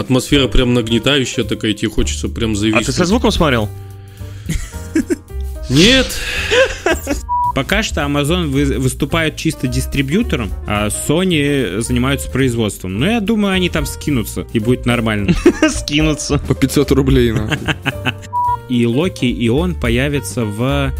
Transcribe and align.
Атмосфера 0.00 0.48
прям 0.48 0.74
нагнетающая 0.74 1.44
такая, 1.44 1.72
тебе 1.74 1.90
хочется 1.90 2.28
прям 2.28 2.56
зависнуть. 2.56 2.82
А 2.82 2.86
ты 2.86 2.92
со 2.92 3.04
звуком 3.04 3.30
смотрел? 3.30 3.68
Нет. 5.68 6.06
Пока 7.54 7.82
что 7.82 8.02
Amazon 8.02 8.46
вы- 8.46 8.78
выступает 8.78 9.36
чисто 9.36 9.66
дистрибьютором, 9.66 10.52
а 10.66 10.88
Sony 10.88 11.80
занимаются 11.80 12.30
производством. 12.30 12.98
Но 12.98 13.06
я 13.06 13.20
думаю, 13.20 13.54
они 13.54 13.68
там 13.68 13.86
скинутся, 13.86 14.46
и 14.52 14.58
будет 14.60 14.86
нормально. 14.86 15.34
Скинуться. 15.68 16.38
По 16.38 16.54
500 16.54 16.90
рублей, 16.92 17.32
на. 17.32 17.58
И 18.68 18.86
Локи, 18.86 19.24
и 19.24 19.48
он 19.48 19.74
появятся 19.74 20.44
в... 20.44 20.92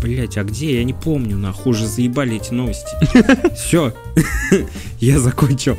Блять, 0.00 0.38
а 0.38 0.44
где? 0.44 0.76
Я 0.76 0.84
не 0.84 0.94
помню, 0.94 1.36
нахуй, 1.36 1.72
уже 1.72 1.86
заебали 1.86 2.36
эти 2.36 2.52
новости. 2.52 2.96
Все, 3.56 3.92
я 5.00 5.18
закончил. 5.18 5.76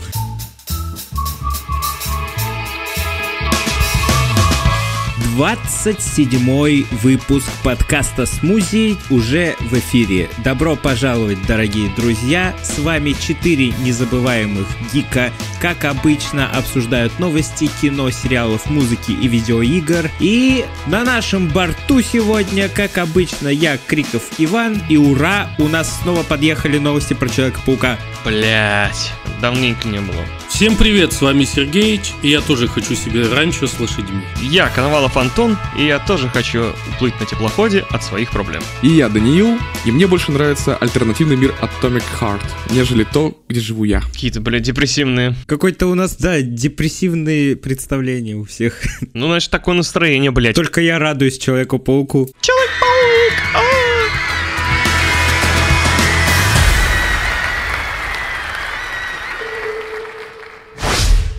Двадцать 5.35 6.01
седьмой 6.01 6.85
выпуск 6.91 7.49
подкаста 7.63 8.25
«Смузи» 8.25 8.97
уже 9.09 9.55
в 9.61 9.73
эфире. 9.75 10.29
Добро 10.43 10.75
пожаловать, 10.75 11.37
дорогие 11.47 11.89
друзья! 11.95 12.53
С 12.61 12.79
вами 12.79 13.13
четыре 13.13 13.69
незабываемых 13.81 14.67
гика. 14.91 15.31
Как 15.61 15.85
обычно, 15.85 16.49
обсуждают 16.49 17.19
новости, 17.19 17.69
кино, 17.79 18.09
сериалов, 18.09 18.67
музыки 18.67 19.11
и 19.11 19.27
видеоигр. 19.27 20.09
И 20.19 20.65
на 20.87 21.03
нашем 21.03 21.49
борту 21.49 22.01
сегодня, 22.01 22.67
как 22.67 22.97
обычно, 22.97 23.47
я, 23.47 23.77
Криков 23.77 24.23
Иван. 24.39 24.81
И 24.89 24.97
ура, 24.97 25.51
у 25.59 25.67
нас 25.67 26.01
снова 26.01 26.23
подъехали 26.23 26.79
новости 26.79 27.13
про 27.13 27.29
Человека-паука. 27.29 27.99
Блять, 28.25 29.13
давненько 29.39 29.87
не 29.87 29.99
было. 29.99 30.25
Всем 30.49 30.75
привет, 30.75 31.13
с 31.13 31.21
вами 31.21 31.43
Сергеич, 31.43 32.13
и 32.21 32.29
я 32.29 32.41
тоже 32.41 32.67
хочу 32.67 32.93
себе 32.93 33.27
ранчо 33.27 33.67
с 33.67 33.79
лошадьми. 33.79 34.21
Я 34.41 34.67
Коновалов 34.69 35.15
Антон, 35.17 35.57
и 35.77 35.85
я 35.85 35.97
тоже 35.97 36.27
хочу 36.27 36.73
уплыть 36.93 37.19
на 37.19 37.25
теплоходе 37.25 37.85
от 37.89 38.03
своих 38.03 38.31
проблем. 38.31 38.61
И 38.81 38.89
я 38.89 39.09
Даниил, 39.09 39.57
и 39.85 39.91
мне 39.91 40.07
больше 40.07 40.31
нравится 40.31 40.75
альтернативный 40.75 41.35
мир 41.35 41.55
Atomic 41.61 42.03
Heart, 42.19 42.43
нежели 42.71 43.03
то, 43.03 43.39
где 43.47 43.59
живу 43.59 43.85
я. 43.85 44.01
Какие-то, 44.01 44.41
блядь, 44.41 44.63
депрессивные. 44.63 45.35
Какой-то 45.51 45.87
у 45.87 45.95
нас, 45.95 46.15
да, 46.15 46.39
депрессивные 46.39 47.57
представления 47.57 48.35
у 48.37 48.45
всех. 48.45 48.81
Ну, 49.13 49.25
значит, 49.25 49.51
такое 49.51 49.75
настроение, 49.75 50.31
блядь. 50.31 50.55
Только 50.55 50.79
я 50.79 50.97
радуюсь 50.97 51.37
Человеку-пауку. 51.37 52.29
Человек-паук! 52.39 52.90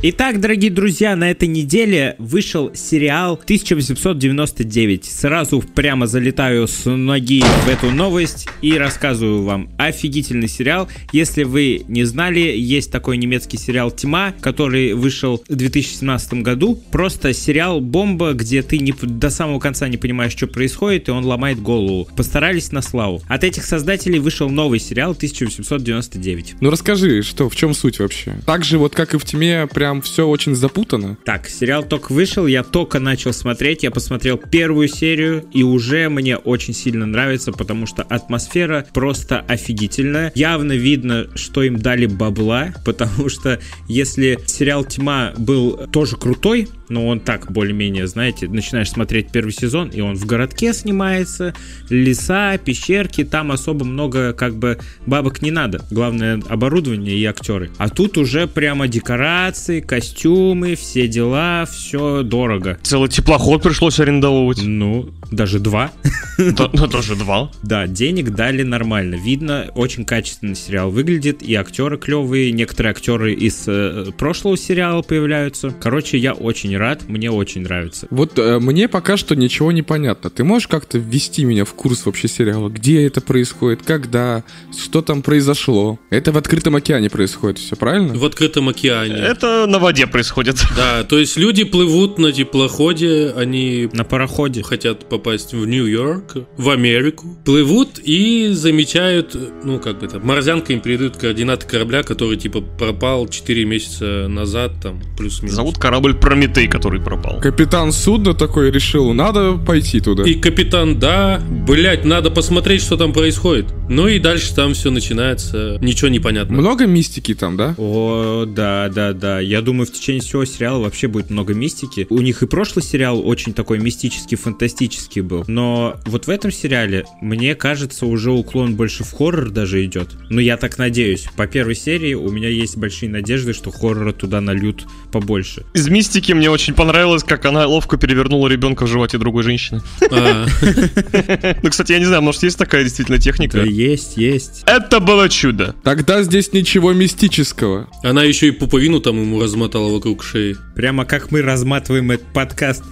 Итак, 0.04 0.40
дорогие 0.40 0.72
друзья, 0.72 1.14
на 1.14 1.30
этой 1.30 1.46
неделе 1.46 2.16
вышел 2.18 2.74
сериал 2.74 3.34
1899. 3.34 5.04
Сразу 5.04 5.60
прямо 5.60 6.08
залетаю 6.08 6.66
с 6.66 6.90
ноги 6.90 7.44
в 7.64 7.68
эту 7.68 7.92
новость 7.92 8.48
и 8.62 8.76
рассказываю 8.76 9.44
вам. 9.44 9.70
Офигительный 9.78 10.48
сериал. 10.48 10.88
Если 11.12 11.44
вы 11.44 11.84
не 11.86 12.02
знали, 12.02 12.40
есть 12.40 12.90
такой 12.90 13.16
немецкий 13.16 13.58
сериал 13.58 13.92
«Тьма», 13.92 14.34
который 14.40 14.94
вышел 14.94 15.40
в 15.48 15.54
2017 15.54 16.34
году. 16.42 16.82
Просто 16.90 17.32
сериал 17.32 17.80
«Бомба», 17.80 18.32
где 18.32 18.62
ты 18.62 18.78
не, 18.78 18.92
до 19.00 19.30
самого 19.30 19.60
конца 19.60 19.86
не 19.86 19.98
понимаешь, 19.98 20.32
что 20.32 20.48
происходит, 20.48 21.06
и 21.06 21.12
он 21.12 21.24
ломает 21.24 21.62
голову. 21.62 22.08
Постарались 22.16 22.72
на 22.72 22.82
славу. 22.82 23.22
От 23.28 23.44
этих 23.44 23.64
создателей 23.64 24.18
вышел 24.18 24.50
новый 24.50 24.80
сериал 24.80 25.12
1899. 25.12 26.56
Ну 26.60 26.70
расскажи, 26.70 27.22
что, 27.22 27.48
в 27.48 27.54
чем 27.54 27.72
суть 27.72 28.00
вообще? 28.00 28.34
Так 28.46 28.64
же 28.64 28.78
вот, 28.78 28.96
как 28.96 29.14
и 29.14 29.18
в 29.18 29.24
тьме, 29.24 29.68
прям 29.72 29.91
все 30.00 30.26
очень 30.26 30.54
запутано. 30.54 31.18
Так, 31.24 31.48
сериал 31.48 31.84
только 31.84 32.12
вышел, 32.12 32.46
я 32.46 32.62
только 32.62 32.98
начал 32.98 33.32
смотреть, 33.32 33.82
я 33.82 33.90
посмотрел 33.90 34.38
первую 34.38 34.88
серию, 34.88 35.44
и 35.52 35.62
уже 35.62 36.08
мне 36.08 36.36
очень 36.36 36.74
сильно 36.74 37.06
нравится, 37.06 37.52
потому 37.52 37.86
что 37.86 38.02
атмосфера 38.02 38.86
просто 38.92 39.40
офигительная. 39.40 40.32
Явно 40.34 40.72
видно, 40.72 41.26
что 41.34 41.62
им 41.62 41.78
дали 41.78 42.06
бабла, 42.06 42.74
потому 42.84 43.28
что 43.28 43.60
если 43.88 44.38
сериал 44.46 44.84
«Тьма» 44.84 45.32
был 45.36 45.88
тоже 45.92 46.16
крутой, 46.16 46.68
но 46.88 47.08
он 47.08 47.20
так 47.20 47.50
более-менее, 47.50 48.06
знаете, 48.06 48.48
начинаешь 48.48 48.90
смотреть 48.90 49.32
первый 49.32 49.52
сезон, 49.52 49.88
и 49.88 50.00
он 50.00 50.14
в 50.14 50.26
городке 50.26 50.72
снимается, 50.74 51.54
леса, 51.88 52.58
пещерки, 52.58 53.24
там 53.24 53.50
особо 53.50 53.84
много 53.84 54.32
как 54.32 54.54
бы 54.54 54.78
бабок 55.06 55.42
не 55.42 55.50
надо. 55.50 55.84
Главное 55.90 56.40
оборудование 56.48 57.16
и 57.16 57.24
актеры. 57.24 57.70
А 57.78 57.88
тут 57.88 58.18
уже 58.18 58.46
прямо 58.46 58.88
декорации, 58.88 59.80
костюмы, 59.82 60.74
все 60.74 61.06
дела, 61.08 61.66
все 61.70 62.22
дорого. 62.22 62.78
Целый 62.82 63.08
теплоход 63.08 63.62
пришлось 63.62 64.00
арендовывать. 64.00 64.62
Ну, 64.62 65.10
даже 65.32 65.58
два. 65.58 65.90
Да, 66.38 66.70
ну, 66.72 66.88
тоже 66.88 67.14
два. 67.14 67.50
Да, 67.62 67.86
денег 67.86 68.30
дали 68.30 68.62
нормально. 68.62 69.16
Видно, 69.16 69.70
очень 69.74 70.04
качественный 70.04 70.56
сериал 70.56 70.90
выглядит, 70.90 71.42
и 71.42 71.54
актеры 71.54 71.98
клевые, 71.98 72.52
некоторые 72.52 72.90
актеры 72.92 73.34
из 73.34 73.64
э, 73.66 74.06
прошлого 74.16 74.56
сериала 74.56 75.02
появляются. 75.02 75.70
Короче, 75.70 76.18
я 76.18 76.32
очень 76.32 76.76
рад, 76.76 77.08
мне 77.08 77.30
очень 77.30 77.62
нравится. 77.62 78.06
Вот 78.10 78.38
э, 78.38 78.58
мне 78.60 78.88
пока 78.88 79.16
что 79.16 79.36
ничего 79.36 79.72
не 79.72 79.82
понятно. 79.82 80.30
Ты 80.30 80.42
можешь 80.42 80.68
как-то 80.68 80.98
ввести 80.98 81.44
меня 81.44 81.64
в 81.64 81.74
курс 81.74 82.06
вообще 82.06 82.28
сериала? 82.28 82.68
Где 82.68 83.06
это 83.06 83.20
происходит? 83.20 83.82
Когда? 83.82 84.42
Что 84.76 85.02
там 85.02 85.22
произошло? 85.22 85.98
Это 86.10 86.32
в 86.32 86.36
открытом 86.38 86.76
океане 86.76 87.10
происходит, 87.10 87.58
все 87.58 87.76
правильно? 87.76 88.14
В 88.14 88.24
открытом 88.24 88.68
океане. 88.68 89.14
Это 89.14 89.66
на 89.66 89.78
воде 89.78 90.06
происходит. 90.06 90.56
Да, 90.76 91.04
то 91.04 91.18
есть 91.18 91.36
люди 91.36 91.64
плывут 91.64 92.18
на 92.18 92.32
теплоходе, 92.32 93.32
они 93.36 93.88
На 93.92 94.04
пароходе. 94.04 94.62
хотят 94.62 95.08
попасть 95.22 95.52
в 95.52 95.64
Нью-Йорк, 95.64 96.36
в 96.56 96.70
Америку, 96.70 97.36
плывут 97.44 98.00
и 98.02 98.48
замечают, 98.52 99.36
ну 99.62 99.78
как 99.78 100.00
бы 100.00 100.08
там, 100.08 100.26
морзянка 100.26 100.72
им 100.72 100.80
передают 100.80 101.16
координаты 101.16 101.66
корабля, 101.68 102.02
который 102.02 102.36
типа 102.36 102.60
пропал 102.60 103.28
4 103.28 103.64
месяца 103.64 104.26
назад, 104.28 104.72
там, 104.82 105.00
плюс-минус. 105.16 105.54
Зовут 105.54 105.78
корабль 105.78 106.14
Прометей, 106.14 106.66
который 106.66 107.00
пропал. 107.00 107.40
Капитан 107.40 107.92
судна 107.92 108.34
такой 108.34 108.72
решил, 108.72 109.12
надо 109.12 109.52
пойти 109.56 110.00
туда. 110.00 110.24
И 110.24 110.34
капитан, 110.34 110.98
да, 110.98 111.40
блять, 111.68 112.04
надо 112.04 112.32
посмотреть, 112.32 112.82
что 112.82 112.96
там 112.96 113.12
происходит. 113.12 113.66
Ну 113.88 114.08
и 114.08 114.18
дальше 114.18 114.52
там 114.54 114.74
все 114.74 114.90
начинается, 114.90 115.78
ничего 115.80 116.08
не 116.08 116.18
понятно. 116.18 116.56
Много 116.56 116.86
мистики 116.86 117.34
там, 117.34 117.56
да? 117.56 117.76
О, 117.78 118.44
да, 118.44 118.88
да, 118.88 119.12
да. 119.12 119.38
Я 119.38 119.60
думаю, 119.60 119.86
в 119.86 119.92
течение 119.92 120.22
всего 120.22 120.44
сериала 120.44 120.82
вообще 120.82 121.06
будет 121.06 121.30
много 121.30 121.54
мистики. 121.54 122.08
У 122.10 122.20
них 122.20 122.42
и 122.42 122.46
прошлый 122.46 122.84
сериал 122.84 123.24
очень 123.24 123.54
такой 123.54 123.78
мистический, 123.78 124.36
фантастический 124.36 125.11
был. 125.20 125.44
Но 125.46 125.96
вот 126.06 126.26
в 126.26 126.30
этом 126.30 126.50
сериале, 126.50 127.04
мне 127.20 127.54
кажется, 127.54 128.06
уже 128.06 128.30
уклон 128.30 128.74
больше 128.76 129.04
в 129.04 129.12
хоррор 129.12 129.50
даже 129.50 129.84
идет. 129.84 130.10
Ну, 130.30 130.40
я 130.40 130.56
так 130.56 130.78
надеюсь. 130.78 131.26
По 131.36 131.46
первой 131.46 131.74
серии 131.74 132.14
у 132.14 132.30
меня 132.30 132.48
есть 132.48 132.76
большие 132.76 133.10
надежды, 133.10 133.52
что 133.52 133.70
хоррора 133.70 134.12
туда 134.12 134.40
нальют 134.40 134.86
побольше. 135.12 135.64
Из 135.74 135.88
мистики 135.88 136.32
мне 136.32 136.50
очень 136.50 136.74
понравилось, 136.74 137.24
как 137.24 137.44
она 137.44 137.66
ловко 137.66 137.96
перевернула 137.96 138.48
ребенка 138.48 138.84
в 138.84 138.88
животе 138.88 139.18
другой 139.18 139.42
женщины. 139.42 139.82
А, 140.10 140.46
Ну, 141.62 141.70
кстати, 141.70 141.92
я 141.92 141.98
не 141.98 142.04
знаю, 142.04 142.22
может, 142.22 142.42
есть 142.42 142.58
такая 142.58 142.84
действительно 142.84 143.18
техника? 143.18 143.58
Да, 143.58 143.64
есть, 143.64 144.16
есть. 144.16 144.62
Это 144.66 145.00
было 145.00 145.28
чудо. 145.28 145.74
Тогда 145.82 146.22
здесь 146.22 146.52
ничего 146.52 146.92
мистического. 146.92 147.88
она 148.02 148.22
еще 148.24 148.48
и 148.48 148.50
пуповину 148.50 149.00
там 149.00 149.20
ему 149.20 149.40
размотала 149.40 149.92
вокруг 149.92 150.22
шеи. 150.22 150.56
Прямо 150.74 151.04
как 151.04 151.30
мы 151.30 151.42
разматываем 151.42 152.10
этот 152.10 152.32
подкаст. 152.32 152.82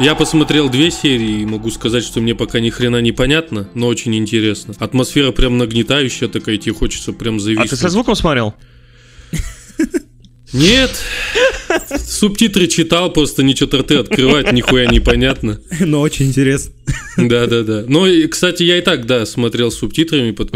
Я 0.00 0.14
посмотрел 0.16 0.68
две 0.68 0.90
серии 0.90 1.42
и 1.42 1.46
могу 1.46 1.70
сказать, 1.70 2.02
что 2.04 2.20
мне 2.20 2.34
пока 2.34 2.58
ни 2.60 2.68
хрена 2.70 3.00
не 3.00 3.12
понятно, 3.12 3.68
но 3.74 3.86
очень 3.86 4.14
интересно. 4.16 4.74
Атмосфера 4.78 5.30
прям 5.30 5.56
нагнетающая 5.56 6.28
такая, 6.28 6.56
тебе 6.58 6.74
хочется 6.74 7.12
прям 7.12 7.36
А 7.36 7.38
зависнуть. 7.38 7.70
ты 7.70 7.76
со 7.76 7.88
звуком 7.88 8.14
смотрел? 8.16 8.54
Нет. 10.52 10.90
Субтитры 12.06 12.66
читал, 12.66 13.12
просто 13.12 13.42
ничего 13.42 13.78
рты 13.78 13.96
открывают, 13.96 14.52
нихуя 14.52 14.86
непонятно. 14.86 15.60
Но 15.80 16.00
очень 16.00 16.26
интересно. 16.26 16.72
Да-да-да. 17.16 17.84
Но, 17.88 18.06
и, 18.06 18.26
кстати, 18.26 18.62
я 18.62 18.78
и 18.78 18.80
так, 18.80 19.06
да, 19.06 19.26
смотрел 19.26 19.70
с 19.70 19.78
субтитрами, 19.78 20.34
ну, 20.38 20.48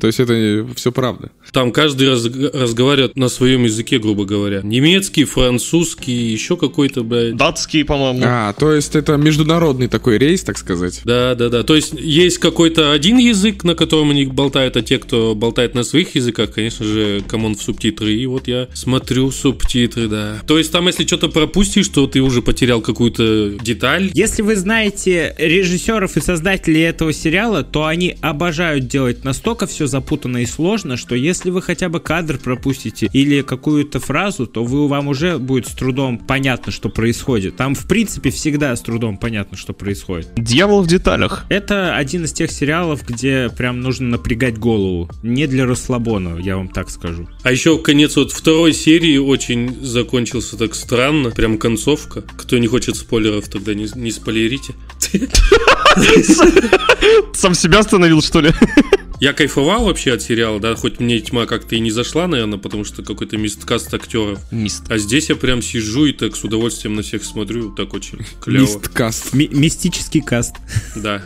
То 0.00 0.06
есть 0.06 0.18
это 0.18 0.66
все 0.74 0.92
правда. 0.92 1.30
там 1.52 1.72
каждый 1.72 2.08
раз 2.08 2.24
разговаривает 2.24 3.16
на 3.16 3.28
своем 3.28 3.64
языке, 3.64 3.98
грубо 3.98 4.24
говоря. 4.24 4.60
Немецкий, 4.62 5.24
французский, 5.24 6.32
еще 6.32 6.56
какой-то, 6.56 7.02
блядь. 7.02 7.36
Датский, 7.36 7.84
по-моему. 7.84 8.22
А, 8.24 8.52
то 8.54 8.72
есть 8.72 8.96
это 8.96 9.16
международный 9.16 9.88
такой 9.88 10.18
рейс, 10.18 10.42
так 10.42 10.56
сказать. 10.58 11.02
Да, 11.04 11.34
да, 11.34 11.48
да. 11.48 11.62
То 11.62 11.76
есть 11.76 11.92
есть 11.98 12.38
какой-то 12.38 12.92
один 12.92 13.18
язык, 13.18 13.64
на 13.64 13.74
котором 13.74 14.10
они 14.10 14.24
болтают, 14.24 14.76
а 14.76 14.82
те, 14.82 14.98
кто 14.98 15.34
болтает 15.34 15.74
на 15.74 15.82
своих 15.82 16.14
языках, 16.14 16.52
конечно 16.52 16.84
же, 16.84 17.22
come 17.28 17.45
on 17.45 17.54
в 17.54 17.62
субтитры. 17.62 18.14
И 18.14 18.26
вот 18.26 18.48
я 18.48 18.68
смотрю 18.72 19.30
субтитры, 19.30 20.08
да. 20.08 20.38
То 20.46 20.56
есть 20.56 20.72
там, 20.72 20.86
если 20.86 21.06
что-то 21.06 21.28
пропустишь, 21.28 21.88
то 21.88 22.06
ты 22.06 22.20
уже 22.20 22.40
потерял 22.40 22.80
какую-то 22.80 23.50
деталь. 23.62 24.10
Если 24.14 24.40
вы 24.40 24.56
знаете 24.56 25.34
режиссеров 25.38 26.16
и 26.16 26.20
создателей 26.20 26.82
этого 26.82 27.12
сериала, 27.12 27.62
то 27.62 27.84
они 27.84 28.16
обожают 28.22 28.86
делать 28.86 29.24
настолько 29.24 29.66
все 29.66 29.86
запутанно 29.90 30.38
и 30.38 30.46
сложно, 30.46 30.96
что 30.96 31.14
если 31.14 31.50
вы 31.50 31.60
хотя 31.60 31.88
бы 31.88 32.00
кадр 32.00 32.38
пропустите 32.38 33.08
или 33.12 33.42
какую-то 33.42 34.00
фразу, 34.00 34.46
то 34.46 34.64
вы, 34.64 34.88
вам 34.88 35.08
уже 35.08 35.38
будет 35.38 35.68
с 35.68 35.72
трудом 35.72 36.18
понятно, 36.18 36.72
что 36.72 36.88
происходит. 36.88 37.56
Там, 37.56 37.74
в 37.74 37.86
принципе, 37.86 38.30
всегда 38.30 38.74
с 38.74 38.80
трудом 38.80 39.18
понятно, 39.18 39.56
что 39.56 39.72
происходит. 39.72 40.30
Дьявол 40.36 40.82
в 40.82 40.86
деталях. 40.86 41.44
Это 41.48 41.96
один 41.96 42.24
из 42.24 42.32
тех 42.32 42.50
сериалов, 42.50 43.06
где 43.06 43.50
прям 43.50 43.80
нужно 43.80 44.08
напрягать 44.08 44.58
голову. 44.58 45.10
Не 45.22 45.46
для 45.46 45.66
расслабона, 45.66 46.38
я 46.40 46.56
вам 46.56 46.68
так 46.68 46.90
скажу. 46.90 47.28
А 47.42 47.52
еще 47.52 47.78
конец 47.78 48.16
вот 48.16 48.32
второй 48.32 48.72
серии 48.72 49.18
очень 49.18 49.76
закончился 49.82 50.56
так 50.56 50.74
странно. 50.74 51.30
Прям 51.30 51.58
концовка. 51.58 52.22
Кто 52.22 52.58
не 52.58 52.66
хочет 52.66 52.96
спойлеров, 52.96 53.48
тогда 53.48 53.74
не, 53.74 53.88
не 53.94 54.10
спойлерите. 54.10 54.74
Сам 57.34 57.54
себя 57.54 57.80
остановил, 57.80 58.22
что 58.22 58.40
ли? 58.40 58.52
Я 59.20 59.34
кайфовал 59.34 59.84
вообще 59.84 60.14
от 60.14 60.22
сериала, 60.22 60.58
да, 60.60 60.74
хоть 60.74 60.98
мне 60.98 61.20
тьма 61.20 61.44
как-то 61.44 61.74
и 61.74 61.80
не 61.80 61.90
зашла, 61.90 62.26
наверное, 62.26 62.58
потому 62.58 62.84
что 62.84 63.02
какой-то 63.02 63.36
мисткаст 63.36 63.92
актеров. 63.92 64.38
Мист. 64.50 64.84
А 64.88 64.96
здесь 64.96 65.28
я 65.28 65.36
прям 65.36 65.60
сижу 65.60 66.06
и 66.06 66.12
так 66.12 66.34
с 66.36 66.42
удовольствием 66.42 66.94
на 66.94 67.02
всех 67.02 67.22
смотрю, 67.24 67.70
так 67.74 67.92
очень 67.92 68.20
клево. 68.40 68.62
Мисткаст. 68.62 69.34
Ми- 69.34 69.48
мистический 69.52 70.22
каст. 70.22 70.56
Да. 70.96 71.22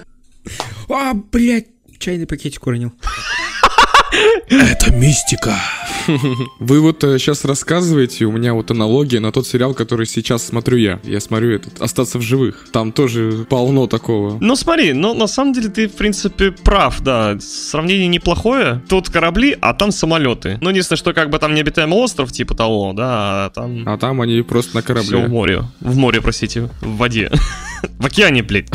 А, 0.88 1.14
блядь, 1.14 1.68
чайный 1.98 2.26
пакетик 2.26 2.66
уронил. 2.66 2.92
Это 4.50 4.90
мистика. 4.92 5.56
Вы 6.58 6.80
вот 6.80 7.00
сейчас 7.00 7.44
рассказываете, 7.44 8.24
у 8.24 8.32
меня 8.32 8.54
вот 8.54 8.70
аналогия 8.70 9.20
на 9.20 9.32
тот 9.32 9.46
сериал, 9.46 9.74
который 9.74 10.06
сейчас 10.06 10.44
смотрю 10.44 10.76
я. 10.78 11.00
Я 11.04 11.20
смотрю 11.20 11.54
этот 11.54 11.80
«Остаться 11.80 12.18
в 12.18 12.22
живых». 12.22 12.66
Там 12.72 12.92
тоже 12.92 13.46
полно 13.48 13.86
такого. 13.86 14.38
Ну 14.40 14.56
смотри, 14.56 14.92
ну 14.92 15.14
на 15.14 15.26
самом 15.26 15.52
деле 15.52 15.68
ты 15.68 15.88
в 15.88 15.92
принципе 15.94 16.50
прав, 16.52 17.00
да. 17.00 17.36
Сравнение 17.40 18.08
неплохое. 18.08 18.82
Тут 18.88 19.10
корабли, 19.10 19.56
а 19.60 19.74
там 19.74 19.90
самолеты. 19.90 20.58
Ну 20.60 20.70
единственное, 20.70 20.98
что 20.98 21.12
как 21.12 21.30
бы 21.30 21.38
там 21.38 21.54
необитаемый 21.54 21.98
остров 21.98 22.32
типа 22.32 22.54
того, 22.54 22.92
да, 22.94 23.46
а 23.46 23.50
там 23.50 23.88
А 23.88 23.98
там 23.98 24.20
они 24.20 24.42
просто 24.42 24.76
на 24.76 24.82
все 24.82 24.88
корабле. 24.94 25.26
в 25.26 25.30
море. 25.30 25.64
В 25.80 25.96
море, 25.96 26.20
простите, 26.20 26.68
в 26.80 26.96
воде. 26.96 27.30
В 27.98 28.06
океане, 28.06 28.42
блядь. 28.42 28.68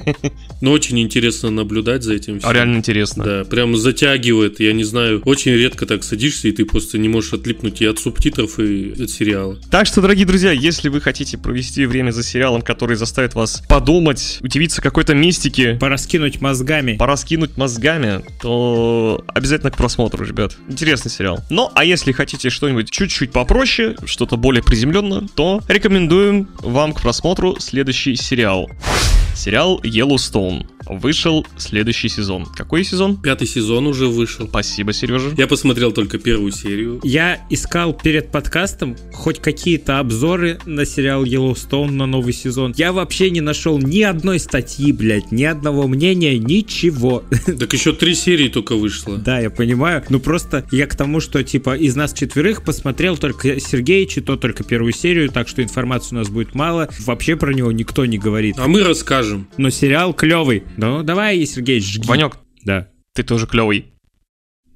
Но 0.60 0.72
очень 0.72 0.98
интересно 1.00 1.50
наблюдать 1.50 2.02
за 2.02 2.14
этим. 2.14 2.40
А 2.42 2.52
реально 2.52 2.78
интересно. 2.78 3.24
Да, 3.24 3.44
прям 3.44 3.76
затягивает, 3.76 4.60
я 4.60 4.72
не 4.72 4.84
знаю. 4.84 5.22
Очень 5.24 5.52
редко 5.52 5.86
так 5.86 6.04
садишься, 6.04 6.48
и 6.48 6.52
ты 6.52 6.64
просто 6.64 6.98
не 6.98 7.08
можешь 7.08 7.32
отлипнуть 7.32 7.80
и 7.82 7.86
от 7.86 7.98
субтитров, 7.98 8.58
и 8.58 8.92
от 9.02 9.10
сериала. 9.10 9.58
Так 9.70 9.86
что, 9.86 10.00
дорогие 10.00 10.26
друзья, 10.26 10.52
если 10.52 10.88
вы 10.88 11.00
хотите 11.00 11.36
провести 11.38 11.84
время 11.86 12.10
за 12.10 12.22
сериалом, 12.22 12.62
который 12.62 12.96
заставит 12.96 13.34
вас 13.34 13.62
подумать, 13.68 14.38
удивиться 14.40 14.80
какой-то 14.80 15.14
мистике, 15.14 15.76
Пора 15.80 15.98
скинуть 15.98 16.40
мозгами. 16.40 16.96
пора 16.96 17.16
скинуть 17.16 17.56
мозгами, 17.56 18.22
то 18.40 19.24
обязательно 19.28 19.70
к 19.70 19.76
просмотру, 19.76 20.24
ребят. 20.24 20.56
Интересный 20.68 21.10
сериал. 21.10 21.40
Ну, 21.50 21.70
а 21.74 21.84
если 21.84 22.12
хотите 22.12 22.50
что-нибудь 22.50 22.90
чуть-чуть 22.90 23.32
попроще, 23.32 23.96
что-то 24.04 24.36
более 24.36 24.62
приземленное, 24.62 25.22
то 25.34 25.60
рекомендуем 25.68 26.48
вам 26.60 26.92
к 26.92 27.02
просмотру 27.02 27.56
следующий 27.60 28.16
сериал. 28.16 28.43
Mundial. 28.44 29.23
Сериал 29.34 29.80
Yellowstone. 29.82 30.66
Вышел 30.86 31.46
следующий 31.56 32.08
сезон. 32.08 32.46
Какой 32.46 32.84
сезон? 32.84 33.16
Пятый 33.16 33.46
сезон 33.46 33.86
уже 33.86 34.06
вышел. 34.06 34.46
Спасибо, 34.46 34.92
Сережа. 34.92 35.30
Я 35.36 35.46
посмотрел 35.46 35.92
только 35.92 36.18
первую 36.18 36.52
серию. 36.52 37.00
Я 37.02 37.40
искал 37.50 37.94
перед 37.94 38.30
подкастом 38.30 38.96
хоть 39.12 39.40
какие-то 39.40 39.98
обзоры 39.98 40.58
на 40.66 40.84
сериал 40.84 41.24
Yellowstone 41.24 41.90
на 41.90 42.06
новый 42.06 42.32
сезон. 42.32 42.74
Я 42.76 42.92
вообще 42.92 43.30
не 43.30 43.40
нашел 43.40 43.78
ни 43.78 44.02
одной 44.02 44.38
статьи, 44.38 44.92
блядь, 44.92 45.32
ни 45.32 45.44
одного 45.44 45.88
мнения, 45.88 46.38
ничего. 46.38 47.22
Так 47.64 47.72
еще 47.72 47.92
три 47.92 48.14
серии 48.14 48.48
только 48.48 48.74
вышло. 48.74 49.16
Да, 49.16 49.38
я 49.40 49.48
понимаю. 49.48 50.04
Ну 50.10 50.20
просто 50.20 50.66
я 50.70 50.86
к 50.86 50.96
тому, 50.96 51.20
что 51.20 51.42
типа 51.42 51.76
из 51.76 51.96
нас 51.96 52.12
четверых 52.12 52.62
посмотрел 52.62 53.16
только 53.16 53.58
Сергеич, 53.58 54.18
и 54.18 54.20
то 54.20 54.36
только 54.36 54.64
первую 54.64 54.92
серию, 54.92 55.30
так 55.30 55.48
что 55.48 55.62
информации 55.62 56.14
у 56.14 56.18
нас 56.18 56.28
будет 56.28 56.54
мало. 56.54 56.88
Вообще 57.00 57.36
про 57.36 57.52
него 57.54 57.72
никто 57.72 58.04
не 58.04 58.18
говорит. 58.18 58.56
А 58.58 58.66
мы 58.66 58.82
расскажем. 58.82 59.23
Но 59.56 59.70
сериал 59.70 60.14
клевый. 60.14 60.64
Ну 60.76 61.02
давай, 61.02 61.44
Сергеич, 61.46 61.84
жги. 61.94 62.06
Ванек, 62.08 62.38
Да. 62.64 62.88
ты 63.14 63.22
тоже 63.22 63.46
клевый. 63.46 63.92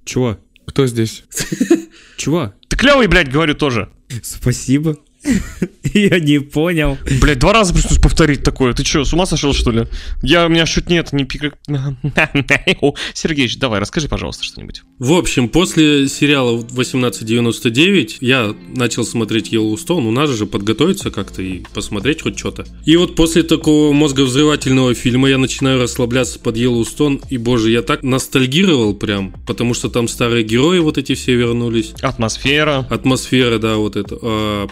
Чего? 0.05 0.39
Кто 0.67 0.87
здесь? 0.87 1.25
Чего? 2.17 2.53
Ты 2.69 2.77
клевый, 2.77 3.07
блядь, 3.07 3.31
говорю 3.31 3.55
тоже. 3.55 3.91
Спасибо. 4.23 4.97
Я 5.95 6.21
не 6.21 6.39
понял. 6.39 6.99
Блять, 7.21 7.39
два 7.39 7.53
раза 7.53 7.75
пришлось 7.75 7.99
повторить 7.99 8.43
такое. 8.43 8.73
Ты 8.73 8.85
что, 8.85 9.05
с 9.05 9.13
ума 9.13 9.27
сошел, 9.27 9.53
что 9.53 9.71
ли? 9.71 9.87
Я, 10.23 10.47
у 10.47 10.49
меня 10.49 10.67
чуть 10.67 10.89
нет, 10.89 11.13
не 11.13 11.25
пика... 11.25 11.53
Сергеич, 13.15 13.59
давай, 13.59 13.81
расскажи, 13.81 14.09
пожалуйста, 14.09 14.45
что-нибудь. 14.45 14.83
В 14.99 15.13
общем, 15.13 15.49
после 15.49 16.09
сериала 16.09 16.59
1899 16.59 18.19
я 18.21 18.55
начал 18.69 19.05
смотреть 19.05 19.53
Йеллоустон. 19.53 20.07
У 20.07 20.11
нас 20.11 20.31
же 20.31 20.47
подготовиться 20.47 21.11
как-то 21.11 21.43
и 21.43 21.63
посмотреть 21.73 22.23
хоть 22.23 22.39
что-то. 22.39 22.67
И 22.85 22.97
вот 22.97 23.15
после 23.15 23.43
такого 23.43 23.93
мозговзрывательного 23.93 24.95
фильма 24.95 25.29
я 25.29 25.39
начинаю 25.39 25.81
расслабляться 25.81 26.39
под 26.39 26.57
Йеллоустон. 26.57 27.21
И, 27.31 27.39
боже, 27.39 27.71
я 27.71 27.83
так 27.83 28.03
ностальгировал 28.03 28.95
прям, 28.95 29.35
потому 29.47 29.75
что 29.75 29.89
там 29.89 30.09
старые 30.09 30.45
герои 30.45 30.79
вот 30.79 30.99
эти 30.99 31.15
все 31.15 31.35
вернулись. 31.35 31.93
Атмосфера. 32.03 32.87
Атмосфера, 32.91 33.59
да, 33.59 33.77
вот 33.77 33.97
это. 33.97 34.19
а, 34.21 34.67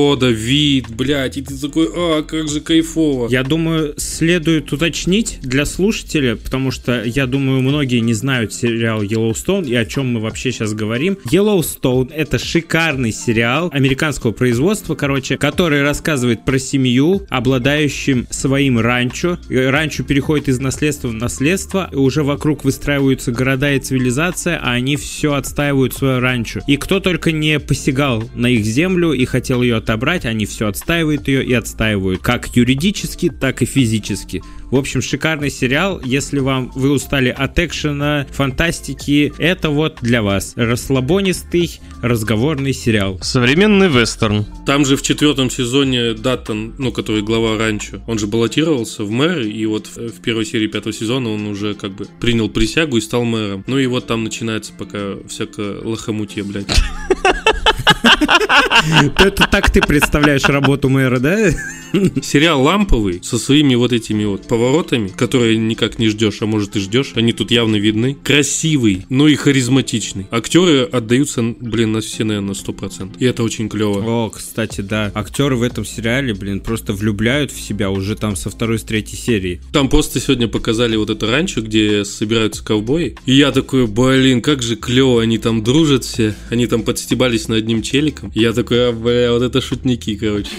природа, 0.00 0.30
вид, 0.30 0.88
блядь. 0.90 1.36
И 1.36 1.42
ты 1.42 1.56
такой, 1.56 1.88
а, 1.94 2.22
как 2.22 2.48
же 2.48 2.60
кайфово. 2.60 3.28
Я 3.28 3.42
думаю, 3.42 3.94
следует 3.98 4.72
уточнить 4.72 5.38
для 5.42 5.66
слушателя, 5.66 6.36
потому 6.36 6.70
что 6.70 7.04
я 7.04 7.26
думаю, 7.26 7.60
многие 7.60 8.00
не 8.00 8.14
знают 8.14 8.52
сериал 8.54 9.02
Yellowstone 9.02 9.68
и 9.68 9.74
о 9.74 9.84
чем 9.84 10.14
мы 10.14 10.20
вообще 10.20 10.52
сейчас 10.52 10.72
говорим. 10.72 11.18
Yellowstone— 11.30 12.12
это 12.14 12.38
шикарный 12.38 13.12
сериал 13.12 13.70
американского 13.72 14.32
производства, 14.32 14.94
короче, 14.94 15.36
который 15.36 15.82
рассказывает 15.82 16.44
про 16.44 16.58
семью, 16.58 17.26
обладающим 17.28 18.26
своим 18.30 18.78
ранчо. 18.78 19.38
Ранчо 19.48 20.04
переходит 20.04 20.48
из 20.48 20.60
наследства 20.60 21.08
в 21.08 21.14
наследство, 21.14 21.90
и 21.92 21.96
уже 21.96 22.22
вокруг 22.22 22.64
выстраиваются 22.64 23.32
города 23.32 23.70
и 23.70 23.78
цивилизация, 23.78 24.58
а 24.62 24.72
они 24.72 24.96
все 24.96 25.34
отстаивают 25.34 25.92
свое 25.92 26.20
ранчо. 26.20 26.60
И 26.66 26.76
кто 26.76 27.00
только 27.00 27.32
не 27.32 27.60
посягал 27.60 28.24
на 28.34 28.46
их 28.46 28.64
землю 28.64 29.12
и 29.12 29.24
хотел 29.24 29.62
ее 29.62 29.79
отобрать, 29.80 30.24
они 30.24 30.46
все 30.46 30.68
отстаивают 30.68 31.28
ее 31.28 31.44
и 31.44 31.52
отстаивают, 31.52 32.20
как 32.20 32.56
юридически, 32.56 33.30
так 33.30 33.62
и 33.62 33.64
физически. 33.64 34.42
В 34.70 34.76
общем, 34.76 35.02
шикарный 35.02 35.50
сериал. 35.50 36.00
Если 36.04 36.38
вам 36.38 36.70
вы 36.76 36.92
устали 36.92 37.28
от 37.28 37.58
экшена, 37.58 38.26
фантастики, 38.30 39.32
это 39.38 39.70
вот 39.70 39.98
для 40.00 40.22
вас. 40.22 40.52
Расслабонистый 40.54 41.80
разговорный 42.02 42.72
сериал. 42.72 43.18
Современный 43.20 43.88
вестерн. 43.88 44.46
Там 44.66 44.84
же 44.84 44.96
в 44.96 45.02
четвертом 45.02 45.50
сезоне 45.50 46.14
Даттон, 46.14 46.74
ну, 46.78 46.92
который 46.92 47.22
глава 47.22 47.58
ранчо, 47.58 48.00
он 48.06 48.20
же 48.20 48.28
баллотировался 48.28 49.02
в 49.02 49.10
мэры, 49.10 49.50
и 49.50 49.66
вот 49.66 49.88
в 49.88 50.20
в 50.20 50.22
первой 50.22 50.44
серии 50.44 50.66
пятого 50.66 50.92
сезона 50.92 51.30
он 51.30 51.46
уже 51.46 51.74
как 51.74 51.92
бы 51.92 52.06
принял 52.20 52.48
присягу 52.48 52.98
и 52.98 53.00
стал 53.00 53.24
мэром. 53.24 53.64
Ну 53.66 53.78
и 53.78 53.86
вот 53.86 54.06
там 54.06 54.24
начинается 54.24 54.72
пока 54.78 55.16
всякое 55.28 55.80
лохомутье, 55.80 56.44
блядь. 56.44 56.66
Это 59.18 59.46
так 59.50 59.70
ты 59.70 59.80
представляешь 59.80 60.44
работу 60.44 60.88
мэра, 60.88 61.18
да? 61.18 61.50
Сериал 62.22 62.62
ламповый, 62.62 63.20
со 63.22 63.38
своими 63.38 63.74
вот 63.74 63.92
этими 63.92 64.24
вот 64.24 64.46
поворотами, 64.46 65.08
которые 65.08 65.56
никак 65.58 65.98
не 65.98 66.08
ждешь, 66.08 66.38
а 66.40 66.46
может 66.46 66.76
и 66.76 66.80
ждешь. 66.80 67.12
Они 67.16 67.32
тут 67.32 67.50
явно 67.50 67.76
видны. 67.76 68.16
Красивый, 68.22 69.04
но 69.08 69.28
и 69.28 69.34
харизматичный. 69.34 70.26
Актеры 70.30 70.84
отдаются, 70.84 71.42
блин, 71.42 71.92
на 71.92 72.00
все, 72.00 72.24
наверное, 72.24 72.54
100%. 72.54 73.16
И 73.18 73.24
это 73.24 73.42
очень 73.42 73.68
клево. 73.68 74.02
О, 74.06 74.30
кстати, 74.30 74.80
да. 74.80 75.10
Актеры 75.14 75.56
в 75.56 75.62
этом 75.62 75.84
сериале, 75.84 76.32
блин, 76.32 76.60
просто 76.60 76.92
влюбляют 76.92 77.50
в 77.50 77.60
себя 77.60 77.90
уже 77.90 78.14
там 78.14 78.36
со 78.36 78.50
второй, 78.50 78.78
с 78.78 78.84
третьей 78.84 79.18
серии. 79.18 79.60
Там 79.72 79.88
просто 79.88 80.20
сегодня 80.20 80.46
показали 80.48 80.96
вот 80.96 81.10
это 81.10 81.26
ранчо, 81.26 81.60
где 81.60 82.04
собираются 82.04 82.64
ковбои. 82.64 83.16
И 83.26 83.34
я 83.34 83.50
такой, 83.50 83.86
блин, 83.86 84.42
как 84.42 84.62
же 84.62 84.76
клево, 84.76 85.22
они 85.22 85.38
там 85.38 85.64
дружат 85.64 86.04
все. 86.04 86.34
Они 86.50 86.66
там 86.66 86.82
подстебались 86.82 87.48
на 87.48 87.56
одним 87.56 87.82
челиком. 87.82 88.30
И 88.34 88.40
я 88.40 88.52
такой, 88.52 88.69
а, 88.70 88.92
бля, 88.92 89.32
вот 89.32 89.42
это 89.42 89.60
шутники, 89.60 90.16
короче. 90.16 90.50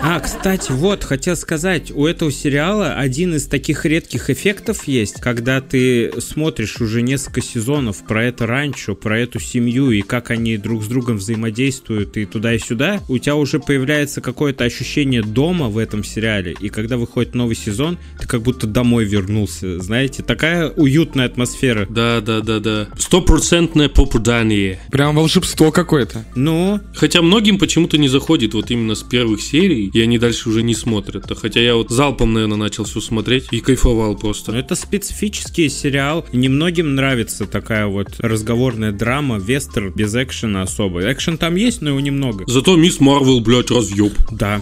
А, 0.00 0.20
кстати, 0.20 0.70
вот, 0.70 1.02
хотел 1.04 1.36
сказать, 1.36 1.90
у 1.90 2.06
этого 2.06 2.30
сериала 2.30 2.94
один 2.94 3.34
из 3.34 3.46
таких 3.46 3.84
редких 3.84 4.30
эффектов 4.30 4.86
есть, 4.86 5.20
когда 5.20 5.60
ты 5.60 6.12
смотришь 6.20 6.80
уже 6.80 7.02
несколько 7.02 7.42
сезонов 7.42 8.04
про 8.06 8.24
это 8.24 8.46
ранчо, 8.46 8.94
про 8.94 9.18
эту 9.18 9.40
семью 9.40 9.90
и 9.90 10.02
как 10.02 10.30
они 10.30 10.56
друг 10.56 10.84
с 10.84 10.86
другом 10.86 11.16
взаимодействуют 11.16 12.16
и 12.16 12.26
туда 12.26 12.54
и 12.54 12.58
сюда, 12.58 13.00
у 13.08 13.18
тебя 13.18 13.34
уже 13.34 13.58
появляется 13.58 14.20
какое-то 14.20 14.64
ощущение 14.64 15.22
дома 15.22 15.68
в 15.68 15.76
этом 15.76 16.04
сериале, 16.04 16.54
и 16.60 16.68
когда 16.68 16.96
выходит 16.96 17.34
новый 17.34 17.56
сезон, 17.56 17.98
ты 18.20 18.26
как 18.26 18.42
будто 18.42 18.66
домой 18.66 19.04
вернулся, 19.04 19.80
знаете, 19.80 20.22
такая 20.22 20.68
уютная 20.70 21.26
атмосфера. 21.26 21.86
Да, 21.90 22.20
да, 22.20 22.40
да, 22.40 22.60
да. 22.60 22.88
Стопроцентное 22.96 23.88
попадание. 23.88 24.80
Прям 24.90 25.16
волшебство 25.16 25.72
какое-то. 25.72 26.24
Ну, 26.34 26.80
Хотя 26.94 27.22
многим 27.22 27.58
почему-то 27.58 27.98
не 27.98 28.08
заходит 28.08 28.54
вот 28.54 28.70
именно 28.70 28.94
с 28.94 29.02
первых 29.02 29.40
серий, 29.40 29.87
и 29.92 30.00
они 30.00 30.18
дальше 30.18 30.48
уже 30.48 30.62
не 30.62 30.74
смотрят. 30.74 31.24
Хотя 31.38 31.60
я 31.60 31.76
вот 31.76 31.90
залпом, 31.90 32.32
наверное, 32.32 32.56
начал 32.56 32.84
все 32.84 33.00
смотреть 33.00 33.46
и 33.50 33.60
кайфовал 33.60 34.16
просто. 34.16 34.52
Ну, 34.52 34.58
это 34.58 34.74
специфический 34.74 35.68
сериал. 35.68 36.26
Немногим 36.32 36.94
нравится 36.94 37.46
такая 37.46 37.86
вот 37.86 38.08
разговорная 38.18 38.92
драма, 38.92 39.38
вестер 39.38 39.90
без 39.90 40.14
экшена 40.14 40.62
особо. 40.62 41.12
Экшен 41.12 41.38
там 41.38 41.54
есть, 41.54 41.82
но 41.82 41.90
его 41.90 42.00
немного. 42.00 42.44
Зато 42.46 42.76
Мисс 42.76 43.00
Марвел, 43.00 43.40
блядь, 43.40 43.70
разъеб. 43.70 44.12
Да. 44.30 44.60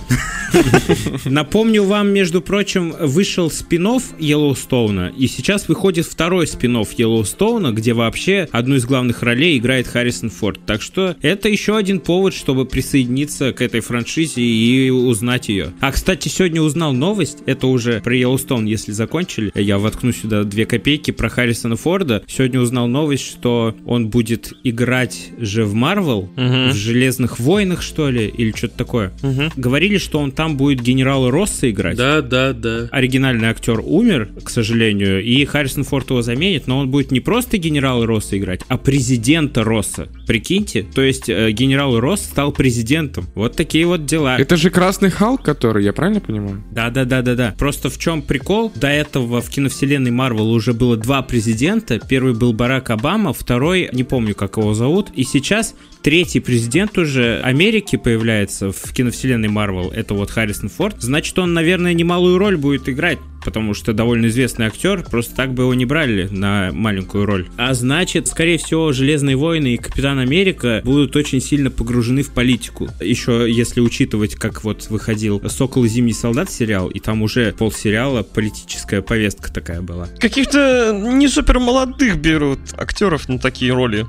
Напомню 1.25 1.85
вам, 1.85 2.09
между 2.09 2.41
прочим, 2.41 2.95
вышел 3.01 3.51
спин 3.51 3.87
Йеллоустоуна, 4.19 5.13
и 5.17 5.29
сейчас 5.29 5.69
выходит 5.69 6.07
второй 6.07 6.47
спин 6.47 6.77
Йеллоустоуна, 6.77 7.73
где 7.73 7.93
вообще 7.93 8.49
одну 8.51 8.75
из 8.75 8.85
главных 8.85 9.23
ролей 9.23 9.59
играет 9.59 9.87
Харрисон 9.87 10.31
Форд. 10.31 10.61
Так 10.67 10.83
что 10.83 11.15
это 11.23 11.49
еще 11.49 11.77
один 11.77 12.01
повод, 12.01 12.35
чтобы 12.35 12.65
присоединиться 12.65 13.53
к 13.53 13.61
этой 13.61 13.81
франшизе 13.81 14.43
и 14.43 14.91
узнать 15.17 15.49
ее. 15.49 15.73
А, 15.81 15.93
кстати, 15.93 16.29
сегодня 16.29 16.61
узнал 16.61 16.93
новость, 16.93 17.39
это 17.47 17.67
уже 17.67 18.01
про 18.01 18.15
Йеллоустоун, 18.15 18.67
если 18.67 18.93
закончили, 18.93 19.51
я 19.55 19.79
воткну 19.79 20.13
сюда 20.13 20.45
две 20.45 20.67
копейки 20.67 21.11
про 21.11 21.29
Харрисона 21.29 21.77
Форда. 21.77 22.23
Сегодня 22.27 22.61
узнал 22.61 22.87
новость, 22.87 23.25
что 23.25 23.75
он 23.87 24.09
будет 24.09 24.53
играть 24.63 25.31
же 25.39 25.65
в 25.65 25.75
Марвел, 25.75 26.29
в 26.37 26.75
Железных 26.75 27.41
войнах, 27.41 27.83
что 27.83 28.11
ли, 28.11 28.29
или 28.29 28.53
что-то 28.55 28.77
такое. 28.77 29.13
Говорили, 29.57 29.99
что 29.99 30.19
он 30.19 30.33
там 30.33 30.57
будет 30.57 30.83
генерала 30.83 31.31
Росса 31.31 31.71
играть. 31.71 31.97
Да, 31.97 32.21
да, 32.21 32.53
да. 32.53 32.89
Оригинальный 32.93 33.49
актер 33.49 33.81
умер, 33.83 34.29
к 34.45 34.51
сожалению, 34.51 35.25
и 35.25 35.45
Харрисон 35.45 35.85
Форд 35.85 36.11
его 36.11 36.23
заменит, 36.23 36.67
но 36.67 36.79
он 36.79 36.91
будет 36.91 37.11
не 37.11 37.21
просто 37.21 37.57
генерала 37.57 38.07
Росса 38.07 38.37
играть, 38.37 38.61
а 38.69 38.77
президента 38.77 39.65
Росса. 39.65 40.09
Прикиньте, 40.27 40.85
то 40.95 41.03
есть 41.03 41.29
э, 41.29 41.51
генерал 41.53 41.99
Росс 41.99 42.21
стал 42.21 42.53
президентом. 42.53 43.27
Вот 43.35 43.57
такие 43.57 43.87
вот 43.87 44.05
дела. 44.05 44.39
Это 44.39 44.57
же 44.57 44.71
Красный 44.77 45.06
Халк, 45.11 45.43
который, 45.43 45.85
я 45.85 45.93
правильно 45.93 46.21
понимаю? 46.21 46.63
Да, 46.71 46.91
да, 46.91 47.05
да, 47.05 47.23
да, 47.23 47.35
да. 47.35 47.55
Просто 47.59 47.91
в 47.91 47.99
чем 47.99 48.23
прикол? 48.23 48.73
До 48.75 48.89
этого 48.89 49.41
в 49.41 49.49
киновселенной 49.49 50.11
Марвел 50.11 50.51
уже 50.51 50.73
было 50.73 50.97
два 50.97 51.23
президента. 51.23 51.99
Первый 51.99 52.35
был 52.35 52.53
Барак 52.53 52.91
Обама, 52.91 53.33
второй, 53.33 53.89
не 53.93 54.05
помню, 54.05 54.35
как 54.35 54.57
его 54.57 54.75
зовут. 54.75 55.11
И 55.15 55.25
сейчас 55.25 55.75
третий 56.07 56.39
президент 56.39 56.97
уже 56.99 57.41
Америки 57.41 57.97
появляется 57.97 58.71
в 58.71 58.93
киновселенной 58.93 59.49
Марвел, 59.49 59.91
это 59.91 60.15
вот 60.15 60.31
Харрисон 60.31 60.69
Форд, 60.69 61.03
значит, 61.03 61.37
он, 61.37 61.53
наверное, 61.53 61.95
немалую 61.95 62.39
роль 62.39 62.57
будет 62.57 62.89
играть, 62.89 63.19
потому 63.45 63.75
что 63.75 63.93
довольно 63.93 64.27
известный 64.27 64.67
актер, 64.67 65.03
просто 65.03 65.35
так 65.35 65.53
бы 65.53 65.65
его 65.65 65.75
не 65.75 65.85
брали 65.85 66.29
на 66.31 66.71
маленькую 66.73 67.27
роль. 67.27 67.49
А 67.57 67.75
значит, 67.75 68.29
скорее 68.29 68.59
всего, 68.59 68.93
Железные 68.93 69.35
войны 69.35 69.75
и 69.75 69.79
Капитан 69.79 70.21
Америка 70.21 70.81
будут 70.85 71.17
очень 71.17 71.41
сильно 71.41 71.73
погружены 71.73 72.23
в 72.23 72.31
политику. 72.31 72.89
Еще 73.01 73.49
если 73.51 73.81
учитывать, 73.81 74.37
как 74.37 74.63
вот 74.63 74.87
выходил 74.91 75.43
Сокол 75.49 75.87
и 75.87 75.89
Зимний 75.89 76.13
солдат 76.13 76.53
сериал, 76.53 76.89
и 76.89 77.01
там 77.01 77.23
уже 77.23 77.53
полсериала 77.53 78.23
политическая 78.23 79.03
повестка 79.03 79.53
такая 79.53 79.83
была. 79.83 80.07
Каких-то 80.21 80.93
не 80.93 81.27
супер 81.27 81.59
молодых 81.59 82.19
берут 82.19 82.61
актеров 82.79 83.29
на 83.29 83.41
такие 83.41 83.73
роли. 83.73 84.07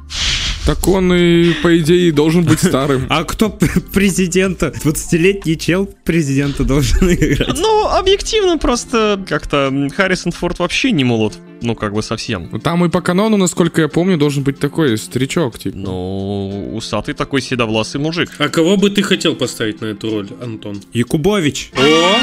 Так 0.67 0.85
он 0.89 1.13
и, 1.13 1.53
по 1.63 1.79
идее, 1.79 2.11
должен 2.11 2.43
быть 2.43 2.59
старым. 2.61 3.05
А 3.07 3.23
кто 3.23 3.49
президента? 3.93 4.67
20-летний 4.67 5.57
чел 5.57 5.85
президента 6.03 6.65
должен 6.65 7.09
играть. 7.09 7.57
Ну, 7.57 7.87
объективно 7.87 8.57
просто 8.57 9.23
как-то 9.29 9.71
Харрисон 9.95 10.33
Форд 10.33 10.59
вообще 10.59 10.91
не 10.91 11.05
молод. 11.05 11.39
Ну, 11.61 11.75
как 11.75 11.93
бы 11.93 12.01
совсем. 12.01 12.49
Ну, 12.51 12.59
Там 12.59 12.85
и 12.85 12.89
по 12.89 13.01
канону, 13.01 13.37
насколько 13.37 13.81
я 13.81 13.87
помню, 13.87 14.17
должен 14.17 14.43
быть 14.43 14.59
такой 14.59 14.97
старичок, 14.97 15.57
типа. 15.59 15.77
Ну, 15.77 16.75
усатый 16.75 17.13
такой 17.13 17.41
седовласый 17.41 17.99
мужик. 18.01 18.29
А 18.37 18.49
кого 18.49 18.77
бы 18.77 18.89
ты 18.89 19.01
хотел 19.01 19.35
поставить 19.35 19.81
на 19.81 19.87
эту 19.87 20.09
роль, 20.09 20.27
Антон? 20.41 20.81
Якубович. 20.93 21.71
О! 21.75 22.17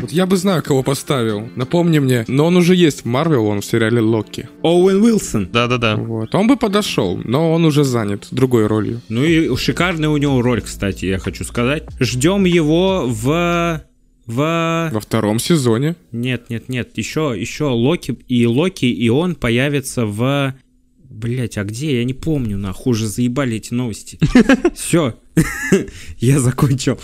Вот 0.00 0.10
я 0.10 0.26
бы 0.26 0.36
знаю, 0.36 0.62
кого 0.62 0.82
поставил. 0.82 1.48
Напомни 1.54 1.98
мне. 2.00 2.24
Но 2.28 2.46
он 2.46 2.56
уже 2.56 2.74
есть 2.74 3.02
в 3.02 3.04
Марвел, 3.04 3.46
он 3.46 3.60
в 3.60 3.64
сериале 3.64 4.00
Локи. 4.00 4.48
Оуэн 4.62 5.02
Уилсон. 5.02 5.48
Да-да-да. 5.52 5.96
Вот. 5.96 6.34
Он 6.34 6.48
бы 6.48 6.56
подошел, 6.56 7.20
но 7.24 7.52
он 7.52 7.64
уже 7.64 7.84
занят 7.84 8.26
другой 8.30 8.66
ролью. 8.66 9.00
Ну 9.08 9.22
и 9.24 9.54
шикарная 9.56 10.08
у 10.08 10.16
него 10.16 10.42
роль, 10.42 10.60
кстати, 10.60 11.06
я 11.06 11.18
хочу 11.18 11.44
сказать. 11.44 11.84
Ждем 12.00 12.44
его 12.44 13.04
в... 13.06 13.82
В... 14.26 14.90
Во 14.92 15.00
втором 15.00 15.38
сезоне. 15.38 15.96
Нет, 16.12 16.48
нет, 16.50 16.68
нет, 16.68 16.96
еще, 16.96 17.34
еще 17.36 17.64
Локи 17.64 18.16
и 18.28 18.46
Локи, 18.46 18.86
и 18.86 19.08
он 19.08 19.34
появится 19.34 20.06
в... 20.06 20.54
Блять, 21.08 21.58
а 21.58 21.64
где? 21.64 21.98
Я 21.98 22.04
не 22.04 22.14
помню, 22.14 22.56
нахуй, 22.56 22.92
уже 22.92 23.06
заебали 23.06 23.56
эти 23.56 23.74
новости. 23.74 24.18
Все, 24.74 25.18
я 26.18 26.40
закончил. 26.40 26.98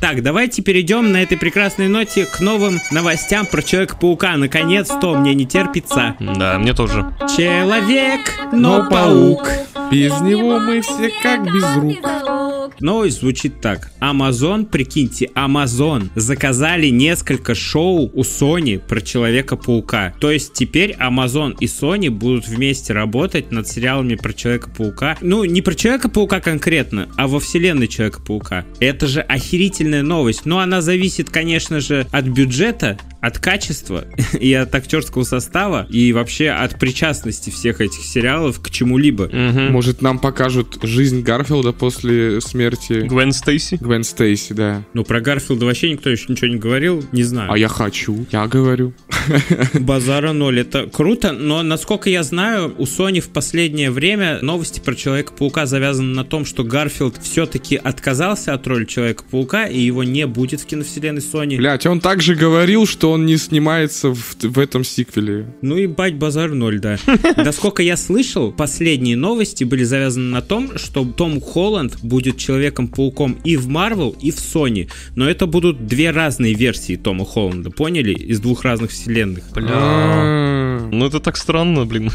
Так, 0.00 0.22
давайте 0.22 0.62
перейдем 0.62 1.12
на 1.12 1.22
этой 1.22 1.36
прекрасной 1.36 1.88
ноте 1.88 2.24
к 2.24 2.40
новым 2.40 2.80
новостям 2.90 3.44
про 3.44 3.60
Человека-паука. 3.60 4.38
Наконец-то 4.38 5.14
мне 5.14 5.34
не 5.34 5.44
терпится. 5.44 6.16
Да, 6.18 6.58
мне 6.58 6.72
тоже. 6.72 7.14
Человек, 7.36 8.32
но 8.52 8.88
паук. 8.88 9.46
Без 9.92 10.18
него 10.22 10.58
мы 10.58 10.80
все 10.80 11.10
как 11.22 11.44
без 11.44 11.76
рук. 11.76 12.49
Новость 12.80 13.20
звучит 13.20 13.60
так. 13.60 13.90
Amazon, 14.00 14.66
прикиньте, 14.66 15.30
Amazon 15.34 16.08
заказали 16.14 16.88
несколько 16.88 17.54
шоу 17.54 18.10
у 18.12 18.22
Sony 18.22 18.78
про 18.78 19.00
Человека-паука. 19.00 20.14
То 20.20 20.30
есть 20.30 20.52
теперь 20.52 20.92
Amazon 20.92 21.56
и 21.60 21.66
Sony 21.66 22.10
будут 22.10 22.48
вместе 22.48 22.92
работать 22.92 23.50
над 23.50 23.68
сериалами 23.68 24.14
про 24.14 24.32
Человека-паука. 24.32 25.16
Ну, 25.20 25.44
не 25.44 25.62
про 25.62 25.74
Человека-паука 25.74 26.40
конкретно, 26.40 27.08
а 27.16 27.28
во 27.28 27.40
вселенной 27.40 27.88
Человека-паука. 27.88 28.64
Это 28.80 29.06
же 29.06 29.20
охерительная 29.20 30.02
новость. 30.02 30.46
Но 30.46 30.58
она 30.58 30.80
зависит, 30.80 31.30
конечно 31.30 31.80
же, 31.80 32.06
от 32.10 32.26
бюджета, 32.26 32.98
от 33.20 33.38
качества 33.38 34.04
и 34.38 34.52
от 34.52 34.74
актерского 34.74 35.24
состава, 35.24 35.86
и 35.90 36.12
вообще 36.12 36.50
от 36.50 36.78
причастности 36.78 37.50
всех 37.50 37.80
этих 37.80 38.04
сериалов 38.04 38.60
к 38.60 38.70
чему-либо. 38.70 39.28
Может, 39.32 40.02
нам 40.02 40.18
покажут 40.18 40.78
жизнь 40.82 41.22
Гарфилда 41.22 41.72
после 41.72 42.40
смерти 42.40 43.06
Гвен 43.06 43.32
Стейси. 43.32 43.76
Гвен 43.80 44.04
Стейси, 44.04 44.52
да. 44.52 44.84
Ну, 44.94 45.04
про 45.04 45.20
Гарфилда 45.20 45.66
вообще 45.66 45.90
никто 45.90 46.10
еще 46.10 46.26
ничего 46.28 46.48
не 46.48 46.56
говорил, 46.56 47.04
не 47.12 47.22
знаю. 47.22 47.52
А 47.52 47.58
я 47.58 47.68
хочу, 47.68 48.26
я 48.30 48.46
говорю. 48.46 48.92
Базара 49.74 50.32
ноль. 50.32 50.60
Это 50.60 50.86
круто, 50.86 51.32
но 51.32 51.62
насколько 51.62 52.08
я 52.10 52.22
знаю, 52.22 52.74
у 52.78 52.84
Sony 52.84 53.20
в 53.20 53.28
последнее 53.28 53.90
время 53.90 54.38
новости 54.42 54.80
про 54.80 54.94
Человека-паука 54.94 55.66
завязаны 55.66 56.14
на 56.14 56.24
том, 56.24 56.44
что 56.44 56.64
Гарфилд 56.64 57.18
все-таки 57.22 57.76
отказался 57.76 58.54
от 58.54 58.66
роли 58.66 58.84
Человека-паука, 58.84 59.66
и 59.66 59.80
его 59.80 60.04
не 60.04 60.26
будет 60.26 60.60
в 60.60 60.66
киновселенной 60.66 61.20
Sony. 61.20 61.56
Блять, 61.56 61.86
он 61.86 62.00
также 62.00 62.34
говорил, 62.34 62.86
что 62.86 63.09
он 63.10 63.26
не 63.26 63.36
снимается 63.36 64.14
в, 64.14 64.36
в 64.40 64.58
этом 64.58 64.84
сиквеле. 64.84 65.46
Ну 65.62 65.76
и 65.76 65.86
бать 65.86 66.14
базар 66.14 66.52
ноль, 66.52 66.80
да. 66.80 66.98
Насколько 67.36 67.82
я 67.82 67.96
слышал, 67.96 68.52
последние 68.52 69.16
новости 69.16 69.64
были 69.64 69.84
завязаны 69.84 70.30
на 70.30 70.42
том, 70.42 70.78
что 70.78 71.04
Том 71.04 71.40
Холланд 71.40 72.00
будет 72.02 72.36
Человеком-пауком 72.36 73.38
и 73.44 73.56
в 73.56 73.68
Марвел, 73.68 74.16
и 74.20 74.30
в 74.30 74.36
Sony. 74.36 74.90
Но 75.16 75.28
это 75.28 75.46
будут 75.46 75.86
две 75.86 76.10
разные 76.10 76.54
версии 76.54 76.96
Тома 76.96 77.24
Холланда, 77.24 77.70
поняли? 77.70 78.12
Из 78.12 78.40
двух 78.40 78.64
разных 78.64 78.90
вселенных. 78.90 79.44
Бля. 79.54 80.69
Ну 80.90 81.06
это 81.06 81.20
так 81.20 81.36
странно, 81.36 81.84
блин. 81.86 82.10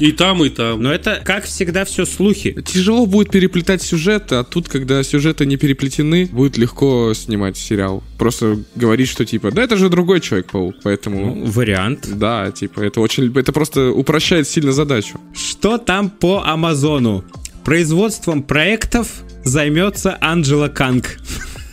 И 0.00 0.12
там, 0.12 0.44
и 0.44 0.48
там. 0.48 0.82
Но 0.82 0.92
это, 0.92 1.20
как 1.24 1.44
всегда, 1.44 1.84
все 1.84 2.04
слухи. 2.04 2.56
Тяжело 2.64 3.06
будет 3.06 3.30
переплетать 3.30 3.82
сюжеты, 3.82 4.36
а 4.36 4.44
тут, 4.44 4.68
когда 4.68 5.02
сюжеты 5.02 5.46
не 5.46 5.56
переплетены, 5.56 6.26
будет 6.26 6.56
легко 6.56 7.12
снимать 7.14 7.56
сериал. 7.56 8.02
Просто 8.18 8.58
говорить, 8.74 9.08
что 9.08 9.24
типа, 9.24 9.50
да 9.50 9.62
это 9.62 9.76
же 9.76 9.88
другой 9.88 10.20
Человек-паук, 10.20 10.76
поэтому... 10.82 11.34
Ну, 11.34 11.46
вариант. 11.46 12.08
Да, 12.14 12.50
типа, 12.50 12.80
это 12.80 13.00
очень... 13.00 13.32
Это 13.36 13.52
просто 13.52 13.90
упрощает 13.90 14.48
сильно 14.48 14.72
задачу. 14.72 15.20
Что 15.34 15.78
там 15.78 16.10
по 16.10 16.42
Амазону? 16.44 17.24
Производством 17.64 18.42
проектов 18.42 19.08
займется 19.44 20.16
Анджела 20.20 20.68
Канг. 20.68 21.18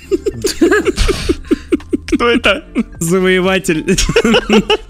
Кто 2.20 2.28
это? 2.28 2.66
Завоеватель. 3.00 3.96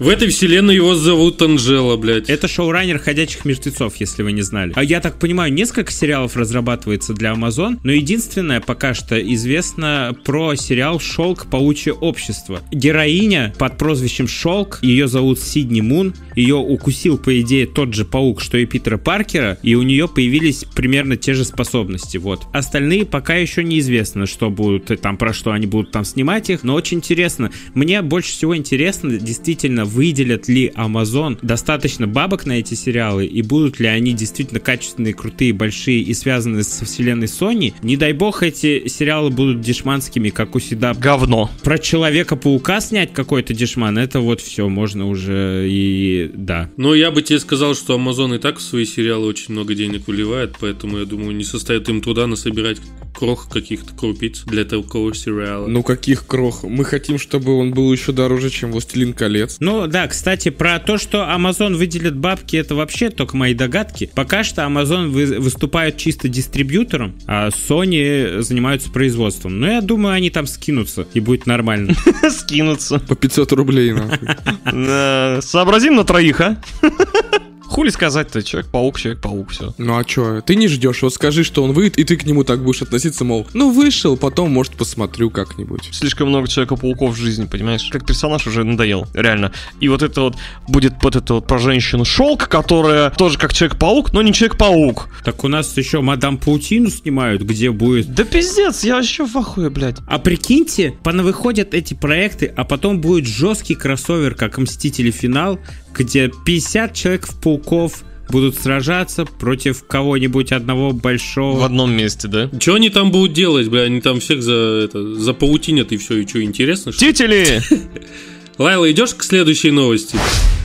В 0.00 0.08
этой 0.08 0.26
вселенной 0.30 0.74
его 0.74 0.96
зовут 0.96 1.40
Анжела, 1.40 1.96
блядь. 1.96 2.28
Это 2.28 2.48
шоураннер 2.48 2.98
«Ходячих 2.98 3.44
мертвецов», 3.44 3.94
если 3.98 4.24
вы 4.24 4.32
не 4.32 4.42
знали. 4.42 4.72
А 4.74 4.82
я 4.82 5.00
так 5.00 5.20
понимаю, 5.20 5.52
несколько 5.52 5.92
сериалов 5.92 6.36
разрабатывается 6.36 7.14
для 7.14 7.30
Amazon, 7.30 7.78
но 7.84 7.92
единственное 7.92 8.60
пока 8.60 8.94
что 8.94 9.16
известно 9.16 10.12
про 10.24 10.56
сериал 10.56 10.98
«Шелк. 10.98 11.46
Паучье 11.48 11.92
общество». 11.92 12.62
Героиня 12.72 13.54
под 13.56 13.78
прозвищем 13.78 14.26
Шелк, 14.26 14.80
ее 14.82 15.06
зовут 15.06 15.38
Сидни 15.38 15.82
Мун, 15.82 16.14
ее 16.34 16.56
укусил, 16.56 17.16
по 17.16 17.40
идее, 17.40 17.68
тот 17.68 17.94
же 17.94 18.04
паук, 18.04 18.40
что 18.40 18.58
и 18.58 18.66
Питера 18.66 18.98
Паркера, 18.98 19.56
и 19.62 19.76
у 19.76 19.82
нее 19.82 20.08
появились 20.08 20.64
примерно 20.64 21.16
те 21.16 21.34
же 21.34 21.44
способности, 21.44 22.16
вот. 22.16 22.42
Остальные 22.52 23.04
пока 23.04 23.36
еще 23.36 23.62
неизвестно, 23.62 24.26
что 24.26 24.50
будут, 24.50 25.00
там, 25.00 25.16
про 25.16 25.32
что 25.32 25.52
они 25.52 25.68
будут 25.68 25.92
там 25.92 26.04
снимать 26.04 26.50
их, 26.50 26.64
но 26.64 26.74
очень 26.74 26.96
интересно 26.96 27.19
интересно. 27.20 27.50
Мне 27.74 28.00
больше 28.00 28.32
всего 28.32 28.56
интересно, 28.56 29.18
действительно, 29.18 29.84
выделят 29.84 30.48
ли 30.48 30.72
Amazon 30.74 31.38
достаточно 31.42 32.06
бабок 32.06 32.46
на 32.46 32.52
эти 32.52 32.72
сериалы, 32.72 33.26
и 33.26 33.42
будут 33.42 33.78
ли 33.78 33.86
они 33.86 34.14
действительно 34.14 34.58
качественные, 34.58 35.12
крутые, 35.12 35.52
большие 35.52 36.00
и 36.00 36.14
связаны 36.14 36.62
со 36.62 36.86
вселенной 36.86 37.26
Sony. 37.26 37.74
Не 37.82 37.96
дай 37.98 38.14
бог 38.14 38.42
эти 38.42 38.88
сериалы 38.88 39.30
будут 39.30 39.60
дешманскими, 39.60 40.30
как 40.30 40.54
у 40.54 40.60
Седа. 40.60 40.94
Говно. 40.94 41.50
Про 41.62 41.78
Человека-паука 41.78 42.80
снять 42.80 43.12
какой-то 43.12 43.52
дешман, 43.52 43.98
это 43.98 44.20
вот 44.20 44.40
все, 44.40 44.68
можно 44.68 45.06
уже 45.06 45.66
и... 45.68 46.30
да. 46.32 46.70
Но 46.78 46.94
я 46.94 47.10
бы 47.10 47.20
тебе 47.20 47.38
сказал, 47.38 47.74
что 47.74 47.98
Amazon 47.98 48.36
и 48.36 48.38
так 48.38 48.58
в 48.58 48.62
свои 48.62 48.86
сериалы 48.86 49.26
очень 49.26 49.52
много 49.52 49.74
денег 49.74 50.06
выливает, 50.06 50.56
поэтому 50.58 50.98
я 50.98 51.04
думаю, 51.04 51.36
не 51.36 51.44
состоит 51.44 51.88
им 51.88 52.00
труда 52.00 52.26
насобирать 52.26 52.78
крох 53.14 53.48
каких-то 53.50 53.94
крупиц 53.94 54.44
для 54.46 54.64
такого 54.64 55.14
сериала. 55.14 55.66
Ну 55.66 55.82
каких 55.82 56.26
крох? 56.26 56.64
Мы 56.64 56.84
хотим, 56.84 57.09
чтобы 57.18 57.56
он 57.56 57.72
был 57.72 57.92
еще 57.92 58.12
дороже, 58.12 58.50
чем 58.50 58.72
«Властелин 58.72 59.12
колец». 59.12 59.56
Ну 59.60 59.86
да, 59.86 60.06
кстати, 60.08 60.50
про 60.50 60.78
то, 60.78 60.98
что 60.98 61.18
Amazon 61.18 61.76
выделит 61.76 62.16
бабки, 62.16 62.56
это 62.56 62.74
вообще 62.74 63.10
только 63.10 63.36
мои 63.36 63.54
догадки. 63.54 64.10
Пока 64.14 64.44
что 64.44 64.62
Amazon 64.62 65.08
вы, 65.08 65.38
выступает 65.40 65.96
чисто 65.96 66.28
дистрибьютором, 66.28 67.14
а 67.26 67.48
Sony 67.48 68.40
занимаются 68.42 68.90
производством. 68.90 69.60
Но 69.60 69.70
я 69.70 69.80
думаю, 69.80 70.14
они 70.14 70.30
там 70.30 70.46
скинутся, 70.46 71.06
и 71.14 71.20
будет 71.20 71.46
нормально. 71.46 71.94
Скинуться. 72.30 72.98
По 72.98 73.16
500 73.16 73.52
рублей, 73.52 73.92
нахуй. 73.92 74.28
Э, 74.72 75.40
Сообразим 75.42 75.96
на 75.96 76.04
троих, 76.04 76.40
а? 76.40 76.62
Хули 77.70 77.90
сказать-то, 77.90 78.42
Человек-паук, 78.42 78.98
Человек-паук, 78.98 79.50
все. 79.50 79.72
Ну 79.78 79.96
а 79.96 80.02
чё, 80.02 80.40
ты 80.40 80.56
не 80.56 80.66
ждешь, 80.66 81.02
вот 81.02 81.14
скажи, 81.14 81.44
что 81.44 81.62
он 81.62 81.72
выйдет, 81.72 81.98
и 81.98 82.04
ты 82.04 82.16
к 82.16 82.26
нему 82.26 82.42
так 82.42 82.64
будешь 82.64 82.82
относиться, 82.82 83.24
мол, 83.24 83.46
ну 83.54 83.70
вышел, 83.70 84.16
потом, 84.16 84.50
может, 84.50 84.72
посмотрю 84.72 85.30
как-нибудь. 85.30 85.88
Слишком 85.92 86.30
много 86.30 86.48
Человека-пауков 86.48 87.14
в 87.14 87.16
жизни, 87.16 87.46
понимаешь? 87.46 87.88
Как 87.92 88.04
персонаж 88.04 88.44
уже 88.48 88.64
надоел, 88.64 89.06
реально. 89.14 89.52
И 89.78 89.86
вот 89.86 90.02
это 90.02 90.20
вот 90.20 90.36
будет 90.66 90.94
вот 91.00 91.14
это 91.14 91.34
вот 91.34 91.46
про 91.46 91.58
женщину 91.58 92.04
Шелк, 92.04 92.48
которая 92.48 93.10
тоже 93.10 93.38
как 93.38 93.52
Человек-паук, 93.52 94.12
но 94.12 94.22
не 94.22 94.32
Человек-паук. 94.32 95.08
Так 95.24 95.44
у 95.44 95.48
нас 95.48 95.76
еще 95.76 96.00
Мадам 96.00 96.38
Паутину 96.38 96.90
снимают, 96.90 97.42
где 97.42 97.70
будет... 97.70 98.12
Да 98.12 98.24
пиздец, 98.24 98.82
я 98.82 98.96
вообще 98.96 99.24
в 99.24 99.36
ахуе, 99.38 99.70
блядь. 99.70 99.98
А 100.08 100.18
прикиньте, 100.18 100.94
понавыходят 101.04 101.72
эти 101.72 101.94
проекты, 101.94 102.52
а 102.56 102.64
потом 102.64 103.00
будет 103.00 103.28
жесткий 103.28 103.76
кроссовер, 103.76 104.34
как 104.34 104.58
Мстители 104.58 105.12
Финал, 105.12 105.60
где 105.94 106.30
50 106.44 106.94
человек-пауков 106.94 108.04
будут 108.30 108.56
сражаться 108.56 109.24
против 109.24 109.84
кого-нибудь 109.86 110.52
одного 110.52 110.92
большого... 110.92 111.58
В 111.58 111.64
одном 111.64 111.92
месте, 111.92 112.28
да? 112.28 112.50
Что 112.60 112.74
они 112.74 112.90
там 112.90 113.10
будут 113.10 113.32
делать, 113.32 113.68
бля? 113.68 113.82
Они 113.82 114.00
там 114.00 114.20
всех 114.20 114.42
за 114.42 114.82
это 114.84 115.14
за 115.14 115.34
паутинят 115.34 115.92
и 115.92 115.96
все, 115.96 116.18
и 116.18 116.26
что, 116.26 116.42
интересно? 116.42 116.92
Что? 116.92 117.00
Тители! 117.00 117.60
Лайла, 118.58 118.90
идешь 118.90 119.14
к 119.14 119.22
следующей 119.22 119.70
новости? 119.70 120.16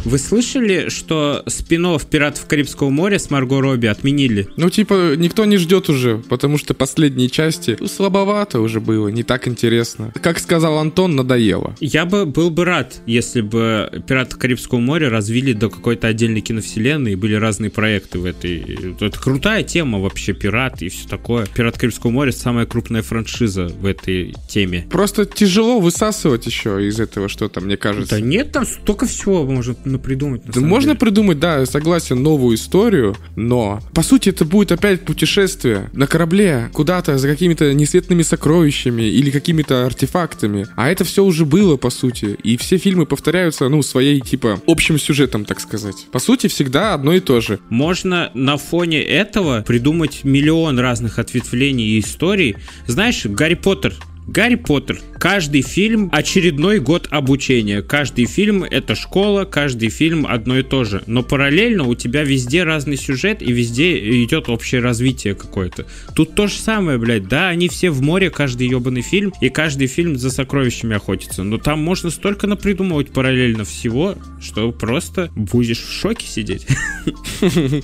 Вы 0.06 0.20
слышали, 0.20 0.90
что 0.90 1.44
спин 1.48 1.86
«Пиратов 2.10 2.46
Карибского 2.48 2.90
моря» 2.90 3.20
с 3.20 3.30
Марго 3.30 3.60
Робби 3.60 3.88
отменили? 3.88 4.48
Ну, 4.56 4.70
типа, 4.70 5.16
никто 5.16 5.46
не 5.46 5.58
ждет 5.58 5.90
уже, 5.90 6.18
потому 6.18 6.58
что 6.58 6.74
последние 6.74 7.30
части 7.30 7.76
ну, 7.80 7.88
слабовато 7.88 8.60
уже 8.60 8.80
было, 8.80 9.10
не 9.10 9.24
так 9.24 9.48
интересно. 9.48 10.14
Как 10.22 10.40
сказал 10.40 10.78
Антон, 10.78 11.16
надоело. 11.16 11.76
Я 11.80 12.06
бы 12.06 12.26
был 12.26 12.50
бы 12.50 12.66
рад, 12.66 13.02
если 13.06 13.42
бы 13.42 14.04
«Пираты 14.08 14.38
Карибского 14.38 14.80
моря» 14.80 15.10
развили 15.10 15.54
до 15.54 15.70
какой-то 15.70 16.08
отдельной 16.08 16.42
киновселенной 16.42 17.14
и 17.14 17.16
были 17.16 17.34
разные 17.34 17.72
проекты 17.72 18.20
в 18.20 18.26
этой. 18.26 18.96
Это 19.00 19.20
крутая 19.20 19.64
тема 19.64 20.00
вообще, 20.00 20.34
пираты 20.34 20.86
и 20.86 20.90
все 20.90 21.08
такое. 21.08 21.46
«Пират 21.48 21.78
Карибского 21.78 22.12
моря» 22.12 22.32
самая 22.32 22.66
крупная 22.66 23.02
франшиза 23.02 23.68
в 23.68 23.86
этой 23.86 24.36
теме. 24.48 24.88
Просто 24.92 25.26
тяжело 25.26 25.80
высасывать 25.80 26.46
еще 26.46 26.88
из 26.88 27.00
этого 27.00 27.28
что-то, 27.28 27.60
мне 27.60 27.76
кажется. 27.78 28.16
Да 28.16 28.22
нет, 28.22 28.52
там 28.52 28.66
столько 28.66 29.08
всего 29.08 29.44
можно 29.46 29.76
придумать. 30.00 30.42
На 30.46 30.48
Да 30.48 30.54
самом 30.54 30.70
можно 30.70 30.90
деле. 30.92 31.00
придумать, 31.00 31.40
да, 31.40 31.66
согласен, 31.66 32.22
новую 32.22 32.56
историю, 32.56 33.16
но 33.36 33.82
по 33.94 34.04
сути 34.04 34.30
это 34.30 34.46
будет 34.46 34.72
опять 34.72 35.02
путешествие 35.02 35.90
на 35.94 36.08
корабле 36.08 36.70
куда-то 36.74 37.18
за 37.18 37.28
какими-то 37.28 37.74
несветными 37.74 38.22
сокровищами 38.22 39.04
или 39.04 39.30
какими-то 39.32 39.86
артефактами. 39.86 40.68
А 40.76 40.90
это 40.90 41.04
все 41.04 41.24
уже 41.24 41.46
было, 41.46 41.78
по 41.78 41.90
сути. 41.90 42.38
И 42.44 42.58
все 42.58 42.78
фильмы 42.78 43.06
повторяются, 43.06 43.68
ну, 43.70 43.82
своей, 43.82 44.22
типа, 44.22 44.60
общим 44.68 44.98
сюжетом, 45.00 45.46
так 45.46 45.60
сказать. 45.60 46.08
По 46.12 46.20
сути, 46.20 46.48
всегда 46.48 46.94
одно 46.94 47.14
и 47.14 47.20
то 47.20 47.42
же. 47.42 47.60
Можно 47.70 48.32
на 48.34 48.58
фоне 48.58 49.02
этого 49.02 49.62
придумать 49.62 50.22
миллион 50.24 50.80
разных 50.80 51.20
ответвлений 51.20 51.86
и 51.98 52.00
историй. 52.00 52.56
Знаешь, 52.88 53.26
Гарри 53.26 53.56
Поттер 53.56 53.94
Гарри 54.28 54.56
Поттер. 54.56 55.00
Каждый 55.20 55.62
фильм 55.62 56.10
очередной 56.12 56.80
год 56.80 57.08
обучения. 57.12 57.82
Каждый 57.82 58.26
фильм 58.26 58.64
это 58.64 58.96
школа, 58.96 59.46
каждый 59.46 59.90
фильм 59.90 60.26
одно 60.28 60.58
и 60.58 60.64
то 60.64 60.84
же. 60.84 61.04
Но 61.06 61.24
параллельно 61.24 61.84
у 61.84 61.96
тебя 61.96 62.24
везде 62.24 62.64
разный 62.64 62.98
сюжет 62.98 63.42
и 63.42 63.52
везде 63.52 64.24
идет 64.24 64.50
общее 64.50 64.82
развитие 64.82 65.36
какое-то. 65.36 65.86
Тут 66.16 66.36
то 66.36 66.48
же 66.48 66.56
самое, 66.56 66.98
блядь. 66.98 67.28
Да, 67.28 67.50
они 67.50 67.70
все 67.70 67.92
в 67.92 68.02
море, 68.02 68.30
каждый 68.30 68.68
ебаный 68.68 69.02
фильм, 69.02 69.32
и 69.42 69.50
каждый 69.50 69.88
фильм 69.88 70.18
за 70.18 70.32
сокровищами 70.32 70.96
охотится. 70.96 71.44
Но 71.44 71.58
там 71.58 71.82
можно 71.82 72.10
столько 72.10 72.48
напридумывать 72.48 73.12
параллельно 73.12 73.64
всего, 73.64 74.16
что 74.42 74.72
просто 74.72 75.30
будешь 75.36 75.82
в 75.82 75.92
шоке 75.92 76.28
сидеть. 76.28 76.68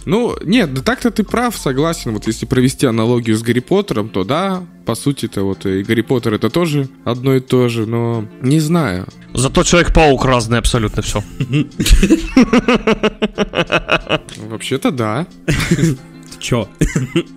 Ну, 0.06 0.36
нет, 0.44 0.74
да 0.74 0.82
так-то 0.82 1.12
ты 1.12 1.24
прав, 1.24 1.56
согласен. 1.56 2.12
Вот 2.12 2.26
если 2.26 2.46
провести 2.46 2.88
аналогию 2.88 3.36
с 3.36 3.44
Гарри 3.44 3.60
Поттером, 3.60 4.10
то 4.10 4.24
да, 4.24 4.65
по 4.86 4.96
сути-то 4.96 5.44
вот 5.44 5.65
и 5.65 5.84
Гарри 5.84 6.02
Поттер 6.02 6.34
это 6.34 6.50
тоже 6.50 6.89
одно 7.06 7.36
и 7.36 7.39
то 7.39 7.70
же, 7.70 7.86
но 7.86 8.26
не 8.41 8.60
знаю. 8.60 9.08
Зато 9.34 9.63
Человек-паук 9.63 10.26
разный 10.26 10.58
абсолютно 10.58 11.02
все. 11.02 11.24
Вообще-то 14.38 14.91
да. 14.91 15.28
Чё? 16.39 16.67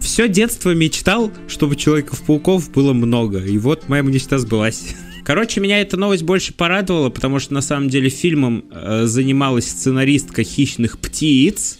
Все 0.00 0.28
детство 0.28 0.74
мечтал, 0.74 1.30
чтобы 1.46 1.76
Человеков-пауков 1.76 2.70
было 2.72 2.92
много. 2.92 3.38
И 3.38 3.58
вот 3.58 3.88
моя 3.88 4.02
мечта 4.02 4.38
сбылась. 4.38 4.94
Короче, 5.24 5.60
меня 5.60 5.80
эта 5.80 5.96
новость 5.96 6.22
больше 6.22 6.52
порадовала, 6.52 7.08
потому 7.08 7.38
что 7.38 7.54
на 7.54 7.62
самом 7.62 7.88
деле 7.88 8.10
фильмом 8.10 8.64
э, 8.70 9.04
занималась 9.06 9.68
сценаристка 9.68 10.42
хищных 10.42 10.98
птиц. 10.98 11.78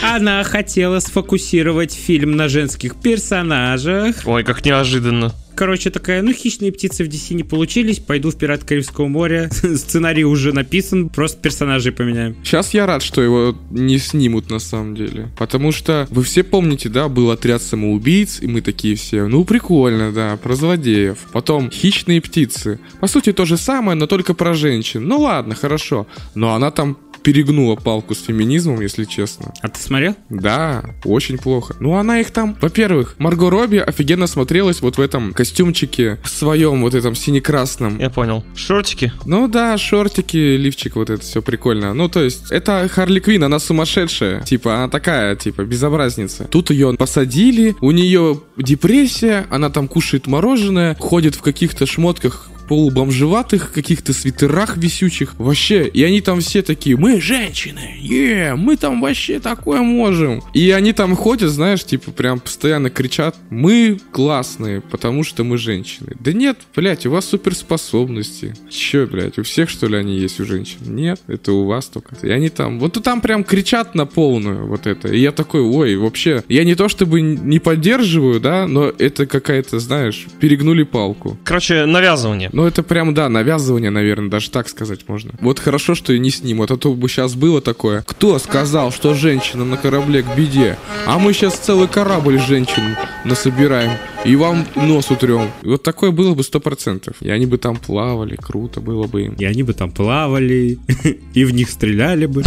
Она 0.00 0.42
хотела 0.44 1.00
сфокусировать 1.00 1.92
фильм 1.92 2.36
на 2.36 2.48
женских 2.48 2.96
персонажах. 2.96 4.16
Ой, 4.24 4.44
как 4.44 4.64
неожиданно. 4.64 5.34
Короче, 5.54 5.90
такая, 5.90 6.22
ну, 6.22 6.32
хищные 6.32 6.72
птицы 6.72 7.04
в 7.04 7.08
DC 7.08 7.34
не 7.34 7.42
получились, 7.42 7.98
пойду 7.98 8.30
в 8.30 8.36
Пират 8.36 8.64
Карибского 8.64 9.06
моря. 9.06 9.50
Сценарий 9.76 10.24
уже 10.24 10.52
написан, 10.52 11.08
просто 11.08 11.40
персонажей 11.40 11.92
поменяем. 11.92 12.36
Сейчас 12.42 12.72
я 12.72 12.86
рад, 12.86 13.02
что 13.02 13.22
его 13.22 13.56
не 13.70 13.98
снимут 13.98 14.50
на 14.50 14.58
самом 14.58 14.94
деле. 14.94 15.30
Потому 15.38 15.72
что 15.72 16.06
вы 16.10 16.22
все 16.22 16.42
помните, 16.42 16.88
да, 16.88 17.08
был 17.08 17.30
отряд 17.30 17.62
самоубийц, 17.62 18.40
и 18.40 18.46
мы 18.46 18.62
такие 18.62 18.96
все, 18.96 19.26
ну 19.26 19.44
прикольно, 19.44 20.10
да, 20.12 20.36
про 20.36 20.54
злодеев. 20.54 21.18
Потом 21.32 21.70
хищные 21.70 22.20
птицы. 22.20 22.80
По 23.00 23.06
сути, 23.06 23.32
то 23.32 23.44
же 23.44 23.56
самое, 23.56 23.96
но 23.96 24.06
только 24.06 24.34
про 24.34 24.54
женщин. 24.54 25.06
Ну 25.06 25.20
ладно, 25.20 25.54
хорошо. 25.54 26.06
Но 26.34 26.54
она 26.54 26.70
там 26.70 26.96
перегнула 27.22 27.76
палку 27.76 28.14
с 28.14 28.22
феминизмом, 28.22 28.80
если 28.80 29.04
честно. 29.04 29.52
А 29.60 29.68
ты 29.68 29.80
смотрел? 29.80 30.16
Да, 30.28 30.82
очень 31.04 31.38
плохо. 31.38 31.76
Ну, 31.80 31.94
она 31.94 32.20
их 32.20 32.30
там... 32.30 32.56
Во-первых, 32.60 33.16
Марго 33.18 33.50
Робби 33.50 33.76
офигенно 33.76 34.26
смотрелась 34.26 34.80
вот 34.80 34.98
в 34.98 35.00
этом 35.00 35.32
костюмчике 35.32 36.18
своем, 36.24 36.82
вот 36.82 36.94
этом 36.94 37.14
сине-красном. 37.14 37.98
Я 37.98 38.10
понял. 38.10 38.44
Шортики? 38.54 39.12
Ну 39.26 39.48
да, 39.48 39.78
шортики, 39.78 40.56
лифчик, 40.56 40.96
вот 40.96 41.10
это 41.10 41.22
все 41.22 41.42
прикольно. 41.42 41.94
Ну, 41.94 42.08
то 42.08 42.22
есть, 42.22 42.50
это 42.50 42.88
Харли 42.88 43.20
Квин, 43.20 43.44
она 43.44 43.58
сумасшедшая. 43.58 44.42
Типа, 44.42 44.74
она 44.76 44.88
такая, 44.88 45.36
типа, 45.36 45.62
безобразница. 45.62 46.44
Тут 46.44 46.70
ее 46.70 46.92
посадили, 46.94 47.74
у 47.80 47.90
нее 47.90 48.40
депрессия, 48.56 49.46
она 49.50 49.70
там 49.70 49.88
кушает 49.88 50.26
мороженое, 50.26 50.96
ходит 50.98 51.34
в 51.34 51.42
каких-то 51.42 51.86
шмотках 51.86 52.48
полубомжеватых 52.68 53.72
каких-то 53.72 54.12
свитерах 54.12 54.76
висючих. 54.76 55.34
Вообще, 55.38 55.86
и 55.86 56.02
они 56.02 56.20
там 56.20 56.40
все 56.40 56.62
такие, 56.62 56.96
мы 56.96 57.20
женщины, 57.20 57.96
е, 57.98 58.54
мы 58.54 58.76
там 58.76 59.00
вообще 59.00 59.40
такое 59.40 59.80
можем. 59.82 60.42
И 60.54 60.70
они 60.70 60.92
там 60.92 61.14
ходят, 61.16 61.50
знаешь, 61.50 61.84
типа 61.84 62.10
прям 62.12 62.40
постоянно 62.40 62.90
кричат, 62.90 63.36
мы 63.50 63.98
классные, 64.12 64.80
потому 64.80 65.24
что 65.24 65.44
мы 65.44 65.58
женщины. 65.58 66.16
Да 66.20 66.32
нет, 66.32 66.58
блядь, 66.74 67.06
у 67.06 67.10
вас 67.10 67.26
суперспособности. 67.26 68.54
Че, 68.70 69.06
блядь, 69.06 69.38
у 69.38 69.42
всех 69.42 69.68
что 69.68 69.86
ли 69.86 69.96
они 69.96 70.18
есть 70.18 70.40
у 70.40 70.44
женщин? 70.44 70.78
Нет, 70.82 71.20
это 71.26 71.52
у 71.52 71.64
вас 71.64 71.86
только. 71.86 72.14
И 72.22 72.30
они 72.30 72.48
там, 72.48 72.78
вот 72.78 73.02
там 73.02 73.20
прям 73.20 73.44
кричат 73.44 73.94
на 73.94 74.06
полную 74.06 74.66
вот 74.66 74.86
это. 74.86 75.08
И 75.08 75.18
я 75.18 75.32
такой, 75.32 75.62
ой, 75.62 75.96
вообще, 75.96 76.44
я 76.48 76.64
не 76.64 76.74
то 76.74 76.88
чтобы 76.88 77.20
не 77.20 77.58
поддерживаю, 77.58 78.40
да, 78.40 78.66
но 78.66 78.86
это 78.86 79.26
какая-то, 79.26 79.78
знаешь, 79.78 80.26
перегнули 80.40 80.82
палку. 80.82 81.38
Короче, 81.44 81.86
навязывание. 81.86 82.50
Ну, 82.52 82.66
это 82.66 82.82
прям, 82.82 83.14
да, 83.14 83.28
навязывание, 83.28 83.90
наверное, 83.90 84.28
даже 84.28 84.50
так 84.50 84.68
сказать 84.68 85.08
можно. 85.08 85.32
Вот 85.40 85.58
хорошо, 85.58 85.94
что 85.94 86.12
и 86.12 86.18
не 86.18 86.30
снимут, 86.30 86.70
а 86.70 86.76
то 86.76 86.92
бы 86.92 87.08
сейчас 87.08 87.34
было 87.34 87.60
такое. 87.60 88.04
Кто 88.06 88.38
сказал, 88.38 88.92
что 88.92 89.14
женщина 89.14 89.64
на 89.64 89.76
корабле 89.76 90.22
к 90.22 90.36
беде? 90.36 90.76
А 91.06 91.18
мы 91.18 91.32
сейчас 91.32 91.54
целый 91.54 91.88
корабль 91.88 92.38
женщин 92.38 92.96
насобираем 93.24 93.92
и 94.24 94.36
вам 94.36 94.66
нос 94.76 95.10
утрем. 95.10 95.50
Вот 95.62 95.82
такое 95.82 96.10
было 96.10 96.34
бы 96.34 96.42
сто 96.42 96.60
процентов. 96.60 97.16
И 97.20 97.30
они 97.30 97.46
бы 97.46 97.58
там 97.58 97.76
плавали, 97.76 98.36
круто 98.36 98.80
было 98.80 99.06
бы 99.06 99.22
им. 99.22 99.34
И 99.34 99.44
они 99.44 99.62
бы 99.62 99.72
там 99.72 99.90
плавали, 99.90 100.78
и 101.34 101.44
в 101.44 101.52
них 101.52 101.70
стреляли 101.70 102.26
бы. 102.26 102.44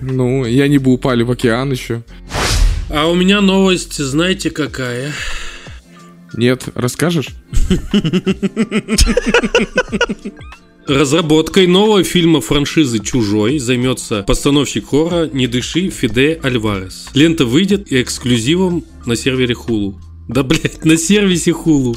Ну, 0.00 0.44
и 0.44 0.60
они 0.60 0.78
бы 0.78 0.92
упали 0.92 1.22
в 1.22 1.30
океан 1.30 1.72
еще. 1.72 2.02
А 2.88 3.06
у 3.06 3.14
меня 3.14 3.40
новость, 3.40 3.96
знаете, 3.96 4.50
какая? 4.50 5.12
Нет, 6.36 6.68
расскажешь? 6.74 7.28
Разработкой 10.86 11.66
нового 11.66 12.04
фильма 12.04 12.40
франшизы 12.40 13.00
«Чужой» 13.00 13.58
займется 13.58 14.22
постановщик 14.22 14.90
хоррора 14.90 15.28
«Не 15.32 15.48
дыши» 15.48 15.90
Фиде 15.90 16.38
Альварес. 16.42 17.08
Лента 17.12 17.44
выйдет 17.44 17.92
эксклюзивом 17.92 18.84
на 19.04 19.16
сервере 19.16 19.54
Hulu. 19.54 19.96
Да, 20.28 20.44
блядь, 20.44 20.84
на 20.84 20.96
сервисе 20.96 21.50
Hulu. 21.50 21.96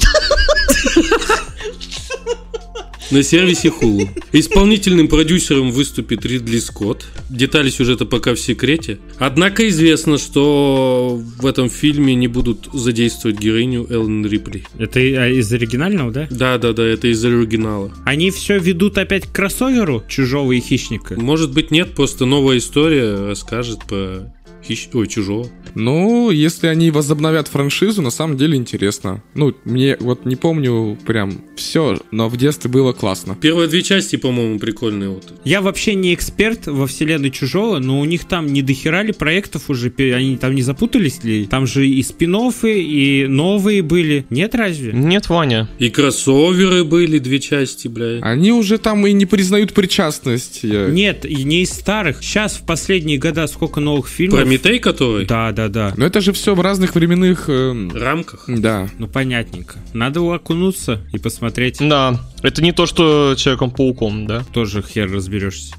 На 3.10 3.24
сервисе 3.24 3.68
Hulu. 3.70 4.08
Исполнительным 4.30 5.08
продюсером 5.08 5.72
выступит 5.72 6.24
Ридли 6.24 6.60
Скотт. 6.60 7.06
Детали 7.28 7.68
сюжета 7.68 8.06
пока 8.06 8.34
в 8.34 8.38
секрете. 8.38 9.00
Однако 9.18 9.68
известно, 9.68 10.16
что 10.16 11.20
в 11.38 11.44
этом 11.44 11.68
фильме 11.68 12.14
не 12.14 12.28
будут 12.28 12.68
задействовать 12.72 13.40
героиню 13.40 13.84
Эллен 13.90 14.24
Рипли. 14.24 14.64
Это 14.78 15.00
а, 15.00 15.28
из 15.28 15.52
оригинального, 15.52 16.12
да? 16.12 16.28
Да, 16.30 16.56
да, 16.58 16.72
да, 16.72 16.84
это 16.84 17.08
из 17.08 17.24
оригинала. 17.24 17.92
Они 18.04 18.30
все 18.30 18.60
ведут 18.60 18.96
опять 18.96 19.26
к 19.26 19.32
кроссоверу 19.32 20.04
чужого 20.08 20.52
и 20.52 20.60
хищника. 20.60 21.20
Может 21.20 21.52
быть, 21.52 21.72
нет, 21.72 21.96
просто 21.96 22.26
новая 22.26 22.58
история 22.58 23.26
расскажет 23.26 23.80
по 23.88 24.32
хищ... 24.64 24.88
Ой, 24.94 25.06
чужого. 25.06 25.48
Ну, 25.74 26.30
если 26.30 26.66
они 26.66 26.90
возобновят 26.90 27.46
франшизу, 27.48 28.02
на 28.02 28.10
самом 28.10 28.36
деле 28.36 28.56
интересно. 28.56 29.22
Ну, 29.34 29.54
мне 29.64 29.96
вот 30.00 30.24
не 30.24 30.36
помню 30.36 30.98
прям 31.06 31.42
все, 31.56 31.98
но 32.10 32.28
в 32.28 32.36
детстве 32.36 32.70
было 32.70 32.92
классно. 32.92 33.36
Первые 33.40 33.68
две 33.68 33.82
части, 33.82 34.16
по-моему, 34.16 34.58
прикольные. 34.58 35.10
Вот. 35.10 35.32
Я 35.44 35.60
вообще 35.60 35.94
не 35.94 36.14
эксперт 36.14 36.66
во 36.66 36.86
вселенной 36.86 37.30
чужого, 37.30 37.78
но 37.78 38.00
у 38.00 38.04
них 38.04 38.24
там 38.24 38.46
не 38.46 38.62
дохерали 38.62 39.12
проектов 39.12 39.70
уже, 39.70 39.92
они 39.98 40.36
там 40.36 40.54
не 40.54 40.62
запутались 40.62 41.22
ли? 41.24 41.46
Там 41.46 41.66
же 41.66 41.86
и 41.88 42.02
спин 42.02 42.30
и 42.30 43.26
новые 43.28 43.82
были. 43.82 44.24
Нет 44.30 44.54
разве? 44.54 44.92
Нет, 44.92 45.28
Ваня. 45.28 45.68
И 45.78 45.90
кроссоверы 45.90 46.84
были, 46.84 47.18
две 47.18 47.40
части, 47.40 47.88
бля. 47.88 48.18
Они 48.22 48.52
уже 48.52 48.78
там 48.78 49.06
и 49.06 49.12
не 49.12 49.26
признают 49.26 49.72
причастность. 49.72 50.60
Я- 50.62 50.86
Нет, 50.86 51.24
и 51.24 51.44
не 51.44 51.62
из 51.62 51.70
старых. 51.70 52.22
Сейчас 52.22 52.54
в 52.54 52.64
последние 52.66 53.18
года 53.18 53.46
сколько 53.46 53.80
новых 53.80 54.08
фильмов. 54.08 54.40
Прометей, 54.50 54.80
который? 54.80 55.26
Да, 55.26 55.52
да, 55.52 55.68
да. 55.68 55.94
Но 55.96 56.04
это 56.04 56.20
же 56.20 56.32
все 56.32 56.56
в 56.56 56.60
разных 56.60 56.96
временных... 56.96 57.48
эм, 57.48 57.92
рамках. 57.94 58.46
Да. 58.48 58.88
Ну 58.98 59.06
понятненько. 59.06 59.76
Надо 59.92 60.22
окунуться 60.22 61.00
и 61.12 61.18
посмотреть. 61.18 61.76
Да, 61.78 62.18
это 62.42 62.62
не 62.62 62.72
то, 62.72 62.86
что 62.86 63.34
Человеком-пауком, 63.36 64.26
да? 64.26 64.44
Тоже 64.52 64.82
хер 64.82 65.10
разберешься. 65.12 65.74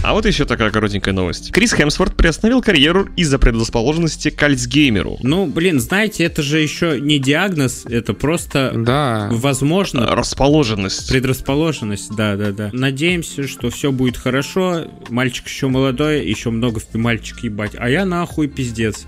А 0.00 0.14
вот 0.14 0.26
еще 0.26 0.44
такая 0.44 0.70
коротенькая 0.70 1.12
новость. 1.12 1.50
Крис 1.50 1.72
Хемсворт 1.74 2.14
приостановил 2.16 2.62
карьеру 2.62 3.08
из-за 3.16 3.36
предрасположенности 3.40 4.30
к 4.30 4.40
Альцгеймеру. 4.40 5.18
Ну, 5.24 5.46
блин, 5.46 5.80
знаете, 5.80 6.22
это 6.22 6.40
же 6.40 6.60
еще 6.60 7.00
не 7.00 7.18
диагноз, 7.18 7.84
это 7.84 8.14
просто 8.14 8.72
Да. 8.76 9.28
возможно 9.32 10.06
Расположенность. 10.14 11.08
предрасположенность, 11.08 12.14
да, 12.14 12.36
да, 12.36 12.52
да. 12.52 12.70
Надеемся, 12.72 13.48
что 13.48 13.70
все 13.70 13.90
будет 13.90 14.16
хорошо. 14.16 14.84
Мальчик 15.08 15.48
еще 15.48 15.66
молодой, 15.66 16.24
еще 16.24 16.50
много 16.50 16.78
в 16.78 16.94
мальчик 16.94 17.40
ебать. 17.42 17.72
А 17.76 17.90
я 17.90 18.04
нахуй 18.04 18.46
пиздец. 18.46 19.04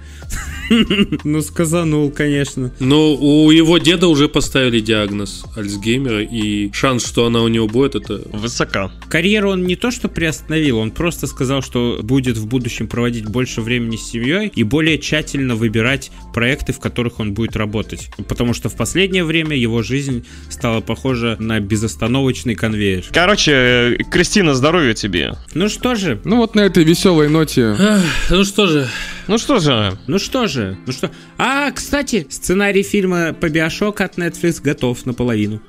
Ну, 1.25 1.43
сказанул, 1.43 2.11
конечно. 2.11 2.73
Но 2.79 3.15
у 3.15 3.51
его 3.51 3.79
деда 3.79 4.07
уже 4.07 4.29
поставили 4.29 4.79
диагноз 4.81 5.45
Альцгеймера, 5.57 6.23
и 6.23 6.73
шанс, 6.73 6.90
что 6.99 7.27
она 7.27 7.43
у 7.43 7.49
него 7.49 7.69
будет, 7.69 7.95
это... 7.95 8.23
Высока. 8.33 8.91
Карьеру 9.09 9.51
он 9.51 9.65
не 9.65 9.77
то 9.77 9.91
что 9.91 10.09
приостановил, 10.09 10.79
он 10.79 10.91
просто 10.91 11.27
сказал, 11.27 11.63
что 11.63 12.01
будет 12.03 12.37
в 12.37 12.47
будущем 12.47 12.89
проводить 12.89 13.27
больше 13.27 13.61
времени 13.61 13.97
с 13.97 14.11
семьей 14.11 14.51
и 14.55 14.63
более 14.63 14.99
тщательно 14.99 15.55
выбирать 15.55 16.11
проекты, 16.35 16.73
в 16.73 16.81
которых 16.81 17.21
он 17.21 17.35
будет 17.35 17.57
работать. 17.57 18.11
Потому 18.29 18.55
что 18.55 18.69
в 18.69 18.77
последнее 18.77 19.25
время 19.25 19.57
его 19.57 19.83
жизнь 19.83 20.27
стала 20.49 20.81
похожа 20.81 21.37
на 21.39 21.61
безостановочный 21.61 22.55
конвейер. 22.55 23.05
Короче, 23.13 23.53
э, 23.53 23.97
Кристина, 24.11 24.55
здоровья 24.55 24.95
тебе. 24.95 25.35
Ну 25.55 25.69
что 25.69 25.95
же, 25.95 26.21
Ну 26.25 26.37
вот 26.39 26.55
на 26.55 26.61
этой 26.61 26.85
веселой 26.85 27.29
ноте... 27.29 27.77
Ах, 27.79 28.03
ну 28.31 28.45
что 28.45 28.67
же, 28.67 28.89
Ну 29.29 29.39
что 29.39 29.59
же, 29.59 29.99
ну 30.07 30.19
что 30.19 30.47
же, 30.47 30.79
ну 30.87 30.93
что... 30.93 31.11
А, 31.39 31.71
кстати, 31.71 32.27
сценарий 32.31 32.83
фильма 32.83 33.33
по 33.33 33.49
Биошок 33.49 34.01
от 34.01 34.19
Netflix 34.19 34.61
готов 34.63 35.05
наполовину. 35.07 35.61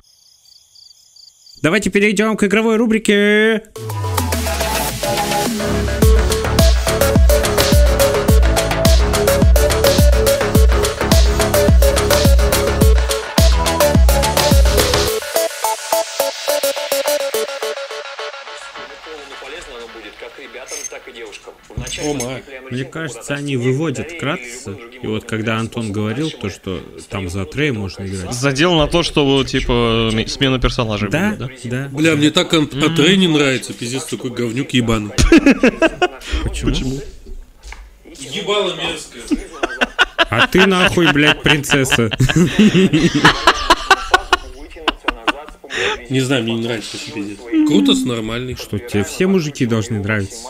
Давайте 1.62 1.90
перейдем 1.90 2.36
к 2.36 2.42
игровой 2.42 2.76
рубрике. 2.76 3.62
Девушкам. 22.02 22.10
Вначале 22.10 22.10
О, 22.10 22.14
мы 22.14 22.24
ма. 22.24 22.34
закрепляем 22.36 22.64
Мне 22.74 22.84
кажется, 22.84 23.34
они 23.34 23.56
выводят 23.56 24.08
другим 24.08 24.98
И 25.02 25.06
вот 25.06 25.24
когда. 25.24 25.58
Антон 25.58 25.92
говорил, 25.92 26.30
то, 26.30 26.48
что 26.50 26.80
там 27.08 27.28
за 27.28 27.44
Трей 27.44 27.70
можно 27.72 28.04
играть. 28.04 28.34
задел 28.34 28.74
на 28.74 28.86
то, 28.86 29.02
что 29.02 29.44
типа 29.44 30.10
смена 30.26 30.58
персонажей 30.58 31.10
Да, 31.10 31.30
будет, 31.30 31.60
да? 31.64 31.70
да. 31.70 31.88
бля, 31.96 32.14
мне 32.16 32.30
так 32.30 32.52
от, 32.54 32.74
от 32.74 32.98
Рэй 32.98 33.16
не 33.16 33.28
нравится, 33.28 33.72
пиздец, 33.72 34.04
такой 34.04 34.30
говнюк 34.30 34.70
ебаный. 34.70 35.10
Почему? 36.44 37.00
Ебало 38.18 38.74
мерзкое. 38.76 39.22
А 40.30 40.46
ты 40.46 40.66
нахуй, 40.66 41.12
блядь, 41.12 41.42
принцесса. 41.42 42.10
Не 46.10 46.20
знаю, 46.20 46.42
мне 46.44 46.54
не 46.54 46.62
нравится, 46.62 46.96
пиздец. 47.14 47.38
Крутос 47.68 48.04
нормальный. 48.04 48.54
Что 48.56 48.78
тебе 48.78 49.04
все 49.04 49.26
мужики 49.26 49.66
должны 49.66 49.98
нравиться? 50.00 50.48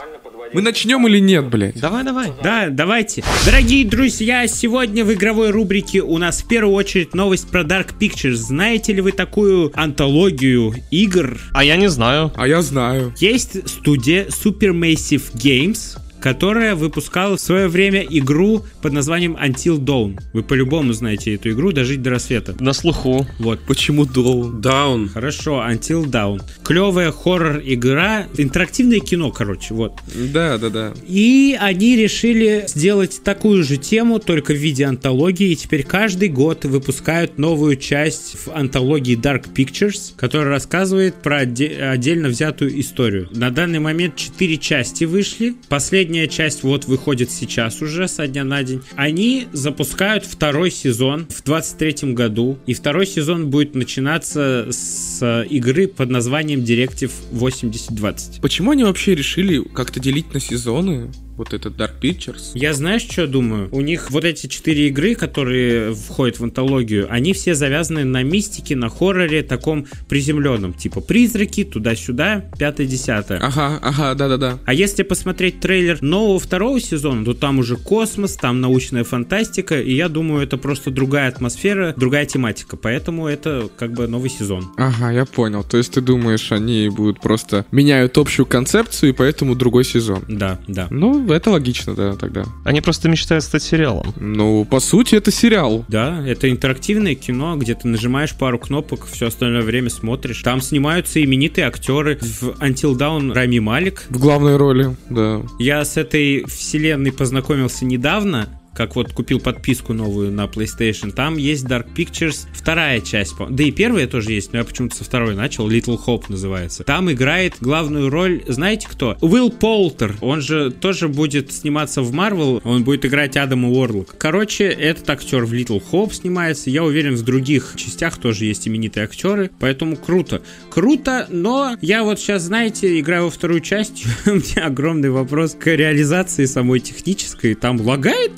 Мы 0.53 0.61
начнем 0.61 1.07
или 1.07 1.19
нет, 1.19 1.49
блядь? 1.49 1.81
Давай, 1.81 2.05
давай. 2.05 2.31
Да, 2.43 2.69
давайте. 2.69 3.25
Дорогие 3.47 3.87
друзья, 3.87 4.47
сегодня 4.47 5.03
в 5.03 5.13
игровой 5.13 5.51
рубрике 5.51 6.03
у 6.03 6.19
нас 6.19 6.43
в 6.43 6.49
первую 6.49 6.75
очередь 6.75 7.15
новость 7.15 7.49
про 7.49 7.63
Dark 7.63 7.95
Pictures. 7.99 8.35
Знаете 8.35 8.93
ли 8.93 9.01
вы 9.01 9.13
такую 9.13 9.73
антологию 9.75 10.75
игр? 10.91 11.41
А 11.55 11.65
я 11.65 11.77
не 11.77 11.89
знаю. 11.89 12.33
А 12.37 12.47
я 12.47 12.61
знаю. 12.61 13.15
Есть 13.19 13.67
студия 13.67 14.27
Supermassive 14.27 15.33
Games, 15.35 15.97
которая 16.23 16.77
выпускала 16.77 17.37
в 17.37 17.41
свое 17.41 17.67
время 17.67 18.07
игру 18.09 18.65
под 18.81 18.93
названием 18.93 19.37
Until 19.37 19.79
Dawn. 19.79 20.21
Вы 20.33 20.45
по-любому 20.45 20.93
знаете 20.93 21.35
эту 21.35 21.51
игру 21.51 21.73
«Дожить 21.73 22.01
до 22.01 22.11
рассвета». 22.11 22.55
На 22.61 22.73
слуху. 22.73 23.27
Вот. 23.41 23.61
Почему 23.67 24.07
Доун? 24.07 24.61
Даун. 24.61 25.09
Хорошо, 25.09 25.65
Until 25.69 26.05
Dawn. 26.05 26.41
Клевая 26.63 27.11
хоррор-игра, 27.11 28.29
интерактивное 28.39 29.01
кино, 29.01 29.33
короче, 29.33 29.75
вот. 29.75 29.95
Да, 30.33 30.59
да, 30.59 30.71
да. 30.71 30.95
И 31.09 31.59
они 31.61 31.97
решили 31.97 32.65
сделать 32.69 33.21
такую 33.25 33.65
же 33.65 33.77
тему, 33.77 34.21
только 34.21 34.53
в 34.53 34.57
виде 34.57 34.85
антологии. 34.85 35.51
И 35.51 35.57
теперь 35.57 35.83
каждый 35.83 36.29
год 36.29 36.65
выпускают 36.65 37.37
новую 37.39 37.77
часть 37.77 38.37
в 38.47 38.53
антологии 38.53 39.19
Dark 39.19 39.53
Pictures, 39.53 40.13
которая 40.17 40.51
рассказывает 40.51 41.17
про 41.17 41.43
отде- 41.43 41.77
отдельно 41.91 42.29
взятую 42.29 42.79
историю. 42.81 43.29
На 43.33 43.51
данный 43.51 43.81
момент 43.81 44.15
4 44.15 44.57
части 44.59 45.05
вышли. 45.05 45.57
Последняя 45.69 46.12
часть 46.29 46.63
вот 46.63 46.85
выходит 46.87 47.31
сейчас 47.31 47.83
уже 47.83 48.09
со 48.09 48.27
дня 48.27 48.45
на 48.45 48.63
день. 48.63 48.83
Они 48.97 49.47
запускают 49.53 50.25
второй 50.25 50.71
сезон 50.71 51.27
в 51.29 51.43
23 51.43 52.13
году. 52.13 52.59
И 52.67 52.75
второй 52.75 53.07
сезон 53.07 53.51
будет 53.51 53.75
начинаться 53.75 54.69
с 54.71 55.45
игры 55.49 55.89
под 55.89 56.11
названием 56.11 56.61
Directive 56.61 57.13
8020. 57.33 58.41
Почему 58.41 58.73
они 58.73 58.85
вообще 58.85 59.15
решили 59.15 59.63
как-то 59.63 60.01
делить 60.01 60.33
на 60.33 60.41
сезоны? 60.41 61.11
Вот 61.37 61.55
этот 61.55 61.77
Dark 61.77 62.01
Pictures. 62.01 62.53
Я 62.55 62.75
знаешь, 62.75 63.03
что 63.03 63.27
думаю? 63.27 63.69
У 63.73 63.81
них 63.81 64.11
вот 64.11 64.25
эти 64.25 64.47
четыре 64.47 64.89
игры, 64.89 65.15
которые 65.15 65.95
входят 65.95 66.39
в 66.39 66.45
антологию, 66.45 67.07
они 67.11 67.33
все 67.33 67.55
завязаны 67.55 68.05
на 68.05 68.23
мистике, 68.23 68.77
на 68.77 68.89
хорроре 68.89 69.43
таком 69.43 69.87
приземленном. 70.09 70.75
Типа 70.75 71.01
призраки, 71.01 71.65
туда-сюда, 71.65 72.45
пятое-десятое. 72.59 73.39
Ага, 73.39 73.79
ага, 73.83 74.15
да-да-да. 74.15 74.59
А 74.65 74.75
если 74.75 75.03
посмотреть 75.03 75.61
трейлер 75.61 76.03
нового 76.03 76.39
второго 76.39 76.81
сезона, 76.81 77.25
то 77.25 77.35
там 77.35 77.59
уже 77.59 77.77
космос, 77.77 78.37
там 78.37 78.61
научная 78.61 79.05
фантастика, 79.05 79.81
и 79.81 79.95
я 79.95 80.09
думаю, 80.09 80.43
это 80.43 80.57
просто 80.57 80.91
другая 80.91 81.29
атмосфера, 81.29 81.95
другая 81.97 82.27
тематика. 82.27 82.77
Поэтому 82.77 83.27
это 83.27 83.69
как 83.77 83.93
бы 83.93 84.07
новый 84.07 84.31
сезон. 84.31 84.73
Ага, 84.77 85.11
я 85.11 85.25
понял. 85.25 85.65
То 85.65 85.79
есть 85.79 85.93
ты 85.93 86.01
думаешь, 86.01 86.53
они 86.53 86.89
будут 86.89 87.21
просто 87.21 87.65
меняют 87.71 88.19
общую 88.19 88.47
концепцию, 88.47 89.11
и 89.11 89.13
поэтому 89.13 89.55
другой 89.55 89.85
сезон. 89.85 90.23
Да, 90.29 90.59
да. 90.69 90.89
Ну, 90.91 91.22
это 91.31 91.51
логично, 91.51 91.95
да, 91.95 92.15
тогда. 92.15 92.45
Они 92.65 92.81
просто 92.81 93.09
мечтают 93.09 93.45
стать 93.45 93.63
сериалом. 93.63 94.13
Ну, 94.19 94.65
по 94.65 94.81
сути, 94.81 95.15
это 95.15 95.31
сериал. 95.31 95.85
Да, 95.89 96.27
это 96.27 96.51
интерактивное 96.51 97.15
кино, 97.15 97.57
где 97.57 97.75
ты 97.75 97.89
нажимаешь 97.89 98.35
пару 98.35 98.59
кнопок, 98.59 99.07
все 99.07 99.27
остальное 99.27 99.63
время 99.63 99.91
смотришь. 99.91 100.43
Там 100.43 100.61
снимаются 100.61 101.23
именитые 101.23 101.67
актеры. 101.67 102.19
В 102.21 102.51
Until 102.61 102.97
Dawn 102.97 103.33
Рами 103.33 103.59
Малик. 103.59 104.07
В 104.09 104.19
главной 104.19 104.57
роли, 104.57 104.97
да. 105.09 105.43
Я 105.59 105.85
с 105.85 105.97
этой 105.97 106.45
вселенной 106.45 107.13
познакомился 107.13 107.85
недавно, 107.85 108.49
как 108.75 108.97
вот 108.97 109.13
купил 109.13 109.41
подписку 109.41 109.93
новую 109.93 110.33
на 110.33 110.45
PlayStation, 110.45 111.13
там 111.13 111.37
есть 111.37 111.65
Dark 111.65 111.87
Pictures, 111.95 112.47
вторая 112.53 113.01
часть, 113.01 113.35
да 113.51 113.65
и 113.65 113.71
первая 113.71 114.07
тоже 114.07 114.33
есть, 114.33 114.53
но 114.53 114.59
я 114.59 114.65
почему-то 114.65 114.97
со 114.97 115.05
второй 115.05 115.35
начал, 115.35 115.71
Little 115.71 115.99
Hope 116.05 116.25
называется. 116.29 116.85
Там 116.85 117.11
играет 117.11 117.55
главную 117.61 118.11
роль, 118.11 118.43
знаете 118.47 118.89
кто? 118.91 119.17
Уилл 119.21 119.51
Полтер, 119.51 120.17
он 120.21 120.41
же 120.41 120.71
тоже 120.71 121.09
будет 121.09 121.53
сниматься 121.53 122.03
в 122.03 122.13
Marvel, 122.15 122.61
он 122.65 122.85
будет 122.85 123.05
играть 123.05 123.37
Адама 123.37 123.69
Уорлока. 123.69 124.15
Короче, 124.17 124.65
этот 124.65 125.09
актер 125.11 125.45
в 125.45 125.53
Little 125.53 125.83
Hope 125.91 126.13
снимается, 126.13 126.71
я 126.71 126.85
уверен, 126.85 127.15
в 127.15 127.23
других 127.23 127.75
частях 127.77 128.19
тоже 128.19 128.45
есть 128.45 128.67
именитые 128.69 129.05
актеры, 129.05 129.51
поэтому 129.59 129.97
круто. 129.97 130.43
Круто, 130.71 131.27
но 131.31 131.77
я 131.81 132.05
вот 132.05 132.19
сейчас, 132.19 132.43
знаете, 132.43 132.99
играю 132.99 133.25
во 133.25 133.31
вторую 133.31 133.61
часть, 133.61 134.05
у 134.27 134.31
меня 134.31 134.67
огромный 134.67 135.11
вопрос 135.11 135.55
к 135.59 135.67
реализации 135.67 136.45
самой 136.45 136.81
технической, 136.81 137.55
там 137.55 137.81
лагает? 137.81 138.33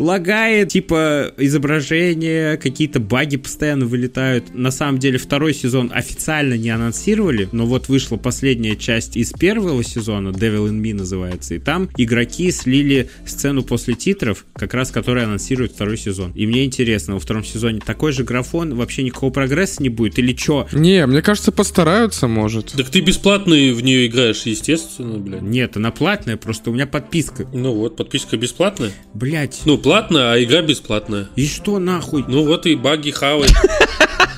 Лагает, 0.00 0.70
типа 0.70 1.32
изображение, 1.36 2.56
какие-то 2.56 3.00
баги 3.00 3.36
постоянно 3.36 3.86
вылетают. 3.86 4.54
На 4.54 4.70
самом 4.70 4.98
деле 4.98 5.18
второй 5.18 5.54
сезон 5.54 5.90
официально 5.94 6.54
не 6.54 6.70
анонсировали, 6.70 7.48
но 7.52 7.66
вот 7.66 7.88
вышла 7.88 8.16
последняя 8.16 8.76
часть 8.76 9.16
из 9.16 9.32
первого 9.32 9.84
сезона, 9.84 10.28
Devil 10.30 10.68
in 10.68 10.80
Me 10.80 10.94
называется, 10.94 11.54
и 11.54 11.58
там 11.58 11.88
игроки 11.96 12.50
слили 12.50 13.08
сцену 13.26 13.62
после 13.62 13.94
титров, 13.94 14.46
как 14.54 14.74
раз 14.74 14.90
которая 14.90 15.26
анонсирует 15.26 15.72
второй 15.72 15.98
сезон. 15.98 16.32
И 16.34 16.46
мне 16.46 16.64
интересно, 16.64 17.14
во 17.14 17.20
втором 17.20 17.44
сезоне 17.44 17.80
такой 17.84 18.12
же 18.12 18.24
графон, 18.24 18.74
вообще 18.74 19.02
никакого 19.02 19.30
прогресса 19.30 19.82
не 19.82 19.88
будет 19.88 20.18
или 20.18 20.32
чё? 20.32 20.66
Не, 20.72 21.06
мне 21.06 21.22
кажется, 21.22 21.52
постараются, 21.52 22.26
может. 22.26 22.72
Так 22.72 22.88
ты 22.88 23.00
бесплатно 23.00 23.54
в 23.54 23.82
нее 23.82 24.06
играешь, 24.06 24.42
естественно, 24.42 25.18
блядь. 25.18 25.42
Нет, 25.42 25.76
она 25.76 25.90
платная, 25.90 26.36
просто 26.36 26.70
у 26.70 26.72
меня 26.72 26.86
подписка. 26.86 27.46
Ну 27.52 27.74
вот, 27.74 27.96
подписка 27.96 28.36
бесплатная. 28.36 28.92
Блять. 29.12 29.60
Ну, 29.64 29.76
платная, 29.76 29.89
а 29.92 30.42
игра 30.42 30.62
бесплатная. 30.62 31.28
И 31.36 31.46
что 31.46 31.78
нахуй? 31.78 32.24
Ну 32.28 32.44
вот 32.44 32.66
и 32.66 32.76
баги 32.76 33.10
хавай. 33.10 33.48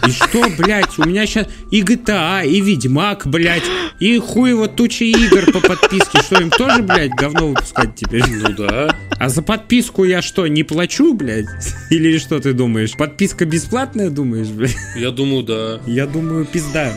И 0.07 0.11
что, 0.11 0.45
блядь, 0.59 0.99
у 0.99 1.05
меня 1.05 1.27
сейчас 1.27 1.47
и 1.71 1.83
GTA, 1.83 2.45
и 2.45 2.61
Ведьмак, 2.61 3.27
блядь, 3.27 3.63
и 4.01 4.19
хуево 4.19 4.67
туча 4.67 5.05
игр 5.05 5.53
по 5.53 5.61
подписке. 5.61 6.21
Что, 6.23 6.41
им 6.41 6.51
тоже, 6.51 6.83
блядь, 6.83 7.13
говно 7.13 7.49
выпускать 7.49 7.95
теперь? 7.95 8.25
Ну 8.29 8.53
да. 8.57 8.97
А 9.19 9.29
за 9.29 9.43
подписку 9.43 10.05
я 10.05 10.23
что, 10.23 10.47
не 10.49 10.65
плачу, 10.65 11.15
блядь? 11.15 11.47
Или 11.91 12.19
что 12.19 12.41
ты 12.41 12.53
думаешь? 12.53 12.93
Подписка 12.97 13.45
бесплатная, 13.45 14.11
думаешь, 14.11 14.49
блядь? 14.49 14.77
Я 14.97 15.11
думаю, 15.11 15.45
да. 15.45 15.81
Я 15.87 16.07
думаю, 16.07 16.47
пизда. 16.47 16.93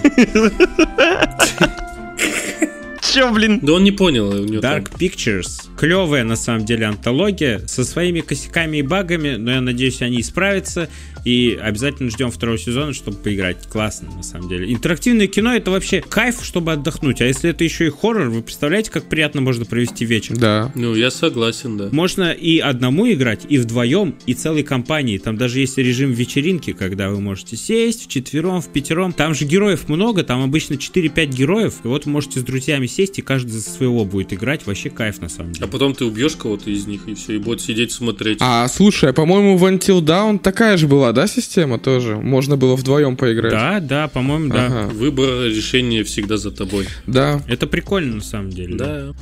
Че, 3.15 3.31
блин? 3.31 3.59
Да 3.61 3.73
он 3.73 3.85
не 3.85 3.91
понял. 3.91 4.27
У 4.27 4.43
него 4.43 4.61
там- 4.61 4.81
Dark 4.81 4.91
Pictures. 4.99 5.69
Клевая, 5.79 6.25
на 6.25 6.35
самом 6.35 6.65
деле, 6.65 6.85
антология 6.85 7.65
со 7.65 7.85
своими 7.85 8.19
косяками 8.19 8.79
и 8.79 8.81
багами, 8.81 9.35
но 9.37 9.51
я 9.51 9.61
надеюсь, 9.61 10.01
они 10.01 10.19
исправятся. 10.19 10.89
И 11.23 11.57
обязательно 11.59 12.11
ждем 12.11 12.29
второго 12.29 12.57
сезона, 12.57 12.93
чтобы 12.93 13.17
поиграть. 13.17 13.67
Классно, 13.67 14.09
на 14.15 14.21
самом 14.21 14.47
деле. 14.47 14.71
Интерактивное 14.71 15.25
кино 15.25 15.55
это 15.55 15.71
вообще 15.71 16.01
кайф, 16.01 16.43
чтобы 16.43 16.73
отдохнуть. 16.73 17.19
А 17.19 17.25
если 17.25 17.49
это 17.49 17.63
еще 17.63 17.87
и 17.87 17.89
хоррор, 17.89 18.29
вы 18.29 18.43
представляете, 18.43 18.91
как 18.91 19.05
приятно 19.09 19.41
можно 19.41 19.65
провести 19.65 20.05
вечер? 20.05 20.37
Да. 20.37 20.71
Ну, 20.75 20.93
я 20.93 21.09
согласен, 21.09 21.77
да. 21.77 21.89
Можно 21.91 22.31
и 22.31 22.59
одному 22.59 23.11
играть, 23.11 23.41
и 23.49 23.57
вдвоем, 23.57 24.15
и 24.27 24.35
целой 24.35 24.61
компанией. 24.61 25.17
Там 25.17 25.35
даже 25.35 25.61
есть 25.61 25.79
режим 25.79 26.11
вечеринки, 26.11 26.73
когда 26.73 27.09
вы 27.09 27.19
можете 27.19 27.57
сесть 27.57 28.05
вчетвером, 28.05 28.61
в 28.61 28.67
пятером. 28.67 29.11
Там 29.11 29.33
же 29.33 29.45
героев 29.45 29.89
много, 29.89 30.23
там 30.23 30.43
обычно 30.43 30.75
4-5 30.75 31.31
героев. 31.31 31.73
И 31.83 31.87
вот 31.87 32.05
вы 32.05 32.11
можете 32.11 32.39
с 32.39 32.43
друзьями 32.43 32.85
сесть, 32.85 33.04
и 33.17 33.21
каждый 33.21 33.51
за 33.51 33.61
своего 33.61 34.05
будет 34.05 34.33
играть. 34.33 34.65
Вообще 34.65 34.89
кайф, 34.89 35.21
на 35.21 35.29
самом 35.29 35.51
А 35.51 35.53
деле. 35.53 35.67
потом 35.67 35.93
ты 35.93 36.05
убьешь 36.05 36.35
кого-то 36.35 36.69
из 36.69 36.87
них, 36.87 37.07
и 37.07 37.13
все, 37.15 37.35
и 37.35 37.37
будет 37.37 37.61
сидеть 37.61 37.91
смотреть. 37.91 38.37
А, 38.41 38.67
слушай, 38.67 39.09
а, 39.09 39.13
по-моему, 39.13 39.57
в 39.57 39.65
Until 39.65 40.01
Dawn 40.01 40.39
такая 40.39 40.77
же 40.77 40.87
была, 40.87 41.11
да, 41.11 41.27
система 41.27 41.79
тоже? 41.79 42.15
Можно 42.15 42.57
было 42.57 42.75
вдвоем 42.75 43.15
поиграть. 43.17 43.51
Да, 43.51 43.79
да, 43.79 44.07
по-моему, 44.07 44.51
да. 44.53 44.65
Ага. 44.65 44.89
Выбор 44.93 45.45
решения 45.45 46.03
всегда 46.03 46.37
за 46.37 46.51
тобой. 46.51 46.87
Да. 47.07 47.41
Это 47.47 47.67
прикольно, 47.67 48.15
на 48.15 48.21
самом 48.23 48.49
деле. 48.49 48.75
Да. 48.75 49.13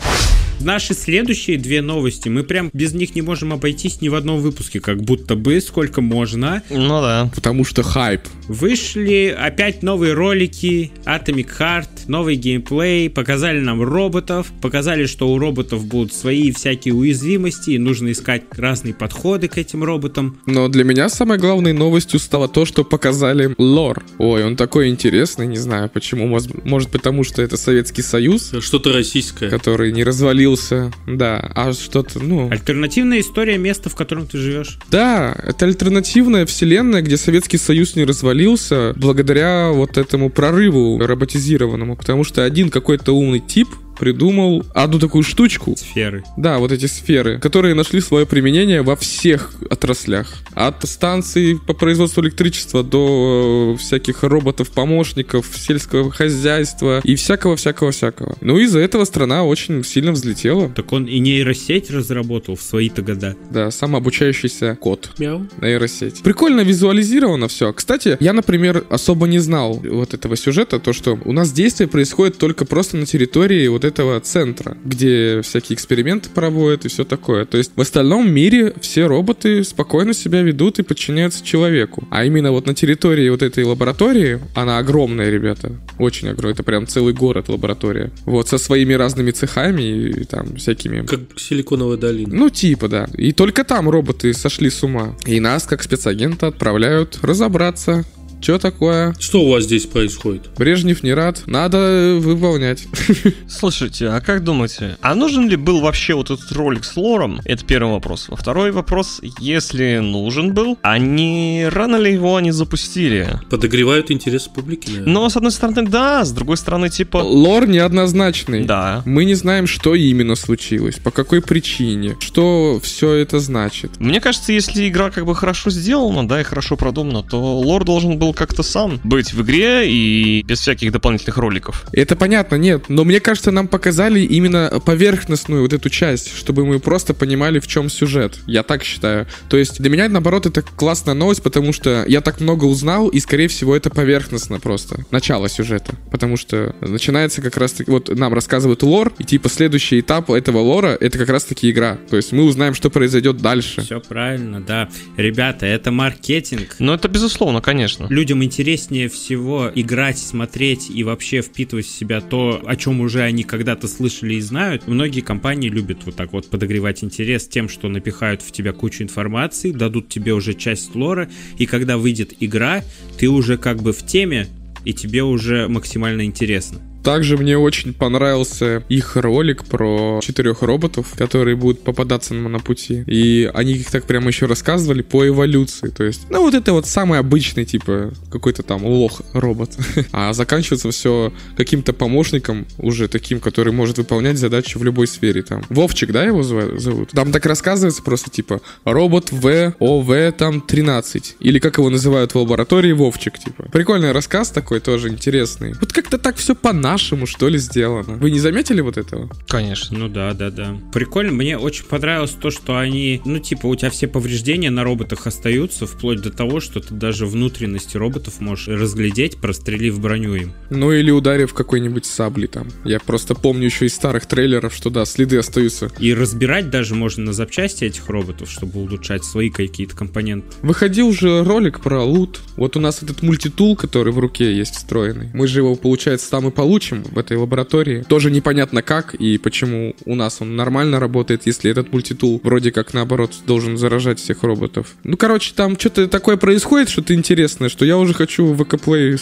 Наши 0.63 0.93
следующие 0.93 1.57
две 1.57 1.81
новости, 1.81 2.29
мы 2.29 2.43
прям 2.43 2.69
без 2.71 2.93
них 2.93 3.15
не 3.15 3.21
можем 3.21 3.51
обойтись 3.51 3.99
ни 3.99 4.07
в 4.07 4.15
одном 4.15 4.39
выпуске, 4.39 4.79
как 4.79 5.01
будто 5.01 5.35
бы, 5.35 5.59
сколько 5.59 5.99
можно. 5.99 6.63
Ну 6.69 7.01
да. 7.01 7.29
Потому 7.35 7.65
что 7.65 7.83
хайп. 7.83 8.21
Вышли 8.47 9.35
опять 9.37 9.83
новые 9.83 10.13
ролики, 10.13 10.91
Atomic 11.05 11.49
Heart, 11.59 11.89
новый 12.07 12.35
геймплей, 12.35 13.09
показали 13.09 13.59
нам 13.59 13.81
роботов, 13.83 14.51
показали, 14.61 15.05
что 15.05 15.29
у 15.29 15.37
роботов 15.37 15.85
будут 15.85 16.13
свои 16.13 16.51
всякие 16.51 16.93
уязвимости, 16.93 17.71
и 17.71 17.77
нужно 17.77 18.13
искать 18.13 18.43
разные 18.51 18.93
подходы 18.93 19.49
к 19.49 19.57
этим 19.57 19.83
роботам. 19.83 20.39
Но 20.45 20.69
для 20.69 20.85
меня 20.85 21.09
самой 21.09 21.39
главной 21.39 21.73
новостью 21.73 22.19
стало 22.21 22.47
то, 22.47 22.63
что 22.65 22.85
показали 22.85 23.53
лор. 23.57 24.03
Ой, 24.17 24.45
он 24.45 24.55
такой 24.55 24.87
интересный, 24.87 25.45
не 25.45 25.57
знаю 25.57 25.89
почему. 25.93 26.25
Может, 26.27 26.63
может 26.63 26.89
потому, 26.89 27.25
что 27.25 27.41
это 27.41 27.57
Советский 27.57 28.01
Союз, 28.01 28.53
Что-то 28.61 28.93
российское. 28.93 29.49
который 29.49 29.91
не 29.91 30.03
развалился. 30.53 30.91
Да, 31.07 31.51
а 31.55 31.73
что-то, 31.73 32.19
ну... 32.19 32.49
Альтернативная 32.49 33.19
история 33.19 33.57
места, 33.57 33.89
в 33.89 33.95
котором 33.95 34.27
ты 34.27 34.37
живешь. 34.37 34.77
Да, 34.89 35.35
это 35.43 35.65
альтернативная 35.65 36.45
вселенная, 36.45 37.01
где 37.01 37.17
Советский 37.17 37.57
Союз 37.57 37.95
не 37.95 38.05
развалился 38.05 38.93
благодаря 38.95 39.71
вот 39.71 39.97
этому 39.97 40.29
прорыву 40.29 40.99
роботизированному. 40.99 41.95
Потому 41.95 42.23
что 42.23 42.43
один 42.43 42.69
какой-то 42.69 43.13
умный 43.13 43.39
тип 43.39 43.69
придумал 43.99 44.65
одну 44.73 44.99
такую 44.99 45.23
штучку. 45.23 45.75
Сферы. 45.77 46.23
Да, 46.37 46.57
вот 46.59 46.71
эти 46.71 46.85
сферы, 46.85 47.39
которые 47.39 47.75
нашли 47.75 48.01
свое 48.01 48.25
применение 48.25 48.81
во 48.81 48.95
всех 48.95 49.51
отраслях. 49.69 50.33
От 50.53 50.83
станций 50.87 51.59
по 51.65 51.73
производству 51.73 52.21
электричества 52.21 52.83
до 52.83 53.73
э, 53.75 53.77
всяких 53.77 54.23
роботов-помощников, 54.23 55.47
сельского 55.55 56.11
хозяйства 56.11 57.01
и 57.03 57.15
всякого-всякого-всякого. 57.15 58.37
Ну, 58.41 58.57
из-за 58.59 58.79
этого 58.79 59.05
страна 59.05 59.43
очень 59.43 59.83
сильно 59.83 60.11
взлетела. 60.11 60.69
Так 60.69 60.91
он 60.91 61.05
и 61.05 61.19
нейросеть 61.19 61.89
разработал 61.91 62.55
в 62.55 62.61
свои-то 62.61 63.01
года. 63.01 63.35
Да, 63.51 63.71
самообучающийся 63.71 64.77
код. 64.79 65.11
Мяу. 65.17 65.47
нейросеть. 65.61 66.21
Прикольно 66.23 66.61
визуализировано 66.61 67.47
все. 67.47 67.73
Кстати, 67.73 68.17
я, 68.19 68.33
например, 68.33 68.85
особо 68.89 69.27
не 69.27 69.39
знал 69.39 69.73
вот 69.83 70.13
этого 70.13 70.35
сюжета, 70.35 70.79
то, 70.79 70.93
что 70.93 71.19
у 71.25 71.31
нас 71.31 71.51
действие 71.51 71.87
происходит 71.87 72.37
только 72.37 72.65
просто 72.65 72.97
на 72.97 73.05
территории 73.05 73.67
вот 73.67 73.82
этого 73.83 74.19
центра, 74.19 74.77
где 74.83 75.41
всякие 75.41 75.75
эксперименты 75.75 76.29
проводят 76.29 76.85
и 76.85 76.89
все 76.89 77.03
такое. 77.03 77.45
То 77.45 77.57
есть 77.57 77.71
в 77.75 77.81
остальном 77.81 78.31
мире 78.31 78.73
все 78.81 79.05
роботы 79.07 79.63
спокойно 79.63 80.13
себя 80.13 80.41
ведут 80.41 80.79
и 80.79 80.83
подчиняются 80.83 81.43
человеку. 81.45 82.07
А 82.11 82.25
именно 82.25 82.51
вот 82.51 82.65
на 82.65 82.73
территории 82.73 83.29
вот 83.29 83.41
этой 83.41 83.63
лаборатории, 83.63 84.39
она 84.55 84.77
огромная, 84.77 85.29
ребята, 85.29 85.71
очень 85.99 86.29
огромная, 86.29 86.53
это 86.53 86.63
прям 86.63 86.87
целый 86.87 87.13
город 87.13 87.49
лаборатория. 87.49 88.11
Вот 88.25 88.47
со 88.47 88.57
своими 88.57 88.93
разными 88.93 89.31
цехами 89.31 89.81
и 89.83 90.23
там 90.25 90.55
всякими 90.55 91.05
Как 91.05 91.19
силиконовая 91.37 91.97
долина. 91.97 92.33
ну, 92.33 92.49
типа, 92.49 92.87
да. 92.87 93.07
И 93.17 93.31
только 93.31 93.63
там 93.63 93.89
роботы 93.89 94.33
сошли 94.33 94.69
с 94.69 94.83
ума. 94.83 95.15
И 95.25 95.39
нас, 95.39 95.63
как 95.63 95.83
спецагента, 95.83 96.47
отправляют 96.47 97.19
разобраться, 97.21 98.05
Что 98.43 98.59
такое? 98.59 99.15
Что 99.19 99.39
у 99.39 99.51
вас 99.51 99.63
здесь 99.63 99.85
происходит? 99.85 100.49
Брежнев 100.57 101.01
не 101.01 101.13
рад. 101.13 101.43
Надо 101.45 102.17
выполнять. 102.19 102.85
Слушайте, 103.47 104.09
а 104.09 104.19
как 104.19 104.43
думаете, 104.43 104.97
а 104.99 105.15
нужен 105.15 105.47
ли 105.47 105.55
был 105.55 105.79
вообще 105.79 106.13
вот 106.13 106.29
этот 106.29 106.51
ролик 106.51 106.83
с 106.83 106.97
лором? 106.97 107.39
Это 107.45 107.63
первый 107.63 107.93
вопрос. 107.93 108.27
Во 108.27 108.35
второй 108.35 108.73
вопрос, 108.73 109.21
если 109.39 109.99
нужен 109.99 110.53
был, 110.53 110.77
а 110.81 110.97
не 110.97 111.69
рано 111.69 111.95
ли 111.95 112.11
его 112.11 112.35
они 112.35 112.51
запустили? 112.51 113.29
Подогревают 113.49 114.11
интерес 114.11 114.49
публики, 114.49 114.89
наверное. 114.89 115.13
Но, 115.13 115.29
с 115.29 115.37
одной 115.37 115.53
стороны, 115.53 115.87
да, 115.87 116.25
с 116.25 116.33
другой 116.33 116.57
стороны, 116.57 116.89
типа... 116.89 117.19
Лор 117.19 117.65
неоднозначный. 117.65 118.65
Да. 118.65 119.03
Мы 119.05 119.23
не 119.23 119.35
знаем, 119.35 119.67
что 119.67 119.95
именно 119.95 120.35
случилось, 120.35 120.95
по 120.95 121.11
какой 121.11 121.41
причине, 121.41 122.17
что 122.19 122.81
все 122.83 123.13
это 123.13 123.39
значит. 123.39 124.01
Мне 124.01 124.19
кажется, 124.19 124.51
если 124.51 124.89
игра 124.89 125.11
как 125.11 125.25
бы 125.25 125.33
хорошо 125.33 125.69
сделана, 125.69 126.27
да, 126.27 126.41
и 126.41 126.43
хорошо 126.43 126.75
продумана, 126.75 127.23
то 127.23 127.39
лор 127.39 127.85
должен 127.85 128.17
был 128.19 128.32
как-то 128.33 128.63
сам 128.63 128.99
быть 129.03 129.33
в 129.33 129.41
игре 129.41 129.89
и 129.89 130.43
без 130.43 130.59
всяких 130.59 130.91
дополнительных 130.91 131.37
роликов. 131.37 131.85
Это 131.91 132.15
понятно, 132.15 132.55
нет, 132.55 132.85
но 132.89 133.03
мне 133.03 133.19
кажется, 133.19 133.51
нам 133.51 133.67
показали 133.67 134.21
именно 134.21 134.81
поверхностную 134.85 135.61
вот 135.61 135.73
эту 135.73 135.89
часть, 135.89 136.35
чтобы 136.35 136.65
мы 136.65 136.79
просто 136.79 137.13
понимали, 137.13 137.59
в 137.59 137.67
чем 137.67 137.89
сюжет. 137.89 138.39
Я 138.45 138.63
так 138.63 138.83
считаю. 138.83 139.27
То 139.49 139.57
есть 139.57 139.79
для 139.79 139.89
меня, 139.89 140.09
наоборот, 140.09 140.45
это 140.45 140.61
классная 140.61 141.13
новость, 141.13 141.43
потому 141.43 141.73
что 141.73 142.05
я 142.07 142.21
так 142.21 142.41
много 142.41 142.65
узнал, 142.65 143.07
и, 143.07 143.19
скорее 143.19 143.47
всего, 143.47 143.75
это 143.75 143.89
поверхностно 143.89 144.59
просто. 144.59 145.05
Начало 145.11 145.49
сюжета. 145.49 145.95
Потому 146.11 146.37
что 146.37 146.75
начинается 146.81 147.41
как 147.41 147.57
раз-таки... 147.57 147.89
Вот 147.89 148.09
нам 148.15 148.33
рассказывают 148.33 148.83
лор, 148.83 149.13
и 149.19 149.23
типа 149.23 149.49
следующий 149.49 149.99
этап 149.99 150.29
этого 150.29 150.59
лора— 150.59 150.97
это 150.99 151.17
как 151.17 151.29
раз-таки 151.29 151.69
игра. 151.69 151.97
То 152.09 152.17
есть 152.17 152.31
мы 152.31 152.43
узнаем, 152.43 152.73
что 152.73 152.89
произойдет 152.89 153.37
дальше. 153.37 153.81
Все 153.81 153.99
правильно, 153.99 154.61
да. 154.61 154.89
Ребята, 155.17 155.65
это 155.65 155.91
маркетинг. 155.91 156.75
Ну, 156.79 156.93
это 156.93 157.07
безусловно, 157.07 157.61
конечно. 157.61 158.07
Людям 158.23 158.41
интереснее 158.41 159.09
всего 159.09 159.69
играть, 159.75 160.17
смотреть 160.17 160.89
и 160.89 161.03
вообще 161.03 161.41
впитывать 161.41 161.85
в 161.85 161.89
себя 161.89 162.21
то, 162.21 162.63
о 162.65 162.77
чем 162.77 163.01
уже 163.01 163.19
они 163.19 163.43
когда-то 163.43 163.89
слышали 163.89 164.35
и 164.35 164.39
знают. 164.39 164.87
Многие 164.87 165.19
компании 165.19 165.67
любят 165.67 166.05
вот 166.05 166.15
так 166.15 166.31
вот 166.31 166.49
подогревать 166.49 167.03
интерес 167.03 167.49
тем, 167.49 167.67
что 167.67 167.89
напихают 167.89 168.41
в 168.41 168.53
тебя 168.53 168.71
кучу 168.71 169.03
информации, 169.03 169.71
дадут 169.71 170.07
тебе 170.07 170.33
уже 170.33 170.53
часть 170.53 170.95
лора, 170.95 171.29
и 171.57 171.65
когда 171.65 171.97
выйдет 171.97 172.33
игра, 172.39 172.81
ты 173.19 173.27
уже 173.27 173.57
как 173.57 173.81
бы 173.81 173.91
в 173.91 174.05
теме, 174.05 174.47
и 174.85 174.93
тебе 174.93 175.23
уже 175.23 175.67
максимально 175.67 176.23
интересно. 176.23 176.92
Также 177.03 177.37
мне 177.37 177.57
очень 177.57 177.93
понравился 177.93 178.83
их 178.89 179.15
ролик 179.15 179.65
про 179.65 180.19
четырех 180.21 180.61
роботов, 180.61 181.13
которые 181.17 181.55
будут 181.55 181.83
попадаться 181.83 182.33
нам 182.33 182.51
на 182.51 182.59
пути. 182.59 183.03
И 183.07 183.49
они 183.53 183.73
их 183.73 183.91
так 183.91 184.05
прямо 184.05 184.27
еще 184.27 184.45
рассказывали 184.45 185.01
по 185.01 185.27
эволюции. 185.27 185.89
То 185.89 186.03
есть, 186.03 186.29
ну 186.29 186.41
вот 186.41 186.53
это 186.53 186.71
вот 186.73 186.87
самый 186.87 187.19
обычный, 187.19 187.65
типа, 187.65 188.13
какой-то 188.31 188.63
там 188.63 188.85
лох-робот. 188.85 189.71
А 190.11 190.33
заканчивается 190.33 190.91
все 190.91 191.33
каким-то 191.57 191.91
помощником, 191.93 192.67
уже 192.77 193.07
таким, 193.07 193.39
который 193.39 193.73
может 193.73 193.97
выполнять 193.97 194.37
задачи 194.37 194.77
в 194.77 194.83
любой 194.83 195.07
сфере. 195.07 195.41
Там 195.41 195.63
Вовчик, 195.69 196.11
да, 196.11 196.23
его 196.23 196.43
зовут? 196.43 197.11
Там 197.11 197.31
так 197.31 197.45
рассказывается 197.45 198.03
просто, 198.03 198.29
типа, 198.29 198.61
робот 198.85 199.31
В, 199.31 199.73
ОВ, 199.79 200.33
там, 200.37 200.61
13. 200.61 201.37
Или 201.39 201.59
как 201.59 201.77
его 201.77 201.89
называют 201.89 202.33
в 202.33 202.37
лаборатории, 202.37 202.91
Вовчик, 202.91 203.37
типа. 203.39 203.65
Прикольный 203.71 204.11
рассказ 204.11 204.49
такой, 204.49 204.79
тоже 204.79 205.09
интересный. 205.09 205.73
Вот 205.79 205.91
как-то 205.91 206.17
так 206.17 206.37
все 206.37 206.55
по-нашему, 206.93 207.25
что 207.25 207.49
ли, 207.49 207.57
сделано. 207.57 208.17
Вы 208.17 208.29
не 208.29 208.39
заметили 208.39 208.79
вот 208.81 208.97
этого? 208.97 209.27
Конечно. 209.47 209.97
Ну 209.97 210.09
да, 210.09 210.33
да, 210.33 210.51
да. 210.51 210.77
Прикольно, 210.93 211.31
мне 211.31 211.57
очень 211.57 211.85
понравилось 211.85 212.35
то, 212.39 212.51
что 212.51 212.77
они, 212.77 213.19
ну 213.25 213.39
типа, 213.39 213.65
у 213.65 213.75
тебя 213.75 213.89
все 213.89 214.07
повреждения 214.07 214.69
на 214.69 214.83
роботах 214.83 215.25
остаются, 215.25 215.87
вплоть 215.87 216.21
до 216.21 216.29
того, 216.29 216.59
что 216.59 216.81
ты 216.81 216.93
даже 216.93 217.25
внутренности 217.25 217.97
роботов 217.97 218.39
можешь 218.41 218.67
разглядеть, 218.67 219.37
прострелив 219.37 219.99
броню 219.99 220.35
им. 220.35 220.53
Ну 220.69 220.91
или 220.91 221.09
ударив 221.09 221.55
какой-нибудь 221.55 222.05
сабли 222.05 222.45
там. 222.45 222.67
Я 222.85 222.99
просто 222.99 223.33
помню 223.33 223.65
еще 223.65 223.87
из 223.87 223.95
старых 223.95 224.27
трейлеров, 224.27 224.75
что 224.75 224.91
да, 224.91 225.05
следы 225.05 225.39
остаются. 225.39 225.89
И 225.97 226.13
разбирать 226.13 226.69
даже 226.69 226.93
можно 226.93 227.25
на 227.25 227.33
запчасти 227.33 227.85
этих 227.85 228.07
роботов, 228.07 228.51
чтобы 228.51 228.81
улучшать 228.81 229.23
свои 229.23 229.49
какие-то 229.49 229.95
компоненты. 229.95 230.45
Выходил 230.61 231.11
же 231.11 231.43
ролик 231.43 231.79
про 231.79 232.03
лут. 232.03 232.41
Вот 232.55 232.77
у 232.77 232.79
нас 232.79 233.01
этот 233.01 233.23
мультитул, 233.23 233.75
который 233.75 234.13
в 234.13 234.19
руке 234.19 234.55
есть 234.55 234.75
встроенный. 234.75 235.31
Мы 235.33 235.47
же 235.47 235.61
его, 235.61 235.75
получается, 235.75 236.29
там 236.29 236.47
и 236.47 236.51
получим 236.51 236.82
в 236.91 237.17
этой 237.17 237.37
лаборатории. 237.37 238.03
Тоже 238.07 238.31
непонятно 238.31 238.81
как 238.81 239.15
и 239.15 239.37
почему 239.37 239.95
у 240.05 240.15
нас 240.15 240.41
он 240.41 240.55
нормально 240.55 240.99
работает, 240.99 241.43
если 241.45 241.71
этот 241.71 241.91
мультитул 241.91 242.41
вроде 242.43 242.71
как 242.71 242.93
наоборот 242.93 243.33
должен 243.45 243.77
заражать 243.77 244.19
всех 244.19 244.43
роботов. 244.43 244.95
Ну, 245.03 245.17
короче, 245.17 245.53
там 245.55 245.79
что-то 245.79 246.07
такое 246.07 246.37
происходит, 246.37 246.89
что-то 246.89 247.13
интересное, 247.13 247.69
что 247.69 247.85
я 247.85 247.97
уже 247.97 248.13
хочу 248.13 248.45
в 248.45 248.63
ВК 248.63 248.75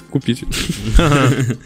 купить. 0.10 0.44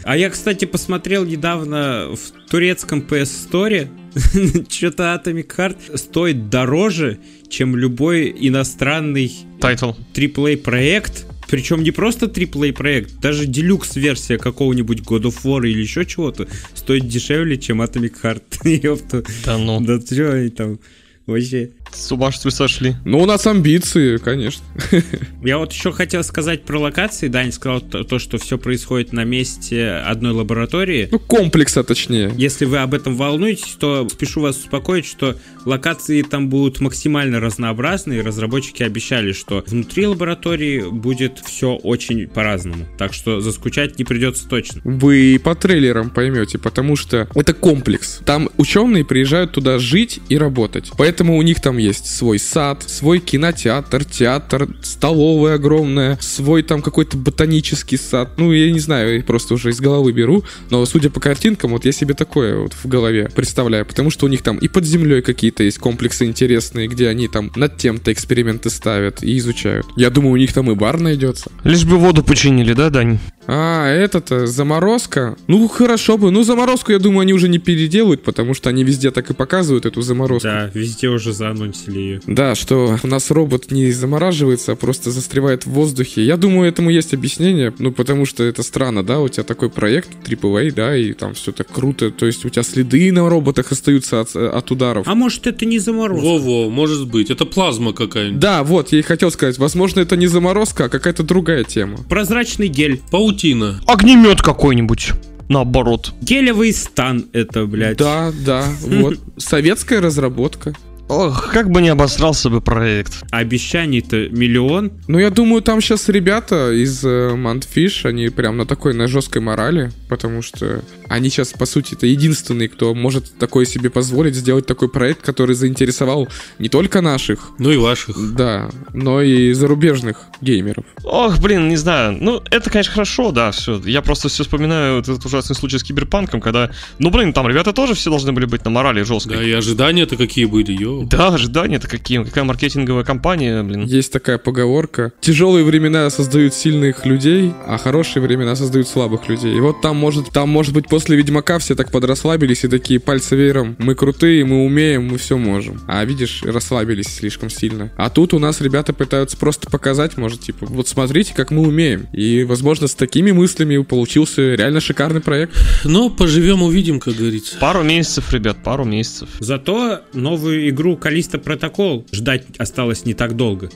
А 0.04 0.16
я, 0.16 0.30
кстати, 0.30 0.64
посмотрел 0.64 1.24
недавно 1.24 2.08
в 2.14 2.50
турецком 2.50 3.00
PS 3.00 3.50
Store, 3.50 3.88
что-то 4.70 5.14
Atomic 5.14 5.54
Heart 5.56 5.96
стоит 5.96 6.48
дороже, 6.48 7.18
чем 7.48 7.76
любой 7.76 8.34
иностранный 8.38 9.32
title. 9.60 9.92
AAA 10.14 10.58
проект. 10.58 11.26
Причем 11.48 11.82
не 11.82 11.90
просто 11.90 12.26
AAA 12.26 12.72
проект, 12.72 13.20
даже 13.20 13.46
делюкс 13.46 13.96
версия 13.96 14.38
какого-нибудь 14.38 15.00
God 15.00 15.22
of 15.22 15.36
War 15.44 15.66
или 15.66 15.80
еще 15.80 16.04
чего-то 16.04 16.48
стоит 16.74 17.08
дешевле, 17.08 17.56
чем 17.56 17.82
Atomic 17.82 18.14
Heart. 18.22 18.42
Ёпта. 18.82 19.24
Да 19.44 19.58
ну, 19.58 19.80
Да 19.80 20.00
что 20.00 20.32
они 20.32 20.50
там 20.50 20.78
вообще... 21.26 21.70
с 21.92 22.12
ума 22.12 22.30
что 22.30 22.48
ли 22.48 22.54
сошли? 22.54 22.94
Ну, 23.04 23.20
у 23.20 23.26
нас 23.26 23.46
амбиции, 23.46 24.18
конечно. 24.18 24.64
Я 25.42 25.58
вот 25.58 25.72
еще 25.72 25.92
хотел 25.92 26.22
сказать 26.24 26.64
про 26.64 26.78
локации. 26.78 27.28
Даня 27.28 27.52
сказал 27.52 27.80
то, 27.80 28.04
то, 28.04 28.18
что 28.18 28.38
все 28.38 28.58
происходит 28.58 29.12
на 29.12 29.24
месте 29.24 29.90
одной 29.90 30.32
лаборатории. 30.32 31.08
Ну, 31.10 31.18
комплекса 31.18 31.84
точнее. 31.84 32.32
Если 32.36 32.64
вы 32.64 32.78
об 32.78 32.94
этом 32.94 33.16
волнуетесь, 33.16 33.76
то 33.78 34.08
спешу 34.08 34.40
вас 34.40 34.56
успокоить, 34.58 35.06
что 35.06 35.36
локации 35.64 36.22
там 36.22 36.48
будут 36.48 36.80
максимально 36.80 37.40
разнообразные. 37.40 38.22
Разработчики 38.22 38.82
обещали, 38.82 39.32
что 39.32 39.64
внутри 39.66 40.06
лаборатории 40.06 40.82
будет 40.82 41.38
все 41.38 41.74
очень 41.74 42.26
по-разному. 42.28 42.86
Так 42.98 43.14
что 43.14 43.40
заскучать 43.40 43.98
не 43.98 44.04
придется 44.04 44.48
точно. 44.48 44.80
Вы 44.84 45.40
по 45.42 45.54
трейлерам 45.54 46.10
поймете, 46.10 46.58
потому 46.58 46.96
что 46.96 47.28
это 47.34 47.54
комплекс. 47.54 48.20
Там 48.24 48.48
ученые 48.56 49.04
приезжают 49.04 49.52
туда 49.52 49.78
жить 49.78 50.20
и 50.28 50.38
работать. 50.38 50.90
Поэтому 50.96 51.36
у 51.36 51.42
них 51.42 51.60
там 51.60 51.75
есть 51.76 52.06
свой 52.06 52.38
сад, 52.38 52.84
свой 52.86 53.18
кинотеатр, 53.18 54.04
театр, 54.04 54.68
столовая 54.82 55.54
огромная, 55.54 56.18
свой 56.20 56.62
там 56.62 56.82
какой-то 56.82 57.16
ботанический 57.16 57.98
сад. 57.98 58.32
Ну, 58.36 58.52
я 58.52 58.70
не 58.70 58.80
знаю, 58.80 59.16
я 59.16 59.22
просто 59.22 59.54
уже 59.54 59.70
из 59.70 59.80
головы 59.80 60.12
беру. 60.12 60.44
Но 60.70 60.84
судя 60.86 61.10
по 61.10 61.20
картинкам, 61.20 61.72
вот 61.72 61.84
я 61.84 61.92
себе 61.92 62.14
такое 62.14 62.56
вот 62.58 62.72
в 62.72 62.86
голове 62.86 63.28
представляю. 63.34 63.86
Потому 63.86 64.10
что 64.10 64.26
у 64.26 64.28
них 64.28 64.42
там 64.42 64.58
и 64.58 64.68
под 64.68 64.84
землей 64.84 65.22
какие-то 65.22 65.62
есть 65.62 65.78
комплексы 65.78 66.24
интересные, 66.24 66.88
где 66.88 67.08
они 67.08 67.28
там 67.28 67.50
над 67.56 67.76
тем-то 67.76 68.12
эксперименты 68.12 68.70
ставят 68.70 69.22
и 69.22 69.36
изучают. 69.38 69.86
Я 69.96 70.10
думаю, 70.10 70.32
у 70.32 70.36
них 70.36 70.52
там 70.52 70.70
и 70.70 70.74
бар 70.74 71.00
найдется. 71.00 71.50
Лишь 71.64 71.84
бы 71.84 71.96
воду 71.96 72.22
починили, 72.22 72.72
да, 72.72 72.90
Дань? 72.90 73.18
А, 73.46 73.88
это-то 73.88 74.46
заморозка. 74.46 75.36
Ну, 75.46 75.68
хорошо 75.68 76.18
бы. 76.18 76.30
Ну, 76.30 76.42
заморозку, 76.42 76.92
я 76.92 76.98
думаю, 76.98 77.20
они 77.20 77.32
уже 77.32 77.48
не 77.48 77.58
переделают, 77.58 78.22
потому 78.22 78.54
что 78.54 78.70
они 78.70 78.84
везде 78.84 79.10
так 79.10 79.30
и 79.30 79.34
показывают 79.34 79.86
эту 79.86 80.02
заморозку. 80.02 80.48
Да, 80.48 80.70
везде 80.74 81.08
уже 81.08 81.32
заанонсили 81.32 81.98
ее. 81.98 82.20
Да, 82.26 82.54
что 82.54 82.98
у 83.02 83.06
нас 83.06 83.30
робот 83.30 83.70
не 83.70 83.90
замораживается, 83.92 84.72
а 84.72 84.76
просто 84.76 85.10
застревает 85.10 85.66
в 85.66 85.70
воздухе. 85.70 86.24
Я 86.24 86.36
думаю, 86.36 86.68
этому 86.68 86.90
есть 86.90 87.14
объяснение, 87.14 87.72
ну, 87.78 87.92
потому 87.92 88.26
что 88.26 88.42
это 88.42 88.62
странно, 88.62 89.04
да, 89.04 89.20
у 89.20 89.28
тебя 89.28 89.44
такой 89.44 89.70
проект 89.70 90.10
AAA, 90.24 90.72
да, 90.72 90.96
и 90.96 91.12
там 91.12 91.34
все 91.34 91.52
так 91.52 91.68
круто, 91.68 92.10
то 92.10 92.26
есть 92.26 92.44
у 92.44 92.48
тебя 92.48 92.62
следы 92.62 93.12
на 93.12 93.28
роботах 93.28 93.72
остаются 93.72 94.20
от, 94.20 94.34
от 94.34 94.70
ударов. 94.70 95.06
А 95.06 95.14
может 95.14 95.46
это 95.46 95.64
не 95.66 95.78
заморозка? 95.78 96.24
Во-во, 96.24 96.70
может 96.70 97.08
быть. 97.08 97.30
Это 97.30 97.44
плазма 97.44 97.92
какая-нибудь. 97.92 98.40
Да, 98.40 98.64
вот, 98.64 98.92
я 98.92 98.98
и 98.98 99.02
хотел 99.02 99.30
сказать, 99.30 99.58
возможно, 99.58 100.00
это 100.00 100.16
не 100.16 100.26
заморозка, 100.26 100.84
а 100.84 100.88
какая-то 100.88 101.22
другая 101.22 101.64
тема. 101.64 101.98
Прозрачный 102.08 102.68
гель. 102.68 103.00
Паутина. 103.36 103.80
Огнемет 103.86 104.40
какой-нибудь. 104.40 105.12
Наоборот. 105.50 106.14
Гелевый 106.22 106.72
стан 106.72 107.26
это, 107.34 107.66
блядь. 107.66 107.98
Да, 107.98 108.32
да, 108.44 108.64
вот. 108.80 109.18
Советская 109.36 110.00
разработка. 110.00 110.74
Ох, 111.08 111.52
как 111.52 111.70
бы 111.70 111.80
не 111.82 111.88
обосрался 111.88 112.50
бы 112.50 112.60
проект. 112.60 113.22
Обещаний-то 113.30 114.28
миллион. 114.30 114.90
Ну, 115.06 115.20
я 115.20 115.30
думаю, 115.30 115.62
там 115.62 115.80
сейчас 115.80 116.08
ребята 116.08 116.72
из 116.72 117.04
э, 117.04 117.30
Mantfish, 117.36 118.08
они 118.08 118.28
прям 118.28 118.56
на 118.56 118.66
такой, 118.66 118.92
на 118.92 119.06
жесткой 119.06 119.40
морали, 119.40 119.92
потому 120.08 120.42
что 120.42 120.82
они 121.08 121.30
сейчас, 121.30 121.52
по 121.52 121.64
сути, 121.64 121.94
это 121.94 122.08
единственные, 122.08 122.68
кто 122.68 122.92
может 122.92 123.38
такое 123.38 123.66
себе 123.66 123.88
позволить 123.88 124.34
сделать 124.34 124.66
такой 124.66 124.88
проект, 124.88 125.22
который 125.22 125.54
заинтересовал 125.54 126.26
не 126.58 126.68
только 126.68 127.00
наших, 127.02 127.50
Ну 127.58 127.70
и 127.70 127.76
ваших. 127.76 128.34
да, 128.34 128.68
но 128.92 129.22
и 129.22 129.52
зарубежных 129.52 130.16
геймеров. 130.40 130.84
Ох, 131.04 131.38
блин, 131.38 131.68
не 131.68 131.76
знаю. 131.76 132.18
Ну, 132.20 132.42
это, 132.50 132.68
конечно, 132.68 132.92
хорошо, 132.92 133.30
да, 133.30 133.52
все. 133.52 133.80
Я 133.84 134.02
просто 134.02 134.28
все 134.28 134.42
вспоминаю 134.42 134.96
вот 134.96 135.08
этот 135.08 135.24
ужасный 135.24 135.54
случай 135.54 135.78
с 135.78 135.84
Киберпанком, 135.84 136.40
когда, 136.40 136.72
ну, 136.98 137.10
блин, 137.10 137.32
там 137.32 137.46
ребята 137.46 137.72
тоже 137.72 137.94
все 137.94 138.10
должны 138.10 138.32
были 138.32 138.46
быть 138.46 138.64
на 138.64 138.70
морали 138.72 139.02
жесткой. 139.02 139.36
Да, 139.36 139.42
и 139.44 139.52
ожидания-то 139.52 140.16
какие 140.16 140.46
были, 140.46 140.72
ё 140.72 140.95
здорово. 141.04 141.28
Да, 141.30 141.34
ожидания-то 141.34 141.88
какие, 141.88 142.22
какая 142.22 142.44
маркетинговая 142.44 143.04
компания, 143.04 143.62
блин. 143.62 143.84
Есть 143.84 144.12
такая 144.12 144.38
поговорка. 144.38 145.12
Тяжелые 145.20 145.64
времена 145.64 146.08
создают 146.10 146.54
сильных 146.54 147.04
людей, 147.04 147.52
а 147.66 147.78
хорошие 147.78 148.22
времена 148.22 148.56
создают 148.56 148.88
слабых 148.88 149.28
людей. 149.28 149.56
И 149.56 149.60
вот 149.60 149.80
там 149.80 149.96
может, 149.96 150.30
там 150.30 150.48
может 150.48 150.74
быть 150.74 150.88
после 150.88 151.16
Ведьмака 151.16 151.58
все 151.58 151.74
так 151.74 151.90
подрасслабились 151.90 152.64
и 152.64 152.68
такие 152.68 153.00
пальцы 153.00 153.36
веером. 153.36 153.76
Мы 153.78 153.94
крутые, 153.94 154.44
мы 154.44 154.64
умеем, 154.64 155.08
мы 155.08 155.18
все 155.18 155.36
можем. 155.36 155.80
А 155.86 156.04
видишь, 156.04 156.42
расслабились 156.42 157.06
слишком 157.06 157.50
сильно. 157.50 157.90
А 157.96 158.10
тут 158.10 158.34
у 158.34 158.38
нас 158.38 158.60
ребята 158.60 158.92
пытаются 158.92 159.36
просто 159.36 159.70
показать, 159.70 160.16
может, 160.16 160.40
типа, 160.40 160.66
вот 160.66 160.88
смотрите, 160.88 161.34
как 161.34 161.50
мы 161.50 161.62
умеем. 161.62 162.06
И, 162.12 162.44
возможно, 162.44 162.86
с 162.86 162.94
такими 162.94 163.32
мыслями 163.32 163.76
получился 163.82 164.54
реально 164.54 164.80
шикарный 164.80 165.20
проект. 165.20 165.54
Но 165.84 166.10
поживем, 166.10 166.62
увидим, 166.62 167.00
как 167.00 167.14
говорится. 167.14 167.56
Пару 167.58 167.82
месяцев, 167.82 168.32
ребят, 168.32 168.58
пару 168.62 168.84
месяцев. 168.84 169.28
Зато 169.40 170.00
новую 170.12 170.68
игру 170.68 170.85
Калиста 170.94 171.38
Протокол 171.38 172.06
ждать 172.12 172.44
осталось 172.58 173.04
не 173.06 173.14
так 173.14 173.34
долго. 173.34 173.70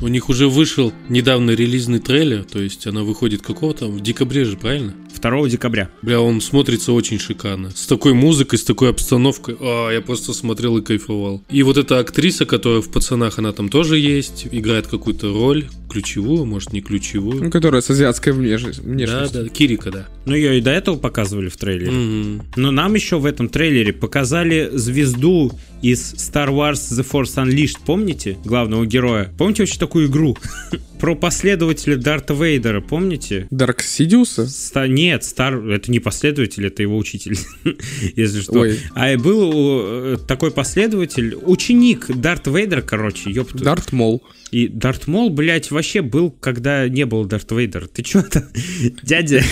У 0.00 0.06
них 0.06 0.28
уже 0.28 0.46
вышел 0.48 0.92
недавно 1.08 1.50
релизный 1.50 1.98
трейлер, 1.98 2.44
то 2.44 2.60
есть 2.60 2.86
она 2.86 3.02
выходит 3.02 3.42
какого 3.42 3.74
там, 3.74 3.90
в 3.90 4.00
декабре 4.00 4.44
же, 4.44 4.56
правильно? 4.56 4.94
2 5.20 5.48
декабря. 5.48 5.90
Бля, 6.02 6.20
он 6.20 6.40
смотрится 6.40 6.92
очень 6.92 7.18
шикарно. 7.18 7.70
С 7.70 7.86
такой 7.88 8.14
музыкой, 8.14 8.60
с 8.60 8.62
такой 8.62 8.90
обстановкой. 8.90 9.56
А, 9.60 9.90
я 9.90 10.00
просто 10.00 10.32
смотрел 10.32 10.78
и 10.78 10.82
кайфовал. 10.82 11.42
И 11.50 11.64
вот 11.64 11.76
эта 11.76 11.98
актриса, 11.98 12.46
которая 12.46 12.80
в 12.80 12.88
«Пацанах», 12.92 13.40
она 13.40 13.50
там 13.52 13.68
тоже 13.68 13.98
есть, 13.98 14.46
играет 14.52 14.86
какую-то 14.86 15.32
роль, 15.32 15.66
ключевую, 15.90 16.44
может, 16.44 16.72
не 16.72 16.80
ключевую. 16.80 17.42
Ну, 17.42 17.50
которая 17.50 17.80
с 17.80 17.90
азиатской 17.90 18.32
внеш- 18.32 18.76
Да, 18.76 18.82
внешностью. 18.82 19.42
да, 19.42 19.48
Кирика, 19.48 19.90
да. 19.90 20.06
Ну, 20.24 20.36
ее 20.36 20.58
и 20.58 20.60
до 20.60 20.70
этого 20.70 20.96
показывали 20.96 21.48
в 21.48 21.56
трейлере. 21.56 21.90
Мгм. 21.90 22.42
Но 22.54 22.70
нам 22.70 22.94
еще 22.94 23.18
в 23.18 23.26
этом 23.26 23.48
трейлере 23.48 23.92
показали 23.92 24.70
звезду 24.72 25.50
из 25.82 26.14
Star 26.14 26.48
Wars 26.48 26.74
The 26.90 27.06
Force 27.08 27.36
Unleashed, 27.36 27.78
помните? 27.84 28.36
Главного 28.44 28.86
героя. 28.86 29.32
Помните 29.38 29.62
вообще 29.62 29.78
такую 29.78 30.08
игру? 30.08 30.36
Про 30.98 31.14
последователя 31.14 31.96
Дарта 31.96 32.34
Вейдера, 32.34 32.80
помните? 32.80 33.46
Дарк 33.50 33.82
Сидиуса? 33.82 34.48
Ста- 34.48 34.88
нет, 34.88 35.22
Стар, 35.22 35.56
это 35.68 35.92
не 35.92 36.00
последователь, 36.00 36.66
это 36.66 36.82
его 36.82 36.98
учитель, 36.98 37.38
если 38.16 38.40
что. 38.40 38.60
Ой. 38.60 38.80
А 38.94 39.12
и 39.12 39.16
был 39.16 39.52
э, 39.54 40.16
такой 40.26 40.50
последователь, 40.50 41.36
ученик 41.40 42.06
Дарта 42.08 42.50
Вейдера, 42.50 42.82
короче, 42.82 43.30
ёпту. 43.30 43.62
Дарт 43.62 43.92
Мол. 43.92 44.24
И 44.50 44.66
Дарт 44.66 45.06
Мол, 45.06 45.30
блядь, 45.30 45.70
вообще 45.70 46.02
был, 46.02 46.30
когда 46.32 46.88
не 46.88 47.06
был 47.06 47.24
Дарт 47.26 47.52
Вейдер. 47.52 47.86
Ты 47.86 48.02
чё 48.02 48.22
то 48.22 48.42
дядя, 49.02 49.44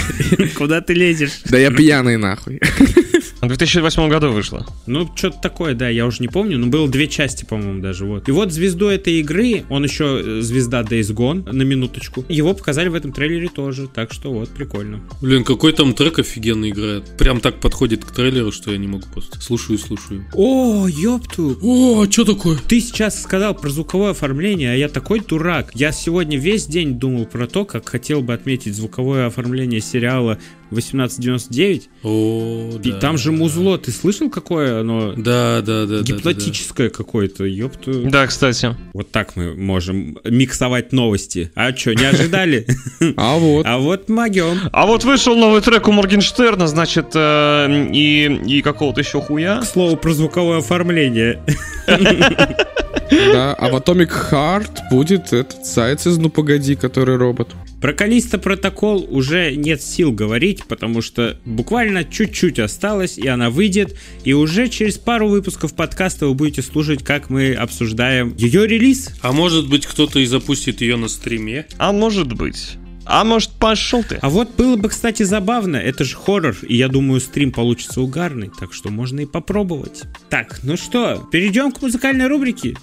куда 0.56 0.80
ты 0.80 0.94
лезешь? 0.94 1.42
Да 1.48 1.58
я 1.58 1.70
пьяный 1.70 2.16
нахуй. 2.16 2.60
В 3.41 3.49
2008 3.49 4.09
году 4.09 4.32
вышло. 4.32 4.66
Ну, 4.87 5.11
что-то 5.14 5.39
такое, 5.41 5.74
да, 5.74 5.89
я 5.89 6.07
уже 6.07 6.20
не 6.20 6.28
помню, 6.28 6.59
но 6.59 6.66
было 6.66 6.89
две 6.89 7.07
части, 7.07 7.45
по-моему, 7.45 7.82
даже, 7.82 8.07
вот. 8.07 8.28
И 8.28 8.32
вот 8.32 8.51
звезду 8.51 8.89
этой 8.89 9.20
игры, 9.20 9.64
он 9.68 9.84
еще 9.84 10.22
э, 10.24 10.41
звезда 10.41 10.82
Days 10.82 11.14
Gone, 11.14 11.53
на 11.53 11.62
минуточку, 11.62 12.24
его 12.28 12.55
показали 12.55 12.89
в 12.89 12.95
этом 12.95 13.12
трейлере 13.12 13.49
тоже, 13.49 13.89
так 13.89 14.12
что 14.12 14.32
вот, 14.32 14.49
прикольно. 14.49 15.01
Блин, 15.20 15.45
какой 15.45 15.72
там 15.72 15.93
трек 15.93 16.18
офигенно 16.18 16.70
играет. 16.70 17.05
Прям 17.18 17.41
так 17.41 17.61
подходит 17.61 18.05
к 18.05 18.11
трейлеру, 18.11 18.53
что 18.53 18.72
я 18.72 18.78
не 18.78 18.89
могу 18.89 19.05
просто. 19.12 19.41
Слушаю 19.41 19.78
и 19.78 19.80
слушаю. 19.80 20.24
О, 20.32 20.87
ёпту! 20.89 21.59
О, 21.62 22.03
а 22.03 22.11
что 22.11 22.24
такое? 22.24 22.59
Ты 22.68 22.80
сейчас 22.80 23.22
сказал 23.22 23.55
про 23.55 23.68
звуковое 23.68 24.12
оформление, 24.12 24.72
а 24.72 24.76
я 24.76 24.89
такой 24.89 25.20
дурак. 25.20 25.72
Я 25.74 25.93
сегодня 25.93 26.39
весь 26.39 26.66
день 26.66 26.99
думал 26.99 27.26
про 27.26 27.47
то, 27.47 27.64
как 27.64 27.89
хотел 27.89 28.22
бы 28.22 28.32
отметить 28.32 28.74
звуковое 28.74 29.26
оформление 29.26 29.80
сериала 29.80 30.39
1899. 30.70 31.88
О, 32.02 32.80
И 32.82 32.92
да. 32.92 32.98
там 32.98 33.18
же 33.18 33.32
музло, 33.32 33.78
ты 33.78 33.90
слышал, 33.90 34.30
какое 34.30 34.80
оно 34.80 35.12
Да, 35.12 35.60
да, 35.60 35.62
да, 35.62 35.86
да, 35.86 35.96
да. 35.98 36.02
гипнотическое 36.02 36.90
какое-то, 36.90 37.44
ёпту. 37.44 38.08
Да, 38.10 38.26
кстати. 38.26 38.76
Вот 38.92 39.10
так 39.10 39.36
мы 39.36 39.54
можем 39.54 40.18
миксовать 40.24 40.92
новости. 40.92 41.50
А 41.54 41.74
что, 41.74 41.94
не 41.94 42.04
ожидали? 42.04 42.66
А 43.16 43.36
вот. 43.36 43.66
А 43.66 43.78
вот 43.78 44.08
могем. 44.08 44.58
А 44.72 44.86
вот 44.86 45.04
вышел 45.04 45.36
новый 45.36 45.60
трек 45.60 45.88
у 45.88 45.92
Моргенштерна, 45.92 46.66
значит, 46.66 47.12
э, 47.14 47.88
и, 47.92 48.40
и 48.46 48.62
какого-то 48.62 49.00
еще 49.00 49.20
хуя. 49.20 49.60
К 49.60 49.64
слову 49.64 49.96
про 49.96 50.12
звуковое 50.12 50.58
оформление. 50.58 51.42
Да, 53.10 53.54
а 53.54 53.68
в 53.68 53.76
Atomic 53.76 54.10
Heart 54.30 54.90
будет 54.90 55.32
этот 55.32 55.64
заяц 55.64 56.06
из 56.06 56.18
«Ну 56.18 56.28
погоди», 56.28 56.74
который 56.74 57.16
робот. 57.16 57.54
Про 57.80 57.92
Калиста 57.92 58.38
протокол 58.38 59.06
уже 59.10 59.54
нет 59.54 59.82
сил 59.82 60.10
говорить, 60.10 60.64
потому 60.64 61.02
что 61.02 61.38
буквально 61.44 62.04
чуть-чуть 62.04 62.58
осталось, 62.58 63.18
и 63.18 63.28
она 63.28 63.50
выйдет. 63.50 63.96
И 64.24 64.32
уже 64.32 64.68
через 64.68 64.96
пару 64.96 65.28
выпусков 65.28 65.74
подкаста 65.74 66.26
вы 66.26 66.34
будете 66.34 66.62
слушать, 66.62 67.04
как 67.04 67.28
мы 67.28 67.52
обсуждаем 67.52 68.34
ее 68.36 68.66
релиз. 68.66 69.10
А 69.20 69.32
может 69.32 69.68
быть, 69.68 69.86
кто-то 69.86 70.18
и 70.18 70.26
запустит 70.26 70.80
ее 70.80 70.96
на 70.96 71.08
стриме? 71.08 71.66
А 71.76 71.92
может 71.92 72.32
быть. 72.32 72.78
А 73.04 73.24
может, 73.24 73.50
пошел 73.50 74.02
ты. 74.02 74.18
А 74.20 74.28
вот 74.30 74.56
было 74.56 74.76
бы, 74.76 74.88
кстати, 74.88 75.22
забавно, 75.22 75.76
это 75.76 76.02
же 76.02 76.16
хоррор, 76.16 76.56
и 76.66 76.76
я 76.76 76.88
думаю, 76.88 77.20
стрим 77.20 77.52
получится 77.52 78.00
угарный, 78.00 78.50
так 78.58 78.72
что 78.72 78.90
можно 78.90 79.20
и 79.20 79.26
попробовать. 79.26 80.02
Так, 80.28 80.58
ну 80.64 80.76
что, 80.76 81.28
перейдем 81.30 81.70
к 81.70 81.80
музыкальной 81.82 82.26
рубрике. 82.26 82.74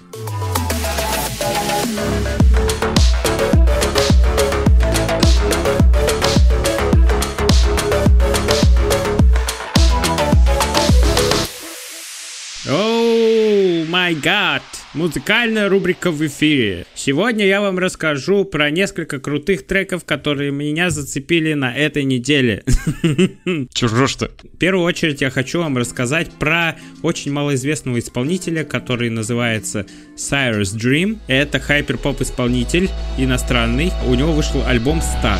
Май 14.04 14.16
гад! 14.16 14.64
Музыкальная 14.94 15.70
рубрика 15.70 16.12
в 16.12 16.28
эфире. 16.28 16.86
Сегодня 16.94 17.46
я 17.46 17.62
вам 17.62 17.80
расскажу 17.80 18.44
про 18.44 18.70
несколько 18.70 19.18
крутых 19.18 19.66
треков, 19.66 20.04
которые 20.04 20.52
меня 20.52 20.90
зацепили 20.90 21.54
на 21.54 21.74
этой 21.74 22.04
неделе. 22.04 22.66
Че 23.74 23.86
ржешь-то? 23.86 24.30
В 24.44 24.58
первую 24.58 24.86
очередь 24.86 25.22
я 25.22 25.30
хочу 25.30 25.60
вам 25.60 25.78
рассказать 25.78 26.32
про 26.32 26.76
очень 27.02 27.32
малоизвестного 27.32 27.98
исполнителя, 27.98 28.66
который 28.66 29.10
называется 29.10 29.86
Cyrus 30.18 30.76
Dream. 30.76 31.20
Это 31.28 31.62
хайпер-поп 31.62 32.20
исполнитель 32.24 32.90
иностранный. 33.18 33.94
У 34.06 34.16
него 34.16 34.34
вышел 34.34 34.66
альбом 34.68 35.00
Star. 35.00 35.40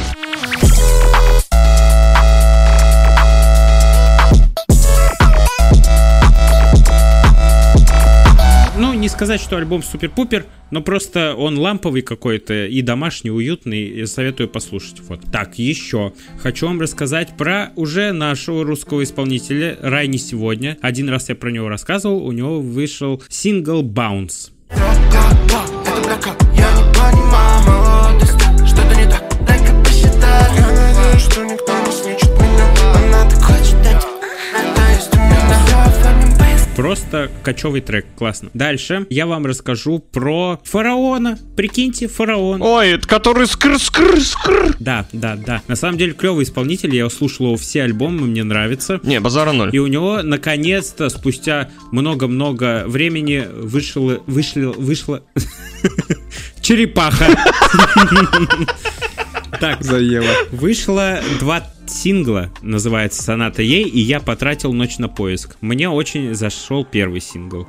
Сказать, 9.14 9.40
что 9.40 9.58
альбом 9.58 9.82
супер-пупер, 9.84 10.46
но 10.72 10.82
просто 10.82 11.36
он 11.36 11.58
ламповый 11.58 12.02
какой-то 12.02 12.66
и 12.66 12.82
домашний, 12.82 13.32
уютный, 13.32 14.06
советую 14.08 14.50
послушать. 14.50 15.00
Вот. 15.02 15.22
Так, 15.32 15.58
еще 15.60 16.14
хочу 16.40 16.68
вам 16.68 16.82
рассказать 16.82 17.38
про 17.38 17.72
уже 17.76 18.12
нашего 18.12 18.64
русского 18.64 19.04
исполнителя 19.04 19.78
Райни 19.82 20.18
сегодня. 20.18 20.78
Один 20.82 21.10
раз 21.10 21.30
я 21.30 21.36
про 21.36 21.50
него 21.50 21.70
рассказывал, 21.70 22.26
у 22.26 22.32
него 22.32 22.60
вышел 22.60 23.22
сингл 23.30 23.84
Bounce. 23.84 24.50
Это 24.70 26.43
Просто 37.24 37.44
кочевый 37.44 37.82
трек, 37.82 38.06
классно. 38.18 38.50
Дальше 38.54 39.08
я 39.10 39.26
вам 39.26 39.46
расскажу 39.46 40.00
про 40.00 40.60
фараона. 40.64 41.38
Прикиньте, 41.56 42.08
фараон. 42.08 42.62
Ой, 42.62 42.92
это 42.92 43.08
который 43.08 43.48
скр-скр-скр. 43.48 44.76
Да, 44.80 45.06
да, 45.14 45.36
да. 45.36 45.62
На 45.68 45.76
самом 45.76 45.98
деле 45.98 46.14
клевый 46.14 46.44
исполнитель, 46.44 46.96
я 46.96 47.10
слушал 47.10 47.48
его 47.48 47.58
все 47.58 47.84
альбомы, 47.84 48.28
мне 48.28 48.44
нравится. 48.44 49.00
Не, 49.04 49.20
базара 49.20 49.52
ноль. 49.52 49.70
И 49.74 49.80
у 49.80 49.88
него 49.88 50.22
наконец-то 50.22 51.10
спустя 51.10 51.70
много-много 51.92 52.84
времени 52.88 53.48
вышло, 53.52 54.22
вышло, 54.28 54.74
вышло 54.74 55.24
черепаха. 56.62 57.26
Так, 59.60 59.84
Заело. 59.84 60.28
вышло 60.52 61.20
два 61.40 61.64
сингла, 61.86 62.50
называется 62.62 63.22
«Соната 63.22 63.62
Ей», 63.62 63.84
и 63.84 64.00
я 64.00 64.20
потратил 64.20 64.74
ночь 64.74 64.98
на 64.98 65.10
поиск. 65.10 65.58
Мне 65.62 65.90
очень 65.90 66.34
зашел 66.34 66.86
первый 66.86 67.22
сингл. 67.22 67.68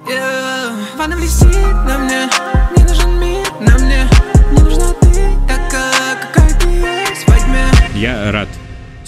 Ванна 0.97 1.16
блестит 1.16 1.53
на 1.53 1.99
мне 1.99 2.28
Мне 2.76 2.85
нужен 2.87 3.20
мир 3.20 3.47
на 3.61 3.78
мне 3.78 4.09
Мне 4.53 4.62
нужна 4.62 4.93
ты 5.01 5.09
такая, 5.49 6.16
какая 6.32 6.61
ты 6.61 6.68
есть 6.68 7.26
во 7.26 7.37
тьме 7.39 7.64
Я 7.95 8.30
рад 8.30 8.49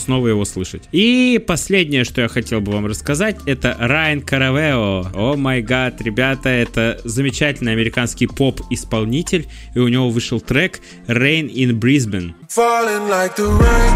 снова 0.06 0.28
его 0.28 0.44
слышать. 0.44 0.84
И 0.92 1.42
последнее, 1.44 2.04
что 2.04 2.20
я 2.20 2.28
хотел 2.28 2.60
бы 2.60 2.70
вам 2.72 2.86
рассказать, 2.86 3.36
это 3.46 3.76
Райан 3.78 4.22
Каравео. 4.22 5.06
О 5.14 5.36
май 5.36 5.62
гад, 5.62 6.00
ребята, 6.00 6.48
это 6.48 7.00
замечательный 7.02 7.72
американский 7.72 8.28
поп-исполнитель, 8.28 9.48
и 9.74 9.78
у 9.80 9.88
него 9.88 10.08
вышел 10.10 10.40
трек 10.40 10.80
Rain 11.08 11.52
in 11.52 11.72
Brisbane. 11.80 12.34
Falling 12.48 13.08
like 13.08 13.34
the 13.34 13.46
rain 13.46 13.94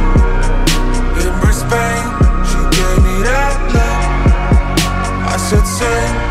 in 1.22 1.32
Brisbane. 1.40 2.08
She 2.50 2.61
gave 2.76 2.98
me 3.06 3.14
that 3.22 3.54
look. 3.72 4.00
I 5.32 5.36
said, 5.38 5.64
sing 5.64 6.30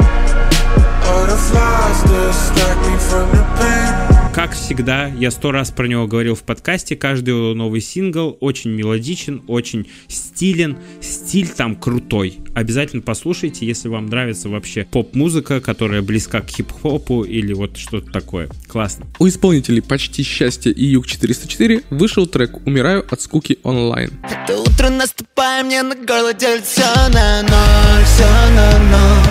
butterflies 1.05 2.03
distract 2.03 2.79
me 2.85 2.97
from 2.97 3.31
the 3.31 3.43
pain. 3.57 4.08
Как 4.33 4.53
всегда, 4.53 5.07
я 5.07 5.31
сто 5.31 5.51
раз 5.51 5.71
про 5.71 5.87
него 5.87 6.07
говорил 6.07 6.35
в 6.35 6.43
подкасте, 6.43 6.95
каждый 6.95 7.31
его 7.31 7.53
новый 7.55 7.81
сингл 7.81 8.37
очень 8.39 8.69
мелодичен, 8.71 9.43
очень 9.47 9.87
стилен, 10.07 10.77
стиль 11.01 11.49
там 11.49 11.75
крутой. 11.75 12.37
Обязательно 12.53 13.01
послушайте, 13.01 13.65
если 13.65 13.89
вам 13.89 14.05
нравится 14.05 14.47
вообще 14.47 14.87
поп-музыка, 14.89 15.59
которая 15.61 16.01
близка 16.01 16.41
к 16.41 16.49
хип-хопу 16.49 17.23
или 17.23 17.53
вот 17.53 17.77
что-то 17.77 18.11
такое. 18.11 18.49
Классно. 18.67 19.07
У 19.17 19.27
исполнителей 19.27 19.81
«Почти 19.81 20.23
счастье» 20.23 20.71
и 20.71 20.85
«Юг-404» 20.85 21.85
вышел 21.89 22.27
трек 22.27 22.65
«Умираю 22.67 23.05
от 23.09 23.21
скуки 23.21 23.57
онлайн». 23.63 24.11
Это 24.23 24.57
утро 24.59 24.89
наступая, 24.89 25.63
мне 25.63 25.81
на 25.81 25.95
горло 25.95 26.33
делит 26.33 26.65
все 26.65 26.85
на 27.13 27.41
ноль, 27.41 28.05
все 28.05 28.27
на 28.53 28.79
ноль. 28.91 29.28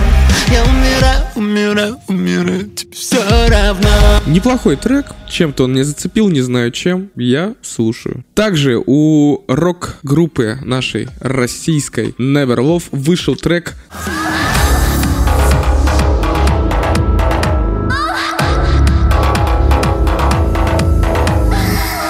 Я 0.51 0.63
умираю, 0.63 1.25
умираю, 1.35 1.97
умираю, 2.07 2.69
тебе 2.71 2.91
все 2.93 3.17
равно. 3.49 3.89
Неплохой 4.25 4.77
трек, 4.77 5.07
чем-то 5.29 5.65
он 5.65 5.73
меня 5.73 5.83
зацепил, 5.83 6.29
не 6.29 6.41
знаю 6.41 6.71
чем, 6.71 7.11
я 7.15 7.53
слушаю. 7.61 8.25
Также 8.33 8.81
у 8.83 9.43
рок-группы 9.47 10.57
нашей 10.63 11.07
российской 11.19 12.15
Never 12.17 12.57
Love 12.57 12.83
вышел 12.91 13.35
трек 13.35 13.75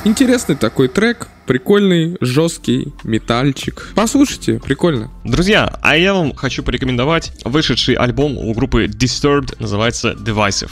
Интересный 0.05 0.55
такой 0.55 0.87
трек, 0.87 1.27
прикольный, 1.45 2.17
жесткий, 2.21 2.93
метальчик. 3.03 3.89
Послушайте, 3.95 4.59
прикольно. 4.59 5.11
Друзья, 5.25 5.77
а 5.81 5.97
я 5.97 6.13
вам 6.13 6.33
хочу 6.33 6.63
порекомендовать 6.63 7.33
вышедший 7.43 7.95
альбом 7.95 8.37
у 8.37 8.53
группы 8.53 8.85
Disturbed, 8.85 9.55
называется 9.59 10.11
Divisive. 10.11 10.71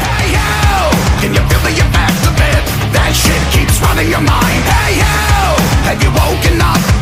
Hey 0.00 0.32
yo, 0.32 0.90
can 1.20 1.34
you 1.34 1.42
feel 1.48 1.60
the 1.64 1.72
effects 1.76 2.26
of 2.26 2.36
it? 2.40 2.92
That 2.92 3.12
shit 3.12 3.40
keeps 3.52 3.78
running 3.82 4.10
your 4.10 4.20
mind. 4.20 4.64
Hey 4.64 4.96
yo, 5.00 5.56
have 5.84 6.02
you 6.02 6.10
woken 6.10 6.60
up? 6.60 6.95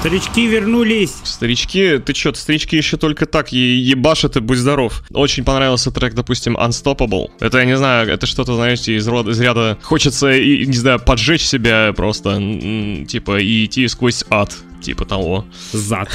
Старички 0.00 0.46
вернулись. 0.46 1.16
Старички, 1.24 1.98
ты 1.98 2.12
чё, 2.12 2.32
старички 2.32 2.76
еще 2.76 2.96
только 2.96 3.26
так 3.26 3.52
е- 3.52 3.80
ебашат 3.80 4.36
и 4.36 4.40
будь 4.40 4.58
здоров. 4.58 5.02
Очень 5.10 5.42
понравился 5.42 5.90
трек, 5.90 6.14
допустим, 6.14 6.56
Unstoppable. 6.56 7.30
Это, 7.40 7.58
я 7.58 7.64
не 7.64 7.76
знаю, 7.76 8.08
это 8.08 8.26
что-то, 8.26 8.54
знаете, 8.54 8.94
из, 8.94 9.08
рода, 9.08 9.32
из 9.32 9.40
ряда 9.40 9.76
хочется, 9.82 10.30
и, 10.30 10.64
не 10.66 10.76
знаю, 10.76 11.00
поджечь 11.00 11.42
себя 11.42 11.92
просто, 11.96 12.36
типа, 13.08 13.40
и 13.40 13.64
идти 13.64 13.88
сквозь 13.88 14.22
ад, 14.30 14.56
типа 14.80 15.04
того. 15.04 15.44
Зад. 15.72 16.08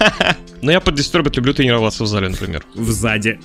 Но 0.62 0.72
я 0.72 0.80
под 0.80 0.98
Disturbed 0.98 1.32
люблю 1.36 1.52
тренироваться 1.52 2.04
в 2.04 2.06
зале, 2.06 2.30
например. 2.30 2.64
В 2.74 2.90
заде. 2.90 3.38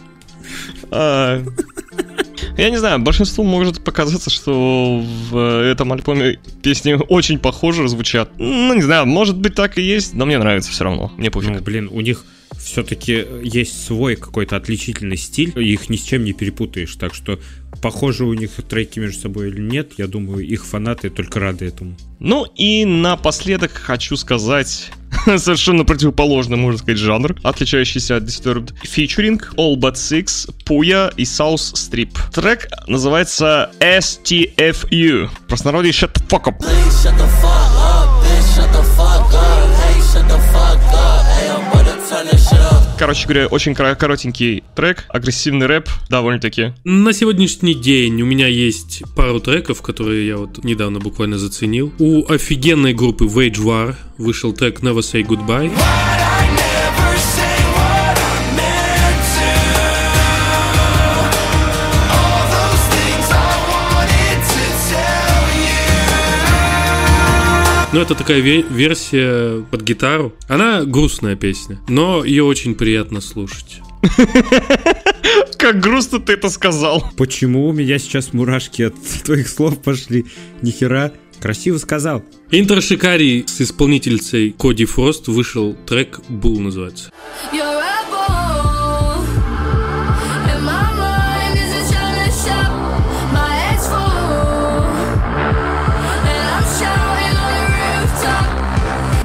Я 2.57 2.69
не 2.69 2.77
знаю, 2.77 2.99
большинству 2.99 3.43
может 3.43 3.83
показаться, 3.83 4.29
что 4.29 5.03
в 5.29 5.63
этом 5.63 5.91
альбоме 5.91 6.39
песни 6.61 6.93
очень 7.09 7.39
похожи 7.39 7.87
звучат. 7.87 8.29
Ну, 8.37 8.73
не 8.73 8.81
знаю, 8.81 9.05
может 9.05 9.37
быть 9.37 9.55
так 9.55 9.77
и 9.77 9.81
есть, 9.81 10.13
но 10.13 10.25
мне 10.25 10.37
нравится 10.37 10.71
все 10.71 10.83
равно. 10.83 11.11
Мне 11.17 11.29
Ну, 11.29 11.31
пофиг. 11.31 11.61
блин, 11.61 11.89
у 11.91 12.01
них 12.01 12.25
все-таки 12.57 13.25
есть 13.43 13.85
свой 13.85 14.15
какой-то 14.15 14.55
отличительный 14.55 15.17
стиль, 15.17 15.53
их 15.59 15.89
ни 15.89 15.97
с 15.97 16.03
чем 16.03 16.23
не 16.23 16.33
перепутаешь, 16.33 16.95
так 16.95 17.13
что 17.15 17.39
похожи 17.83 18.23
у 18.23 18.33
них 18.33 18.51
треки 18.69 18.99
между 18.99 19.19
собой 19.19 19.49
или 19.49 19.59
нет, 19.59 19.91
я 19.97 20.07
думаю, 20.07 20.47
их 20.47 20.65
фанаты 20.65 21.09
только 21.09 21.41
рады 21.41 21.65
этому. 21.65 21.95
Ну 22.19 22.45
и 22.55 22.85
напоследок 22.85 23.73
хочу 23.73 24.15
сказать 24.15 24.89
совершенно 25.25 25.83
противоположный, 25.83 26.55
можно 26.55 26.79
сказать, 26.79 26.97
жанр, 26.97 27.35
отличающийся 27.43 28.15
от 28.15 28.23
Disturbed. 28.23 28.73
Featuring 28.85 29.41
All 29.57 29.75
But 29.75 29.95
Six, 29.95 30.49
Puya 30.65 31.13
и 31.17 31.23
South 31.23 31.73
Strip. 31.75 32.17
Трек 32.33 32.69
называется 32.87 33.71
STFU. 33.81 35.29
Простонародье 35.49 35.91
Shut 35.91 36.13
the 36.13 36.27
fuck 36.29 36.47
up. 36.47 36.59
Please 36.59 37.03
shut 37.03 37.17
the 37.17 37.27
fuck 37.41 37.75
up, 37.75 38.02
Короче 43.03 43.27
говоря, 43.27 43.47
очень 43.47 43.75
коротенький 43.75 44.63
трек, 44.77 45.03
агрессивный 45.09 45.65
рэп, 45.65 45.89
довольно-таки. 46.07 46.71
На 46.85 47.11
сегодняшний 47.11 47.73
день 47.73 48.21
у 48.21 48.25
меня 48.25 48.47
есть 48.47 49.03
пару 49.13 49.41
треков, 49.41 49.81
которые 49.81 50.25
я 50.25 50.37
вот 50.37 50.63
недавно 50.63 51.01
буквально 51.01 51.37
заценил. 51.37 51.91
У 51.99 52.25
офигенной 52.31 52.93
группы 52.93 53.25
Wage 53.25 53.57
War 53.57 53.95
вышел 54.17 54.53
трек 54.53 54.79
Never 54.79 54.99
Say 54.99 55.27
Goodbye. 55.27 55.69
Ну, 67.93 67.99
это 68.01 68.15
такая 68.15 68.41
ве- 68.41 68.65
версия 68.73 69.63
под 69.69 69.83
гитару. 69.83 70.33
Она 70.47 70.83
грустная 70.83 71.35
песня, 71.35 71.79
но 71.87 72.25
ее 72.25 72.43
очень 72.43 72.73
приятно 72.73 73.21
слушать. 73.21 73.81
Как 75.59 75.79
грустно 75.79 76.19
ты 76.19 76.33
это 76.33 76.49
сказал. 76.49 77.03
Почему 77.15 77.67
у 77.67 77.71
меня 77.71 77.99
сейчас 77.99 78.33
мурашки 78.33 78.81
от 78.81 78.95
твоих 79.23 79.47
слов 79.47 79.77
пошли? 79.79 80.25
Нихера. 80.63 81.13
Красиво 81.39 81.77
сказал. 81.77 82.23
Интершикарий 82.49 83.43
с 83.45 83.61
исполнительницей 83.61 84.55
Коди 84.57 84.85
Фрост 84.85 85.27
вышел 85.27 85.75
трек 85.85 86.21
«Булл» 86.29 86.59
называется. 86.59 87.11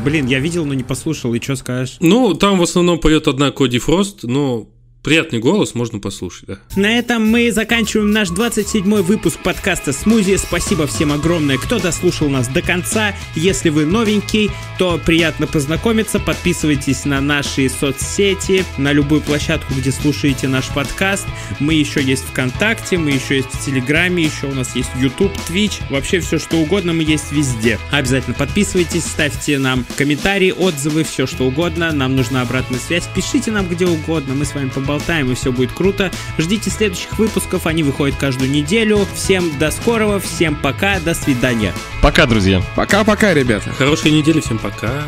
Блин, 0.05 0.27
я 0.27 0.39
видел, 0.39 0.65
но 0.65 0.75
не 0.75 0.85
послушал, 0.85 1.35
и 1.35 1.41
что 1.41 1.57
скажешь? 1.57 1.97
Ну, 2.01 2.35
там 2.35 2.59
в 2.59 2.63
основном 2.63 3.01
поет 3.01 3.27
одна 3.27 3.51
Коди 3.51 3.79
Фрост, 3.79 4.23
но 4.23 4.69
приятный 5.09 5.39
голос, 5.39 5.75
можно 5.75 6.01
послушать, 6.01 6.45
да. 6.49 6.59
На 6.77 6.99
этом 6.99 7.27
мы 7.27 7.51
заканчиваем 7.51 8.11
наш 8.11 8.29
27-й 8.29 9.03
выпуск 9.03 9.39
подкаста 9.43 9.95
«Смузи». 9.95 10.37
Спасибо 10.37 10.87
всем 10.87 11.13
огромное, 11.13 11.57
кто 11.57 11.79
дослушал 11.79 12.29
нас 12.29 12.47
до 12.47 12.61
конца. 12.61 13.15
Если 13.35 13.71
вы 13.71 13.87
новенький, 13.87 14.51
то 14.79 15.01
приятно 15.03 15.47
познакомиться. 15.47 16.21
Подписывайтесь 16.21 17.07
на 17.07 17.23
наши 17.23 17.71
соцсети, 17.71 18.67
на 18.77 18.93
любую 18.93 19.23
площадку, 19.23 19.73
где 19.73 19.93
слушаете 19.93 20.47
наш 20.47 20.69
подкаст. 20.69 21.27
Мы 21.59 21.73
еще 21.73 22.03
есть 22.03 22.25
ВКонтакте, 22.25 22.99
мы 22.99 23.13
еще 23.13 23.37
есть 23.37 23.49
в 23.51 23.65
Телеграме, 23.65 24.25
еще 24.25 24.49
у 24.49 24.55
нас 24.55 24.77
есть 24.77 24.91
YouTube, 25.01 25.33
Twitch. 25.49 25.81
Вообще 25.89 26.21
все, 26.21 26.39
что 26.39 26.59
угодно, 26.59 26.93
мы 26.93 27.03
есть 27.03 27.33
везде. 27.33 27.79
Обязательно 27.91 28.35
подписывайтесь, 28.35 29.05
ставьте 29.05 29.59
нам 29.59 29.87
комментарии, 29.97 30.51
отзывы, 30.51 31.03
все 31.03 31.27
что 31.27 31.45
угодно. 31.45 31.93
Нам 31.93 32.15
нужна 32.15 32.43
обратная 32.43 32.79
связь. 32.79 33.09
Пишите 33.15 33.51
нам 33.51 33.67
где 33.71 33.87
угодно, 33.87 34.35
мы 34.35 34.45
с 34.45 34.55
вами 34.55 34.69
поболтаем, 34.99 35.31
и 35.31 35.35
все 35.35 35.53
будет 35.53 35.73
круто. 35.73 36.11
Ждите 36.39 36.71
следующих 36.71 37.19
выпусков, 37.19 37.67
они 37.67 37.83
выходят 37.83 38.17
каждую 38.17 38.51
неделю. 38.51 39.07
Всем 39.15 39.57
до 39.59 39.71
скорого, 39.71 40.21
всем 40.21 40.57
пока, 40.57 41.01
до 41.01 41.15
свидания. 41.15 41.73
Пока, 42.03 42.27
друзья. 42.27 42.63
Пока-пока, 42.77 43.35
ребята. 43.35 43.71
Хорошей 43.73 44.11
недели, 44.11 44.41
всем 44.41 44.59
пока. 44.59 45.05